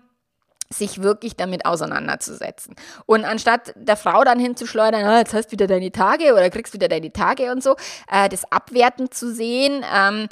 sich 0.70 1.02
wirklich 1.02 1.36
damit 1.36 1.64
auseinanderzusetzen. 1.64 2.74
Und 3.06 3.24
anstatt 3.24 3.72
der 3.76 3.96
Frau 3.96 4.22
dann 4.24 4.38
hinzuschleudern, 4.38 5.04
ah, 5.04 5.18
jetzt 5.18 5.32
hast 5.32 5.46
du 5.48 5.52
wieder 5.52 5.66
deine 5.66 5.90
Tage 5.92 6.32
oder 6.32 6.50
kriegst 6.50 6.74
wieder 6.74 6.88
deine 6.88 7.12
Tage 7.12 7.50
und 7.52 7.62
so, 7.62 7.76
äh, 8.10 8.28
das 8.28 8.50
abwertend 8.52 9.14
zu 9.14 9.32
sehen, 9.32 9.84
ähm, 9.94 10.28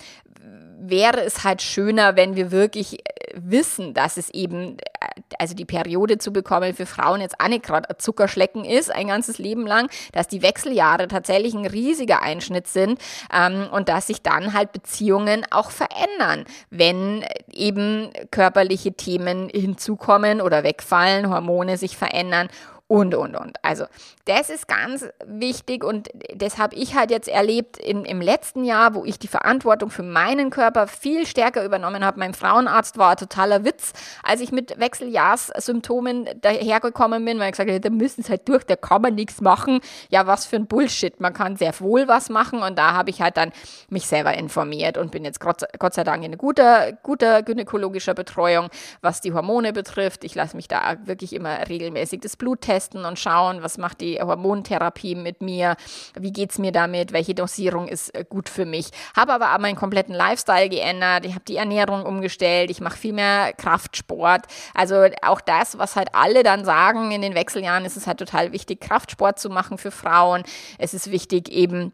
wäre 0.79 1.22
es 1.22 1.45
halt 1.45 1.62
schöner, 1.62 2.16
wenn 2.16 2.37
wir 2.37 2.51
wirklich 2.51 3.01
äh, 3.01 3.33
wissen, 3.35 3.95
dass 3.95 4.16
es 4.16 4.31
eben, 4.31 4.79
äh, 4.79 5.22
also 5.39 5.55
die 5.55 5.64
Periode 5.64 6.18
zu 6.18 6.33
bekommen 6.33 6.74
für 6.74 6.87
Frauen 6.87 7.20
jetzt 7.20 7.41
auch 7.41 7.49
nicht 7.49 7.64
gerade 7.64 7.97
Zuckerschlecken 7.97 8.64
ist, 8.64 8.91
ein 8.91 9.09
ganzes 9.09 9.39
Leben 9.39 9.66
lang, 9.66 9.89
dass 10.12 10.29
die 10.29 10.43
Wechseljahre 10.43 11.09
tatsächlich 11.09 11.55
ein 11.55 11.66
riesiger 11.66 12.22
Einschnitt 12.22 12.68
sind 12.68 13.01
ähm, 13.33 13.68
und 13.72 13.89
dass 13.89 14.09
sich 14.09 14.22
dann 14.22 14.53
halt 14.53 14.72
Beziehungen 14.72 15.45
auch 15.51 15.70
verändern, 15.70 16.45
wenn 16.70 17.24
eben 17.53 18.11
körperliche 18.31 18.93
Themen 18.93 19.49
hinzukommen 19.49 20.41
oder 20.41 20.62
wegfallen, 20.62 21.31
Hormone 21.31 21.77
sich 21.79 21.97
verändern 21.97 22.49
und, 22.89 23.16
und, 23.16 23.34
und. 23.34 23.57
Also 23.62 23.87
das 24.26 24.49
ist 24.49 24.68
ganz 24.68 25.07
wichtig 25.24 25.82
und 25.82 26.09
das 26.34 26.59
habe 26.59 26.76
ich 26.76 26.95
halt 26.95 27.11
jetzt 27.11 27.26
erlebt 27.26 27.78
in, 27.78 28.05
im 28.05 28.20
letzten 28.20 28.64
Jahr, 28.64 28.95
wo 28.95 29.05
ich 29.05 29.18
die 29.18 29.26
Verantwortung 29.26 29.91
für 29.91 30.05
meinen 30.05 30.51
Körper 30.51 30.87
viel 30.87 31.26
stärker 31.26 31.64
übernommen 31.64 32.05
habe. 32.05 32.20
Mein 32.20 32.32
Frauenarzt 32.32 32.97
war 32.97 33.16
totaler 33.16 33.64
Witz, 33.64 33.93
als 34.22 34.41
ich 34.41 34.53
mit 34.53 34.78
Wechseljahrssymptomen 34.78 36.28
dahergekommen 36.41 37.24
bin, 37.24 37.41
weil 37.41 37.47
ich 37.47 37.53
gesagt 37.53 37.70
habe, 37.70 37.80
da 37.80 37.91
müssen 37.91 38.20
es 38.20 38.30
halt 38.30 38.49
durch, 38.49 38.62
da 38.62 38.76
kann 38.76 39.03
man 39.03 39.16
nichts 39.16 39.41
machen. 39.41 39.80
Ja, 40.09 40.28
was 40.28 40.47
für 40.47 40.57
ein 40.57 40.66
Bullshit. 40.66 41.18
Man 41.18 41.32
kann 41.32 41.57
sehr 41.57 41.78
wohl 41.80 42.07
was 42.07 42.30
machen 42.30 42.62
und 42.62 42.78
da 42.78 42.93
habe 42.93 43.11
ich 43.11 43.20
halt 43.20 43.37
dann 43.37 43.51
mich 43.89 44.07
selber 44.07 44.34
informiert 44.34 44.97
und 44.97 45.11
bin 45.11 45.24
jetzt 45.24 45.41
Gott, 45.41 45.64
Gott 45.80 45.95
sei 45.95 46.05
Dank 46.05 46.24
in 46.24 46.39
guter, 46.39 46.93
guter 47.03 47.43
gynäkologischer 47.43 48.14
Betreuung, 48.14 48.68
was 49.01 49.20
die 49.20 49.32
Hormone 49.32 49.72
betrifft. 49.72 50.22
Ich 50.22 50.37
lasse 50.37 50.55
mich 50.55 50.68
da 50.68 50.97
wirklich 51.05 51.32
immer 51.32 51.68
regelmäßig 51.68 52.20
das 52.20 52.37
Blut 52.37 52.61
testen 52.61 52.76
testen 52.77 53.05
und 53.05 53.18
schauen, 53.18 53.62
was 53.62 53.79
macht 53.79 54.01
die 54.01 54.20
Hormontherapie 54.20 55.14
mit 55.14 55.41
mir, 55.41 55.77
wie 56.14 56.33
geht 56.33 56.51
es 56.51 56.59
mir 56.59 56.72
damit, 56.72 57.12
welche 57.12 57.35
Dosierung 57.35 57.89
ist 57.89 58.14
äh, 58.14 58.24
gut 58.29 58.49
für 58.49 58.66
mich. 58.66 58.91
Habe 59.16 59.33
aber 59.33 59.55
auch 59.55 59.59
meinen 59.59 59.77
kompletten 59.77 60.14
Lifestyle 60.14 60.68
geändert, 60.68 61.24
ich 61.24 61.33
habe 61.33 61.45
die 61.45 61.57
Ernährung 61.57 62.05
umgestellt, 62.05 62.70
ich 62.70 62.81
mache 62.81 62.99
viel 62.99 63.12
mehr 63.14 63.53
Kraftsport. 63.55 64.47
Also 64.74 65.07
auch 65.22 65.41
das, 65.41 65.79
was 65.79 65.97
halt 65.97 66.09
alle 66.12 66.43
dann 66.43 66.64
sagen 66.64 67.11
in 67.12 67.22
den 67.22 67.35
Wechseljahren, 67.35 67.85
ist 67.85 67.97
es 67.97 68.07
halt 68.07 68.18
total 68.18 68.53
wichtig, 68.53 68.81
Kraftsport 68.81 69.39
zu 69.39 69.49
machen 69.49 69.79
für 69.79 69.91
Frauen. 69.91 70.43
Es 70.79 70.93
ist 70.93 71.11
wichtig 71.11 71.49
eben 71.49 71.93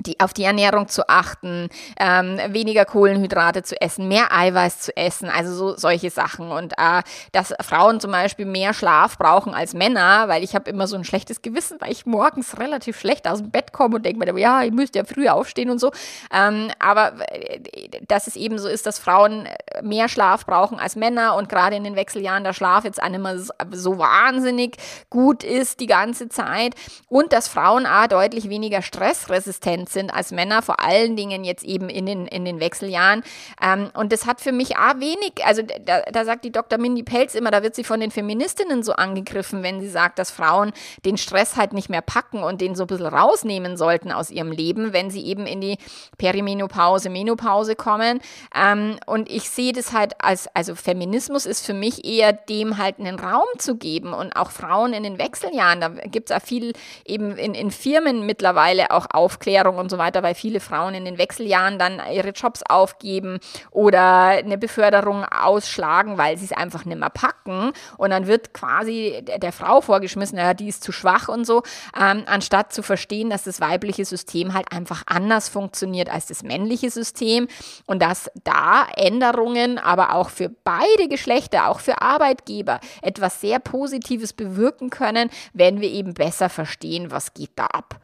die, 0.00 0.18
auf 0.18 0.32
die 0.34 0.42
Ernährung 0.42 0.88
zu 0.88 1.08
achten, 1.08 1.68
ähm, 1.98 2.38
weniger 2.48 2.84
Kohlenhydrate 2.84 3.62
zu 3.62 3.80
essen, 3.80 4.08
mehr 4.08 4.32
Eiweiß 4.32 4.80
zu 4.80 4.96
essen, 4.96 5.28
also 5.28 5.54
so 5.54 5.76
solche 5.76 6.10
Sachen. 6.10 6.50
Und 6.50 6.72
äh, 6.72 7.02
dass 7.32 7.54
Frauen 7.60 8.00
zum 8.00 8.10
Beispiel 8.10 8.44
mehr 8.44 8.74
Schlaf 8.74 9.16
brauchen 9.18 9.54
als 9.54 9.72
Männer, 9.72 10.28
weil 10.28 10.42
ich 10.42 10.54
habe 10.54 10.68
immer 10.68 10.88
so 10.88 10.96
ein 10.96 11.04
schlechtes 11.04 11.42
Gewissen, 11.42 11.80
weil 11.80 11.92
ich 11.92 12.06
morgens 12.06 12.58
relativ 12.58 12.98
schlecht 12.98 13.28
aus 13.28 13.38
dem 13.38 13.50
Bett 13.50 13.72
komme 13.72 13.96
und 13.96 14.04
denke 14.04 14.32
mir, 14.32 14.38
ja, 14.38 14.62
ich 14.62 14.72
müsste 14.72 14.98
ja 14.98 15.04
früher 15.04 15.34
aufstehen 15.34 15.70
und 15.70 15.78
so. 15.78 15.92
Ähm, 16.32 16.70
aber 16.80 17.12
äh, 17.30 17.60
dass 18.08 18.26
es 18.26 18.34
eben 18.34 18.58
so 18.58 18.68
ist, 18.68 18.86
dass 18.86 18.98
Frauen 18.98 19.48
mehr 19.80 20.08
Schlaf 20.08 20.44
brauchen 20.44 20.78
als 20.78 20.96
Männer 20.96 21.36
und 21.36 21.48
gerade 21.48 21.76
in 21.76 21.84
den 21.84 21.96
Wechseljahren 21.96 22.44
der 22.44 22.52
Schlaf 22.52 22.84
jetzt 22.84 23.02
auch 23.02 23.08
nicht 23.08 23.22
mehr 23.22 23.38
so 23.38 23.98
wahnsinnig 23.98 24.76
gut 25.08 25.44
ist 25.44 25.78
die 25.80 25.86
ganze 25.86 26.28
Zeit 26.28 26.74
und 27.08 27.32
dass 27.32 27.48
Frauen 27.48 27.86
auch 27.86 28.06
deutlich 28.08 28.48
weniger 28.48 28.82
stressresistent 28.82 29.83
präsent 29.84 29.88
sind 29.88 30.14
als 30.14 30.32
Männer, 30.32 30.62
vor 30.62 30.80
allen 30.80 31.16
Dingen 31.16 31.44
jetzt 31.44 31.64
eben 31.64 31.88
in 31.88 32.06
den, 32.06 32.26
in 32.26 32.44
den 32.44 32.60
Wechseljahren. 32.60 33.22
Ähm, 33.62 33.90
und 33.94 34.12
das 34.12 34.26
hat 34.26 34.40
für 34.40 34.52
mich 34.52 34.76
auch 34.76 34.94
wenig, 34.96 35.44
also 35.44 35.62
da, 35.62 36.02
da 36.02 36.24
sagt 36.24 36.44
die 36.44 36.52
Dr. 36.52 36.78
Mindy 36.78 37.02
Pelz 37.02 37.34
immer, 37.34 37.50
da 37.50 37.62
wird 37.62 37.74
sie 37.74 37.84
von 37.84 38.00
den 38.00 38.10
Feministinnen 38.10 38.82
so 38.82 38.92
angegriffen, 38.92 39.62
wenn 39.62 39.80
sie 39.80 39.88
sagt, 39.88 40.18
dass 40.18 40.30
Frauen 40.30 40.72
den 41.04 41.16
Stress 41.16 41.56
halt 41.56 41.72
nicht 41.72 41.88
mehr 41.88 42.02
packen 42.02 42.42
und 42.42 42.60
den 42.60 42.74
so 42.74 42.84
ein 42.84 42.86
bisschen 42.86 43.06
rausnehmen 43.06 43.76
sollten 43.76 44.10
aus 44.10 44.30
ihrem 44.30 44.52
Leben, 44.52 44.92
wenn 44.92 45.10
sie 45.10 45.24
eben 45.24 45.46
in 45.46 45.60
die 45.60 45.78
Perimenopause, 46.18 47.10
Menopause 47.10 47.76
kommen. 47.76 48.20
Ähm, 48.54 48.96
und 49.06 49.30
ich 49.30 49.50
sehe 49.50 49.72
das 49.72 49.92
halt 49.92 50.14
als, 50.22 50.48
also 50.54 50.74
Feminismus 50.74 51.46
ist 51.46 51.64
für 51.64 51.74
mich 51.74 52.04
eher 52.04 52.32
dem 52.32 52.78
halt 52.78 52.98
einen 52.98 53.18
Raum 53.18 53.46
zu 53.58 53.76
geben 53.76 54.12
und 54.12 54.36
auch 54.36 54.50
Frauen 54.50 54.92
in 54.92 55.02
den 55.02 55.18
Wechseljahren, 55.18 55.80
da 55.80 55.88
gibt 55.88 56.30
es 56.30 56.36
auch 56.36 56.42
viel 56.44 56.72
eben 57.04 57.36
in, 57.36 57.54
in 57.54 57.70
Firmen 57.70 58.26
mittlerweile 58.26 58.90
auch 58.90 59.06
Aufklärung 59.10 59.73
Beförderung 59.74 59.78
und 59.78 59.90
so 59.90 59.98
weiter, 59.98 60.22
weil 60.22 60.34
viele 60.34 60.60
Frauen 60.60 60.94
in 60.94 61.04
den 61.04 61.18
Wechseljahren 61.18 61.78
dann 61.78 62.00
ihre 62.12 62.30
Jobs 62.30 62.62
aufgeben 62.68 63.38
oder 63.70 64.28
eine 64.28 64.58
Beförderung 64.58 65.24
ausschlagen, 65.24 66.18
weil 66.18 66.38
sie 66.38 66.46
es 66.46 66.52
einfach 66.52 66.84
nicht 66.84 66.98
mehr 66.98 67.10
packen. 67.10 67.72
Und 67.96 68.10
dann 68.10 68.26
wird 68.26 68.54
quasi 68.54 69.22
der 69.22 69.52
Frau 69.52 69.80
vorgeschmissen, 69.80 70.38
ja, 70.38 70.54
die 70.54 70.68
ist 70.68 70.82
zu 70.82 70.92
schwach 70.92 71.28
und 71.28 71.44
so, 71.44 71.62
ähm, 71.98 72.24
anstatt 72.26 72.72
zu 72.72 72.82
verstehen, 72.82 73.30
dass 73.30 73.44
das 73.44 73.60
weibliche 73.60 74.04
System 74.04 74.54
halt 74.54 74.70
einfach 74.72 75.02
anders 75.06 75.48
funktioniert 75.48 76.10
als 76.10 76.26
das 76.26 76.42
männliche 76.42 76.90
System 76.90 77.48
und 77.86 78.00
dass 78.00 78.30
da 78.44 78.86
Änderungen 78.96 79.78
aber 79.78 80.14
auch 80.14 80.30
für 80.30 80.48
beide 80.48 81.08
Geschlechter, 81.08 81.68
auch 81.68 81.80
für 81.80 82.00
Arbeitgeber 82.00 82.80
etwas 83.02 83.40
sehr 83.40 83.58
Positives 83.58 84.32
bewirken 84.32 84.90
können, 84.90 85.30
wenn 85.52 85.80
wir 85.80 85.90
eben 85.90 86.14
besser 86.14 86.48
verstehen, 86.48 87.10
was 87.10 87.34
geht 87.34 87.52
da 87.56 87.66
ab. 87.66 88.03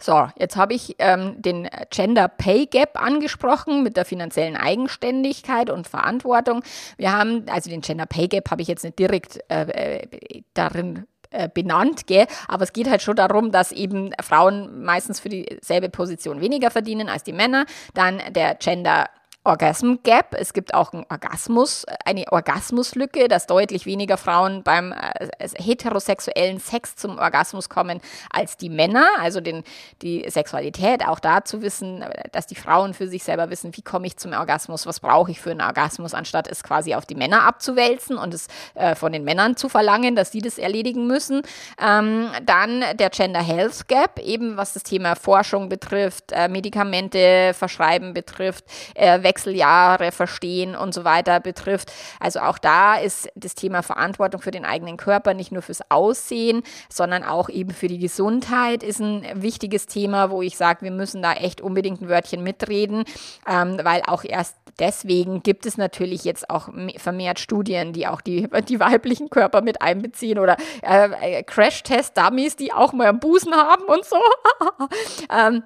So, 0.00 0.28
jetzt 0.38 0.56
habe 0.56 0.74
ich 0.74 0.94
ähm, 1.00 1.42
den 1.42 1.68
Gender 1.90 2.28
Pay 2.28 2.66
Gap 2.66 3.02
angesprochen 3.02 3.82
mit 3.82 3.96
der 3.96 4.04
finanziellen 4.04 4.56
Eigenständigkeit 4.56 5.70
und 5.70 5.88
Verantwortung. 5.88 6.62
Wir 6.98 7.12
haben, 7.12 7.46
also 7.48 7.68
den 7.68 7.80
Gender 7.80 8.06
Pay 8.06 8.28
Gap 8.28 8.50
habe 8.50 8.62
ich 8.62 8.68
jetzt 8.68 8.84
nicht 8.84 8.98
direkt 8.98 9.40
äh, 9.48 10.02
äh 10.02 10.42
darin 10.54 11.06
äh, 11.30 11.48
benannt, 11.52 12.06
gell? 12.06 12.26
aber 12.46 12.62
es 12.62 12.72
geht 12.72 12.88
halt 12.88 13.02
schon 13.02 13.16
darum, 13.16 13.50
dass 13.50 13.72
eben 13.72 14.12
Frauen 14.22 14.82
meistens 14.84 15.20
für 15.20 15.28
dieselbe 15.28 15.88
Position 15.88 16.40
weniger 16.40 16.70
verdienen 16.70 17.08
als 17.08 17.24
die 17.24 17.32
Männer. 17.32 17.66
Dann 17.92 18.22
der 18.30 18.54
Gender 18.54 19.08
Orgasm 19.44 19.94
Gap. 20.02 20.34
Es 20.38 20.52
gibt 20.52 20.74
auch 20.74 20.92
einen 20.92 21.06
Orgasmus, 21.08 21.86
eine 22.04 22.30
Orgasmuslücke, 22.30 23.28
dass 23.28 23.46
deutlich 23.46 23.86
weniger 23.86 24.18
Frauen 24.18 24.62
beim 24.62 24.92
äh, 24.92 25.48
heterosexuellen 25.56 26.60
Sex 26.60 26.96
zum 26.96 27.18
Orgasmus 27.18 27.68
kommen 27.68 28.00
als 28.30 28.56
die 28.56 28.68
Männer. 28.68 29.06
Also 29.20 29.40
den, 29.40 29.64
die 30.02 30.28
Sexualität, 30.28 31.06
auch 31.06 31.18
da 31.18 31.44
zu 31.44 31.62
wissen, 31.62 32.04
dass 32.32 32.46
die 32.46 32.56
Frauen 32.56 32.92
für 32.92 33.08
sich 33.08 33.24
selber 33.24 33.48
wissen, 33.48 33.74
wie 33.76 33.82
komme 33.82 34.06
ich 34.06 34.16
zum 34.18 34.32
Orgasmus, 34.32 34.86
was 34.86 35.00
brauche 35.00 35.30
ich 35.30 35.40
für 35.40 35.50
einen 35.50 35.62
Orgasmus, 35.62 36.14
anstatt 36.14 36.46
es 36.48 36.62
quasi 36.62 36.94
auf 36.94 37.06
die 37.06 37.14
Männer 37.14 37.44
abzuwälzen 37.44 38.18
und 38.18 38.34
es 38.34 38.48
äh, 38.74 38.94
von 38.94 39.12
den 39.12 39.24
Männern 39.24 39.56
zu 39.56 39.68
verlangen, 39.68 40.14
dass 40.14 40.30
sie 40.30 40.42
das 40.42 40.58
erledigen 40.58 41.06
müssen. 41.06 41.42
Ähm, 41.80 42.28
dann 42.44 42.84
der 42.94 43.10
Gender 43.10 43.42
Health 43.42 43.88
Gap, 43.88 44.18
eben 44.18 44.56
was 44.58 44.74
das 44.74 44.82
Thema 44.82 45.14
Forschung 45.14 45.68
betrifft, 45.70 46.32
äh, 46.32 46.48
Medikamente 46.48 47.54
verschreiben 47.54 48.12
betrifft, 48.12 48.64
äh, 48.94 49.22
Wechseljahre 49.28 50.10
verstehen 50.10 50.74
und 50.74 50.94
so 50.94 51.04
weiter 51.04 51.40
betrifft. 51.40 51.92
Also 52.18 52.40
auch 52.40 52.58
da 52.58 52.96
ist 52.96 53.28
das 53.34 53.54
Thema 53.54 53.82
Verantwortung 53.82 54.40
für 54.40 54.50
den 54.50 54.64
eigenen 54.64 54.96
Körper 54.96 55.34
nicht 55.34 55.52
nur 55.52 55.62
fürs 55.62 55.82
Aussehen, 55.90 56.62
sondern 56.88 57.22
auch 57.22 57.50
eben 57.50 57.70
für 57.70 57.88
die 57.88 57.98
Gesundheit 57.98 58.82
ist 58.82 59.00
ein 59.00 59.26
wichtiges 59.34 59.86
Thema, 59.86 60.30
wo 60.30 60.40
ich 60.40 60.56
sage, 60.56 60.82
wir 60.82 60.90
müssen 60.90 61.20
da 61.20 61.34
echt 61.34 61.60
unbedingt 61.60 62.00
ein 62.00 62.08
Wörtchen 62.08 62.42
mitreden, 62.42 63.04
ähm, 63.46 63.78
weil 63.82 64.02
auch 64.06 64.24
erst 64.24 64.56
deswegen 64.78 65.42
gibt 65.42 65.66
es 65.66 65.76
natürlich 65.76 66.24
jetzt 66.24 66.48
auch 66.48 66.68
vermehrt 66.96 67.38
Studien, 67.38 67.92
die 67.92 68.06
auch 68.06 68.20
die, 68.20 68.48
die 68.68 68.80
weiblichen 68.80 69.28
Körper 69.28 69.60
mit 69.60 69.82
einbeziehen 69.82 70.38
oder 70.38 70.56
äh, 70.82 71.42
Crash-Test-Dummies, 71.42 72.56
die 72.56 72.72
auch 72.72 72.92
mal 72.92 73.12
Busen 73.12 73.54
haben 73.54 73.84
und 73.84 74.04
so. 74.04 74.16
ähm, 75.30 75.62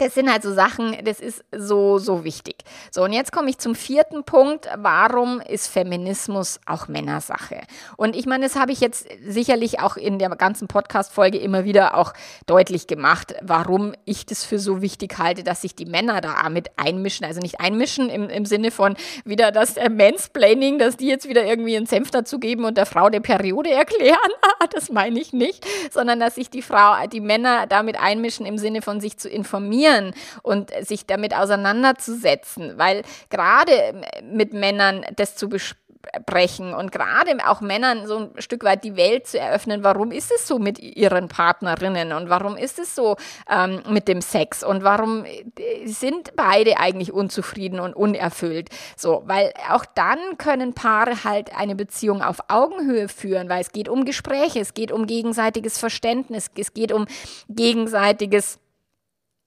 das 0.00 0.14
sind 0.14 0.32
halt 0.32 0.42
so 0.42 0.52
Sachen, 0.52 0.96
das 1.04 1.20
ist 1.20 1.44
so, 1.54 1.98
so 1.98 2.24
wichtig. 2.24 2.56
So, 2.90 3.04
und 3.04 3.12
jetzt 3.12 3.32
komme 3.32 3.50
ich 3.50 3.58
zum 3.58 3.74
vierten 3.74 4.24
Punkt. 4.24 4.66
Warum 4.78 5.40
ist 5.40 5.68
Feminismus 5.68 6.58
auch 6.64 6.88
Männersache? 6.88 7.60
Und 7.96 8.16
ich 8.16 8.24
meine, 8.24 8.44
das 8.44 8.56
habe 8.56 8.72
ich 8.72 8.80
jetzt 8.80 9.06
sicherlich 9.26 9.80
auch 9.80 9.96
in 9.96 10.18
der 10.18 10.30
ganzen 10.30 10.68
Podcast-Folge 10.68 11.38
immer 11.38 11.64
wieder 11.64 11.96
auch 11.96 12.14
deutlich 12.46 12.86
gemacht, 12.86 13.34
warum 13.42 13.94
ich 14.06 14.24
das 14.24 14.44
für 14.44 14.58
so 14.58 14.80
wichtig 14.80 15.18
halte, 15.18 15.44
dass 15.44 15.60
sich 15.60 15.74
die 15.74 15.86
Männer 15.86 16.22
da 16.22 16.48
mit 16.48 16.70
einmischen. 16.76 17.26
Also 17.26 17.40
nicht 17.40 17.60
einmischen 17.60 18.08
im, 18.08 18.30
im 18.30 18.46
Sinne 18.46 18.70
von 18.70 18.96
wieder 19.24 19.52
das 19.52 19.76
äh, 19.76 19.90
Mansplaining, 19.90 20.78
dass 20.78 20.96
die 20.96 21.08
jetzt 21.08 21.28
wieder 21.28 21.44
irgendwie 21.44 21.76
einen 21.76 21.86
Senf 21.86 22.10
dazugeben 22.10 22.64
und 22.64 22.78
der 22.78 22.86
Frau 22.86 23.10
der 23.10 23.20
Periode 23.20 23.70
erklären. 23.70 24.16
das 24.72 24.90
meine 24.90 25.20
ich 25.20 25.34
nicht, 25.34 25.66
sondern 25.90 26.20
dass 26.20 26.36
sich 26.36 26.48
die 26.48 26.62
Frau, 26.62 26.94
die 27.06 27.20
Männer 27.20 27.66
damit 27.66 28.00
einmischen 28.00 28.46
im 28.46 28.56
Sinne 28.56 28.80
von 28.80 29.00
sich 29.00 29.18
zu 29.18 29.28
informieren 29.28 29.89
informieren 29.90 30.14
und 30.42 30.70
sich 30.84 31.06
damit 31.06 31.34
auseinanderzusetzen, 31.34 32.78
weil 32.78 33.02
gerade 33.28 34.02
mit 34.30 34.52
Männern 34.52 35.04
das 35.16 35.36
zu 35.36 35.48
besprechen, 35.48 35.80
brechen 36.24 36.72
und 36.72 36.92
gerade 36.92 37.36
auch 37.46 37.60
Männern 37.60 38.06
so 38.06 38.16
ein 38.16 38.30
Stück 38.38 38.64
weit 38.64 38.84
die 38.84 38.96
Welt 38.96 39.26
zu 39.26 39.38
eröffnen, 39.38 39.84
warum 39.84 40.12
ist 40.12 40.32
es 40.34 40.48
so 40.48 40.58
mit 40.58 40.78
ihren 40.78 41.28
Partnerinnen 41.28 42.12
und 42.12 42.30
warum 42.30 42.56
ist 42.56 42.78
es 42.78 42.94
so 42.94 43.16
ähm, 43.50 43.82
mit 43.88 44.08
dem 44.08 44.22
Sex 44.22 44.64
und 44.64 44.82
warum 44.82 45.26
äh, 45.26 45.86
sind 45.86 46.34
beide 46.36 46.78
eigentlich 46.78 47.12
unzufrieden 47.12 47.80
und 47.80 47.94
unerfüllt. 47.94 48.70
So, 48.96 49.22
weil 49.26 49.52
auch 49.70 49.84
dann 49.84 50.18
können 50.38 50.72
Paare 50.72 51.24
halt 51.24 51.54
eine 51.54 51.76
Beziehung 51.76 52.22
auf 52.22 52.38
Augenhöhe 52.48 53.08
führen, 53.08 53.50
weil 53.50 53.60
es 53.60 53.72
geht 53.72 53.88
um 53.88 54.06
Gespräche, 54.06 54.60
es 54.60 54.72
geht 54.72 54.92
um 54.92 55.06
gegenseitiges 55.06 55.76
Verständnis, 55.76 56.50
es 56.56 56.72
geht 56.72 56.92
um 56.92 57.06
gegenseitiges 57.50 58.58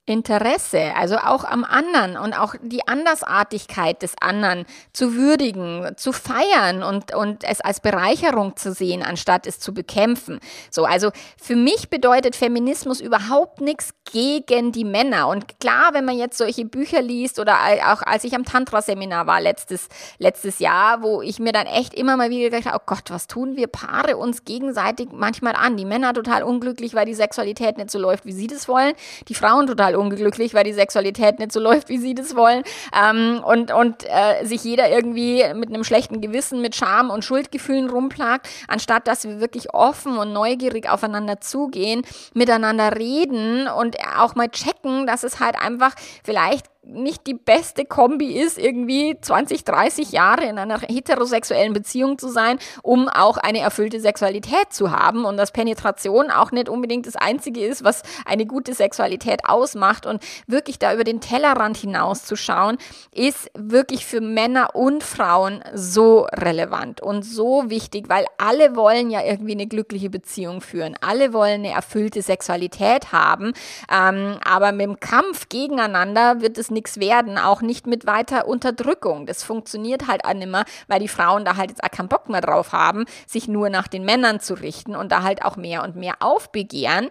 Interesse, 0.06 0.94
also 0.98 1.16
auch 1.16 1.46
am 1.46 1.64
anderen 1.64 2.18
und 2.18 2.34
auch 2.34 2.56
die 2.62 2.86
Andersartigkeit 2.86 4.02
des 4.02 4.16
anderen 4.20 4.66
zu 4.92 5.16
würdigen, 5.16 5.94
zu 5.96 6.12
feiern 6.12 6.84
und, 6.84 7.16
und 7.16 7.46
es 7.46 7.62
als 7.62 7.80
Bereicherung 7.80 8.58
zu 8.58 8.74
sehen, 8.74 9.02
anstatt 9.02 9.48
es 9.48 9.60
zu 9.60 9.74
bekämpfen. 9.74 10.42
So, 10.70 10.84
also 10.84 11.12
für 11.42 11.56
mich 11.56 11.90
bedeutet 11.90 12.36
Feminismus 12.36 13.00
überhaupt 13.00 13.62
nichts 13.62 13.94
gegen 14.12 14.74
die 14.74 14.84
Männer. 14.84 15.30
Und 15.30 15.58
klar, 15.62 15.92
wenn 15.94 16.04
man 16.04 16.18
jetzt 16.18 16.38
solche 16.38 16.66
Bücher 16.66 17.02
liest 17.02 17.40
oder 17.40 17.58
auch 17.88 18.02
als 18.02 18.26
ich 18.26 18.36
am 18.36 18.44
Tantra-Seminar 18.44 19.26
war 19.26 19.40
letztes, 19.40 19.88
letztes 20.18 20.60
Jahr, 20.60 21.02
wo 21.02 21.22
ich 21.22 21.40
mir 21.40 21.54
dann 21.54 21.66
echt 21.66 21.94
immer 21.94 22.18
mal 22.18 22.30
wieder 22.30 22.50
gedacht 22.50 22.66
habe, 22.66 22.82
oh 22.82 22.86
Gott, 22.86 23.10
was 23.10 23.28
tun 23.28 23.56
wir 23.56 23.68
Paare 23.68 24.18
uns 24.18 24.44
gegenseitig 24.44 25.10
manchmal 25.14 25.56
an? 25.56 25.78
Die 25.78 25.86
Männer 25.86 26.14
total 26.14 26.44
unglücklich, 26.44 26.94
weil 26.94 27.06
die 27.06 27.14
Sexualität 27.14 27.78
nicht 27.78 27.90
so 27.90 28.00
läuft, 28.00 28.26
wie 28.26 28.34
sie 28.34 28.48
das 28.48 28.68
wollen. 28.68 28.94
Die 29.30 29.36
Frauen 29.36 29.66
total 29.66 29.93
total 29.94 29.96
unglücklich, 29.96 30.54
weil 30.54 30.64
die 30.64 30.74
Sexualität 30.74 31.40
nicht 31.40 31.52
so 31.52 31.60
läuft, 31.60 31.90
wie 31.90 31.98
sie 31.98 32.16
das 32.16 32.36
wollen. 32.36 32.64
Ähm, 32.98 33.42
und 33.44 33.72
und 33.72 34.04
äh, 34.06 34.46
sich 34.46 34.64
jeder 34.64 34.90
irgendwie 34.90 35.44
mit 35.54 35.70
einem 35.70 35.84
schlechten 35.84 36.22
Gewissen, 36.22 36.62
mit 36.62 36.76
Scham 36.76 37.10
und 37.10 37.24
Schuldgefühlen 37.24 37.90
rumplagt, 37.90 38.48
anstatt 38.68 39.08
dass 39.08 39.24
wir 39.26 39.40
wirklich 39.40 39.74
offen 39.74 40.18
und 40.18 40.34
neugierig 40.34 40.90
aufeinander 40.90 41.40
zugehen, 41.42 42.04
miteinander 42.34 42.96
reden 42.98 43.68
und 43.68 43.98
auch 44.18 44.36
mal 44.36 44.50
checken, 44.50 45.08
dass 45.08 45.24
es 45.24 45.40
halt 45.40 45.56
einfach 45.60 45.94
vielleicht 46.24 46.73
nicht 46.86 47.28
die 47.28 47.34
beste 47.34 47.86
Kombi 47.86 48.34
ist, 48.34 48.58
irgendwie 48.58 49.18
20, 49.20 49.64
30 49.64 50.12
Jahre 50.12 50.46
in 50.46 50.58
einer 50.58 50.80
heterosexuellen 50.80 51.74
Beziehung 51.74 52.18
zu 52.18 52.28
sein, 52.28 52.60
um 52.82 53.08
auch 53.08 53.38
eine 53.38 53.60
erfüllte 53.60 54.00
Sexualität 54.00 54.72
zu 54.72 54.92
haben 54.92 55.24
und 55.26 55.38
dass 55.38 55.52
Penetration 55.52 56.30
auch 56.30 56.52
nicht 56.52 56.68
unbedingt 56.68 57.08
das 57.08 57.16
Einzige 57.16 57.66
ist, 57.66 57.84
was 57.84 58.04
eine 58.26 58.46
gute 58.46 58.74
Sexualität 58.74 59.46
ausmacht. 59.46 60.06
Und 60.06 60.22
wirklich 60.48 60.78
da 60.78 60.94
über 60.94 61.06
den 61.06 61.22
Tellerrand 61.22 61.78
hinaus 61.78 62.26
zu 62.26 62.36
schauen, 62.36 62.78
ist 63.12 63.50
wirklich 63.58 64.06
für 64.06 64.20
Männer 64.20 64.76
und 64.76 65.04
Frauen 65.04 65.64
so 65.74 66.28
relevant 66.34 67.02
und 67.02 67.24
so 67.24 67.70
wichtig, 67.70 68.10
weil 68.10 68.26
alle 68.38 68.76
wollen 68.76 69.10
ja 69.10 69.24
irgendwie 69.24 69.54
eine 69.54 69.68
glückliche 69.68 70.10
Beziehung 70.10 70.60
führen, 70.60 70.96
alle 71.00 71.32
wollen 71.32 71.64
eine 71.66 71.72
erfüllte 71.72 72.22
Sexualität 72.22 73.12
haben, 73.14 73.54
ähm, 73.92 74.38
aber 74.44 74.72
mit 74.72 74.82
dem 74.82 75.00
Kampf 75.00 75.48
gegeneinander 75.50 76.42
wird 76.42 76.58
es 76.58 76.73
nichts 76.74 77.00
werden, 77.00 77.38
auch 77.38 77.62
nicht 77.62 77.88
mit 77.88 78.06
weiter 78.06 78.48
Unterdrückung. 78.48 79.26
Das 79.26 79.44
funktioniert 79.44 80.08
halt 80.08 80.26
auch 80.26 80.34
nicht 80.34 80.50
mehr, 80.50 80.66
weil 80.88 81.00
die 81.00 81.08
Frauen 81.08 81.46
da 81.46 81.56
halt 81.56 81.70
jetzt 81.70 81.84
auch 81.84 81.92
keinen 81.92 82.10
Bock 82.10 82.30
mehr 82.30 82.42
drauf 82.42 82.74
haben, 82.74 83.06
sich 83.28 83.48
nur 83.48 83.70
nach 83.70 83.88
den 83.88 84.04
Männern 84.04 84.40
zu 84.40 84.56
richten 84.56 84.96
und 84.96 85.12
da 85.12 85.24
halt 85.24 85.46
auch 85.46 85.56
mehr 85.56 85.84
und 85.84 85.96
mehr 85.96 86.16
aufbegehren. 86.20 87.10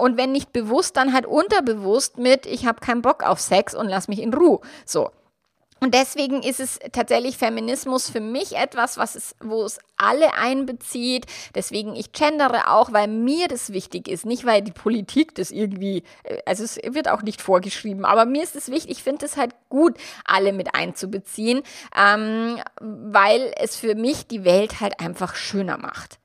Und 0.00 0.16
wenn 0.16 0.32
nicht 0.32 0.52
bewusst, 0.52 0.96
dann 0.96 1.12
halt 1.12 1.26
unterbewusst 1.26 2.18
mit, 2.18 2.46
ich 2.46 2.66
habe 2.66 2.80
keinen 2.80 3.02
Bock 3.02 3.22
auf 3.22 3.40
Sex 3.40 3.74
und 3.74 3.88
lass 3.88 4.08
mich 4.08 4.20
in 4.20 4.34
Ruhe. 4.34 4.60
So. 4.84 5.10
Und 5.80 5.94
deswegen 5.94 6.42
ist 6.42 6.60
es 6.60 6.78
tatsächlich 6.92 7.36
Feminismus 7.36 8.10
für 8.10 8.20
mich 8.20 8.56
etwas, 8.56 8.96
was 8.96 9.14
es, 9.14 9.36
wo 9.40 9.62
es 9.64 9.78
alle 9.96 10.34
einbezieht. 10.34 11.26
Deswegen 11.54 11.94
ich 11.94 12.12
gendere 12.12 12.70
auch, 12.70 12.92
weil 12.92 13.08
mir 13.08 13.48
das 13.48 13.72
wichtig 13.72 14.08
ist, 14.08 14.26
nicht 14.26 14.44
weil 14.44 14.62
die 14.62 14.72
Politik 14.72 15.34
das 15.34 15.50
irgendwie, 15.50 16.02
äh, 16.24 16.38
also 16.46 16.64
es 16.64 16.76
wird 16.76 17.08
auch 17.08 17.22
nicht 17.22 17.40
vorgeschrieben, 17.40 18.04
aber 18.04 18.24
mir 18.24 18.42
ist 18.42 18.56
es 18.56 18.70
wichtig, 18.70 18.90
ich 18.90 19.02
finde 19.02 19.26
es 19.26 19.36
halt 19.36 19.54
gut, 19.68 19.96
alle 20.24 20.52
mit 20.52 20.74
einzubeziehen, 20.74 21.62
ähm, 21.96 22.60
weil 22.80 23.52
es 23.56 23.76
für 23.76 23.94
mich 23.94 24.26
die 24.26 24.44
Welt 24.44 24.80
halt 24.80 25.00
einfach 25.00 25.34
schöner 25.34 25.78
macht. 25.78 26.18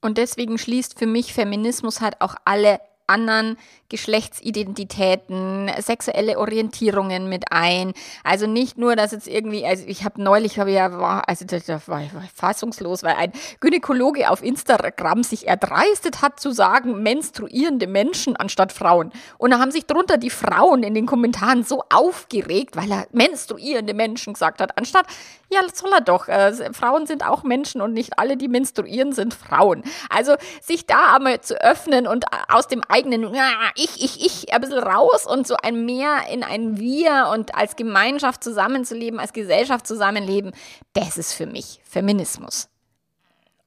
Und 0.00 0.18
deswegen 0.18 0.58
schließt 0.58 0.98
für 0.98 1.06
mich 1.06 1.32
Feminismus 1.32 2.00
halt 2.00 2.20
auch 2.20 2.34
alle 2.44 2.80
anderen 3.06 3.56
Geschlechtsidentitäten, 3.92 5.70
sexuelle 5.78 6.38
Orientierungen 6.38 7.28
mit 7.28 7.44
ein. 7.50 7.92
Also 8.24 8.46
nicht 8.46 8.78
nur, 8.78 8.96
dass 8.96 9.12
jetzt 9.12 9.28
irgendwie, 9.28 9.66
also 9.66 9.84
ich 9.86 10.02
habe 10.02 10.22
neulich, 10.22 10.58
habe 10.58 10.72
ja, 10.72 10.86
also 11.26 11.44
da 11.44 11.80
war 11.86 12.00
ich 12.00 12.10
fassungslos, 12.34 13.02
weil 13.02 13.16
ein 13.16 13.32
Gynäkologe 13.60 14.30
auf 14.30 14.42
Instagram 14.42 15.22
sich 15.22 15.46
erdreistet 15.46 16.22
hat 16.22 16.40
zu 16.40 16.52
sagen, 16.52 17.02
menstruierende 17.02 17.86
Menschen 17.86 18.34
anstatt 18.34 18.72
Frauen. 18.72 19.12
Und 19.36 19.50
da 19.50 19.58
haben 19.58 19.70
sich 19.70 19.84
drunter 19.84 20.16
die 20.16 20.30
Frauen 20.30 20.82
in 20.84 20.94
den 20.94 21.04
Kommentaren 21.04 21.62
so 21.62 21.84
aufgeregt, 21.92 22.74
weil 22.74 22.90
er 22.90 23.06
menstruierende 23.12 23.92
Menschen 23.92 24.32
gesagt 24.32 24.62
hat, 24.62 24.78
anstatt, 24.78 25.04
ja, 25.50 25.60
soll 25.70 25.92
er 25.92 26.00
doch, 26.00 26.28
äh, 26.28 26.72
Frauen 26.72 27.06
sind 27.06 27.26
auch 27.26 27.42
Menschen 27.42 27.82
und 27.82 27.92
nicht 27.92 28.18
alle, 28.18 28.38
die 28.38 28.48
menstruieren, 28.48 29.12
sind 29.12 29.34
Frauen. 29.34 29.84
Also 30.08 30.36
sich 30.62 30.86
da 30.86 31.16
einmal 31.16 31.42
zu 31.42 31.62
öffnen 31.62 32.06
und 32.06 32.24
aus 32.48 32.68
dem 32.68 32.80
eigenen, 32.88 33.34
ich, 33.82 34.02
ich, 34.02 34.24
ich, 34.24 34.52
ein 34.52 34.60
bisschen 34.60 34.78
raus 34.78 35.26
und 35.26 35.46
so 35.46 35.56
ein 35.62 35.84
Mehr 35.84 36.22
in 36.30 36.42
ein 36.42 36.78
Wir 36.78 37.30
und 37.32 37.54
als 37.54 37.76
Gemeinschaft 37.76 38.44
zusammenzuleben, 38.44 39.18
als 39.18 39.32
Gesellschaft 39.32 39.86
zusammenleben, 39.86 40.52
das 40.92 41.18
ist 41.18 41.32
für 41.32 41.46
mich 41.46 41.80
Feminismus. 41.84 42.68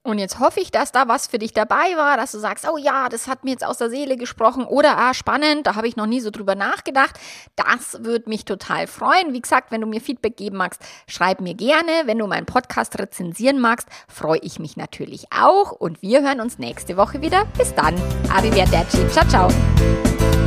Und 0.06 0.20
jetzt 0.20 0.39
hoffe 0.39 0.60
ich, 0.60 0.70
dass 0.70 0.91
da 0.91 1.08
was 1.08 1.26
für 1.26 1.39
dich 1.39 1.51
dabei 1.51 1.97
war, 1.97 2.16
dass 2.16 2.32
du 2.32 2.38
sagst, 2.38 2.68
oh 2.72 2.78
ja, 2.78 3.10
das 3.10 3.28
hat 3.28 3.43
mir 3.43 3.49
jetzt 3.49 3.66
aus 3.66 3.80
der 3.80 3.89
Seele 3.89 4.18
gesprochen 4.18 4.64
oder 4.64 4.99
ah, 4.99 5.16
spannend, 5.16 5.66
da 5.66 5.74
habe 5.74 5.88
ich 5.88 5.95
noch 5.95 6.06
nie 6.06 6.20
so 6.20 6.30
drüber 6.30 6.53
nachgedacht. 6.53 7.20
Das 7.56 8.03
würde 8.03 8.30
mich 8.30 8.45
total 8.45 8.86
freuen. 8.86 9.34
Wie 9.34 9.41
gesagt, 9.41 9.72
wenn 9.72 9.82
du 9.82 9.88
mir 9.88 9.99
Feedback 9.99 10.38
geben 10.38 10.58
magst, 10.58 10.80
schreib 11.08 11.41
mir 11.41 11.56
gerne. 11.56 12.03
Wenn 12.06 12.20
du 12.20 12.28
meinen 12.28 12.45
Podcast 12.45 12.99
rezensieren 12.99 13.60
magst, 13.60 13.88
freue 14.08 14.38
ich 14.43 14.60
mich 14.60 14.78
natürlich 14.78 15.26
auch. 15.32 15.72
Und 15.72 16.03
wir 16.03 16.22
hören 16.22 16.39
uns 16.39 16.60
nächste 16.60 16.97
Woche 16.97 17.22
wieder. 17.22 17.45
Bis 17.58 17.74
dann. 17.74 17.95
Arrivederci. 18.30 19.08
Ciao, 19.10 19.28
ciao. 19.28 20.45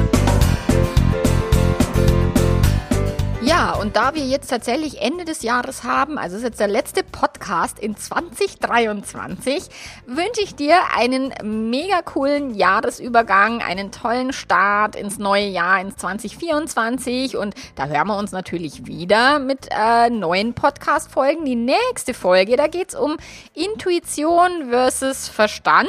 Und 3.73 3.97
da 3.97 4.15
wir 4.15 4.25
jetzt 4.25 4.49
tatsächlich 4.49 5.03
Ende 5.03 5.25
des 5.25 5.43
Jahres 5.43 5.85
haben, 5.85 6.19
also 6.19 6.37
ist 6.37 6.43
jetzt 6.43 6.61
der 6.61 6.69
letzte 6.69 7.03
Podcast 7.03 7.79
in 7.79 7.97
2023, 7.97 9.65
wünsche 10.07 10.41
ich 10.43 10.55
dir 10.55 10.77
einen 10.97 11.35
mega 11.43 12.01
coolen 12.03 12.55
Jahresübergang, 12.55 13.61
einen 13.61 13.93
tollen 13.93 14.33
Start 14.33 14.97
ins 14.97 15.19
neue 15.19 15.47
Jahr, 15.47 15.81
ins 15.81 15.97
2024. 15.97 17.37
Und 17.37 17.55
da 17.75 17.87
hören 17.87 18.07
wir 18.07 18.17
uns 18.17 18.33
natürlich 18.33 18.87
wieder 18.87 19.39
mit 19.39 19.69
äh, 19.71 20.09
neuen 20.09 20.55
Podcast-Folgen. 20.55 21.45
Die 21.45 21.57
nächste 21.57 22.15
Folge, 22.15 22.57
da 22.57 22.69
geht 22.69 22.91
es 22.91 22.95
um 22.95 23.17
Intuition 23.55 24.71
versus 24.71 25.29
Verstand. 25.29 25.89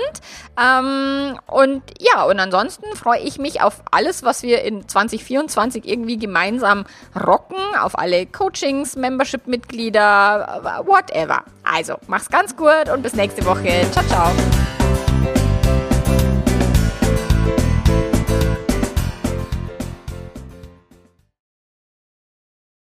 Ähm, 0.61 1.39
und 1.47 1.84
ja, 1.99 2.23
und 2.25 2.39
ansonsten 2.39 2.95
freue 2.95 3.21
ich 3.21 3.39
mich 3.39 3.61
auf 3.61 3.82
alles, 3.91 4.23
was 4.23 4.43
wir 4.43 4.63
in 4.63 4.88
2024 4.88 5.88
irgendwie 5.88 6.17
gemeinsam 6.17 6.86
rocken 7.15 7.57
auf 7.78 7.97
alle 7.97 8.26
Coachings, 8.26 8.95
Membership-Mitglieder, 8.95 10.84
whatever. 10.86 11.43
Also, 11.63 11.95
mach's 12.07 12.30
ganz 12.30 12.55
gut 12.55 12.89
und 12.93 13.03
bis 13.03 13.13
nächste 13.13 13.45
Woche. 13.45 13.86
Ciao, 13.91 14.05
ciao. 14.05 14.78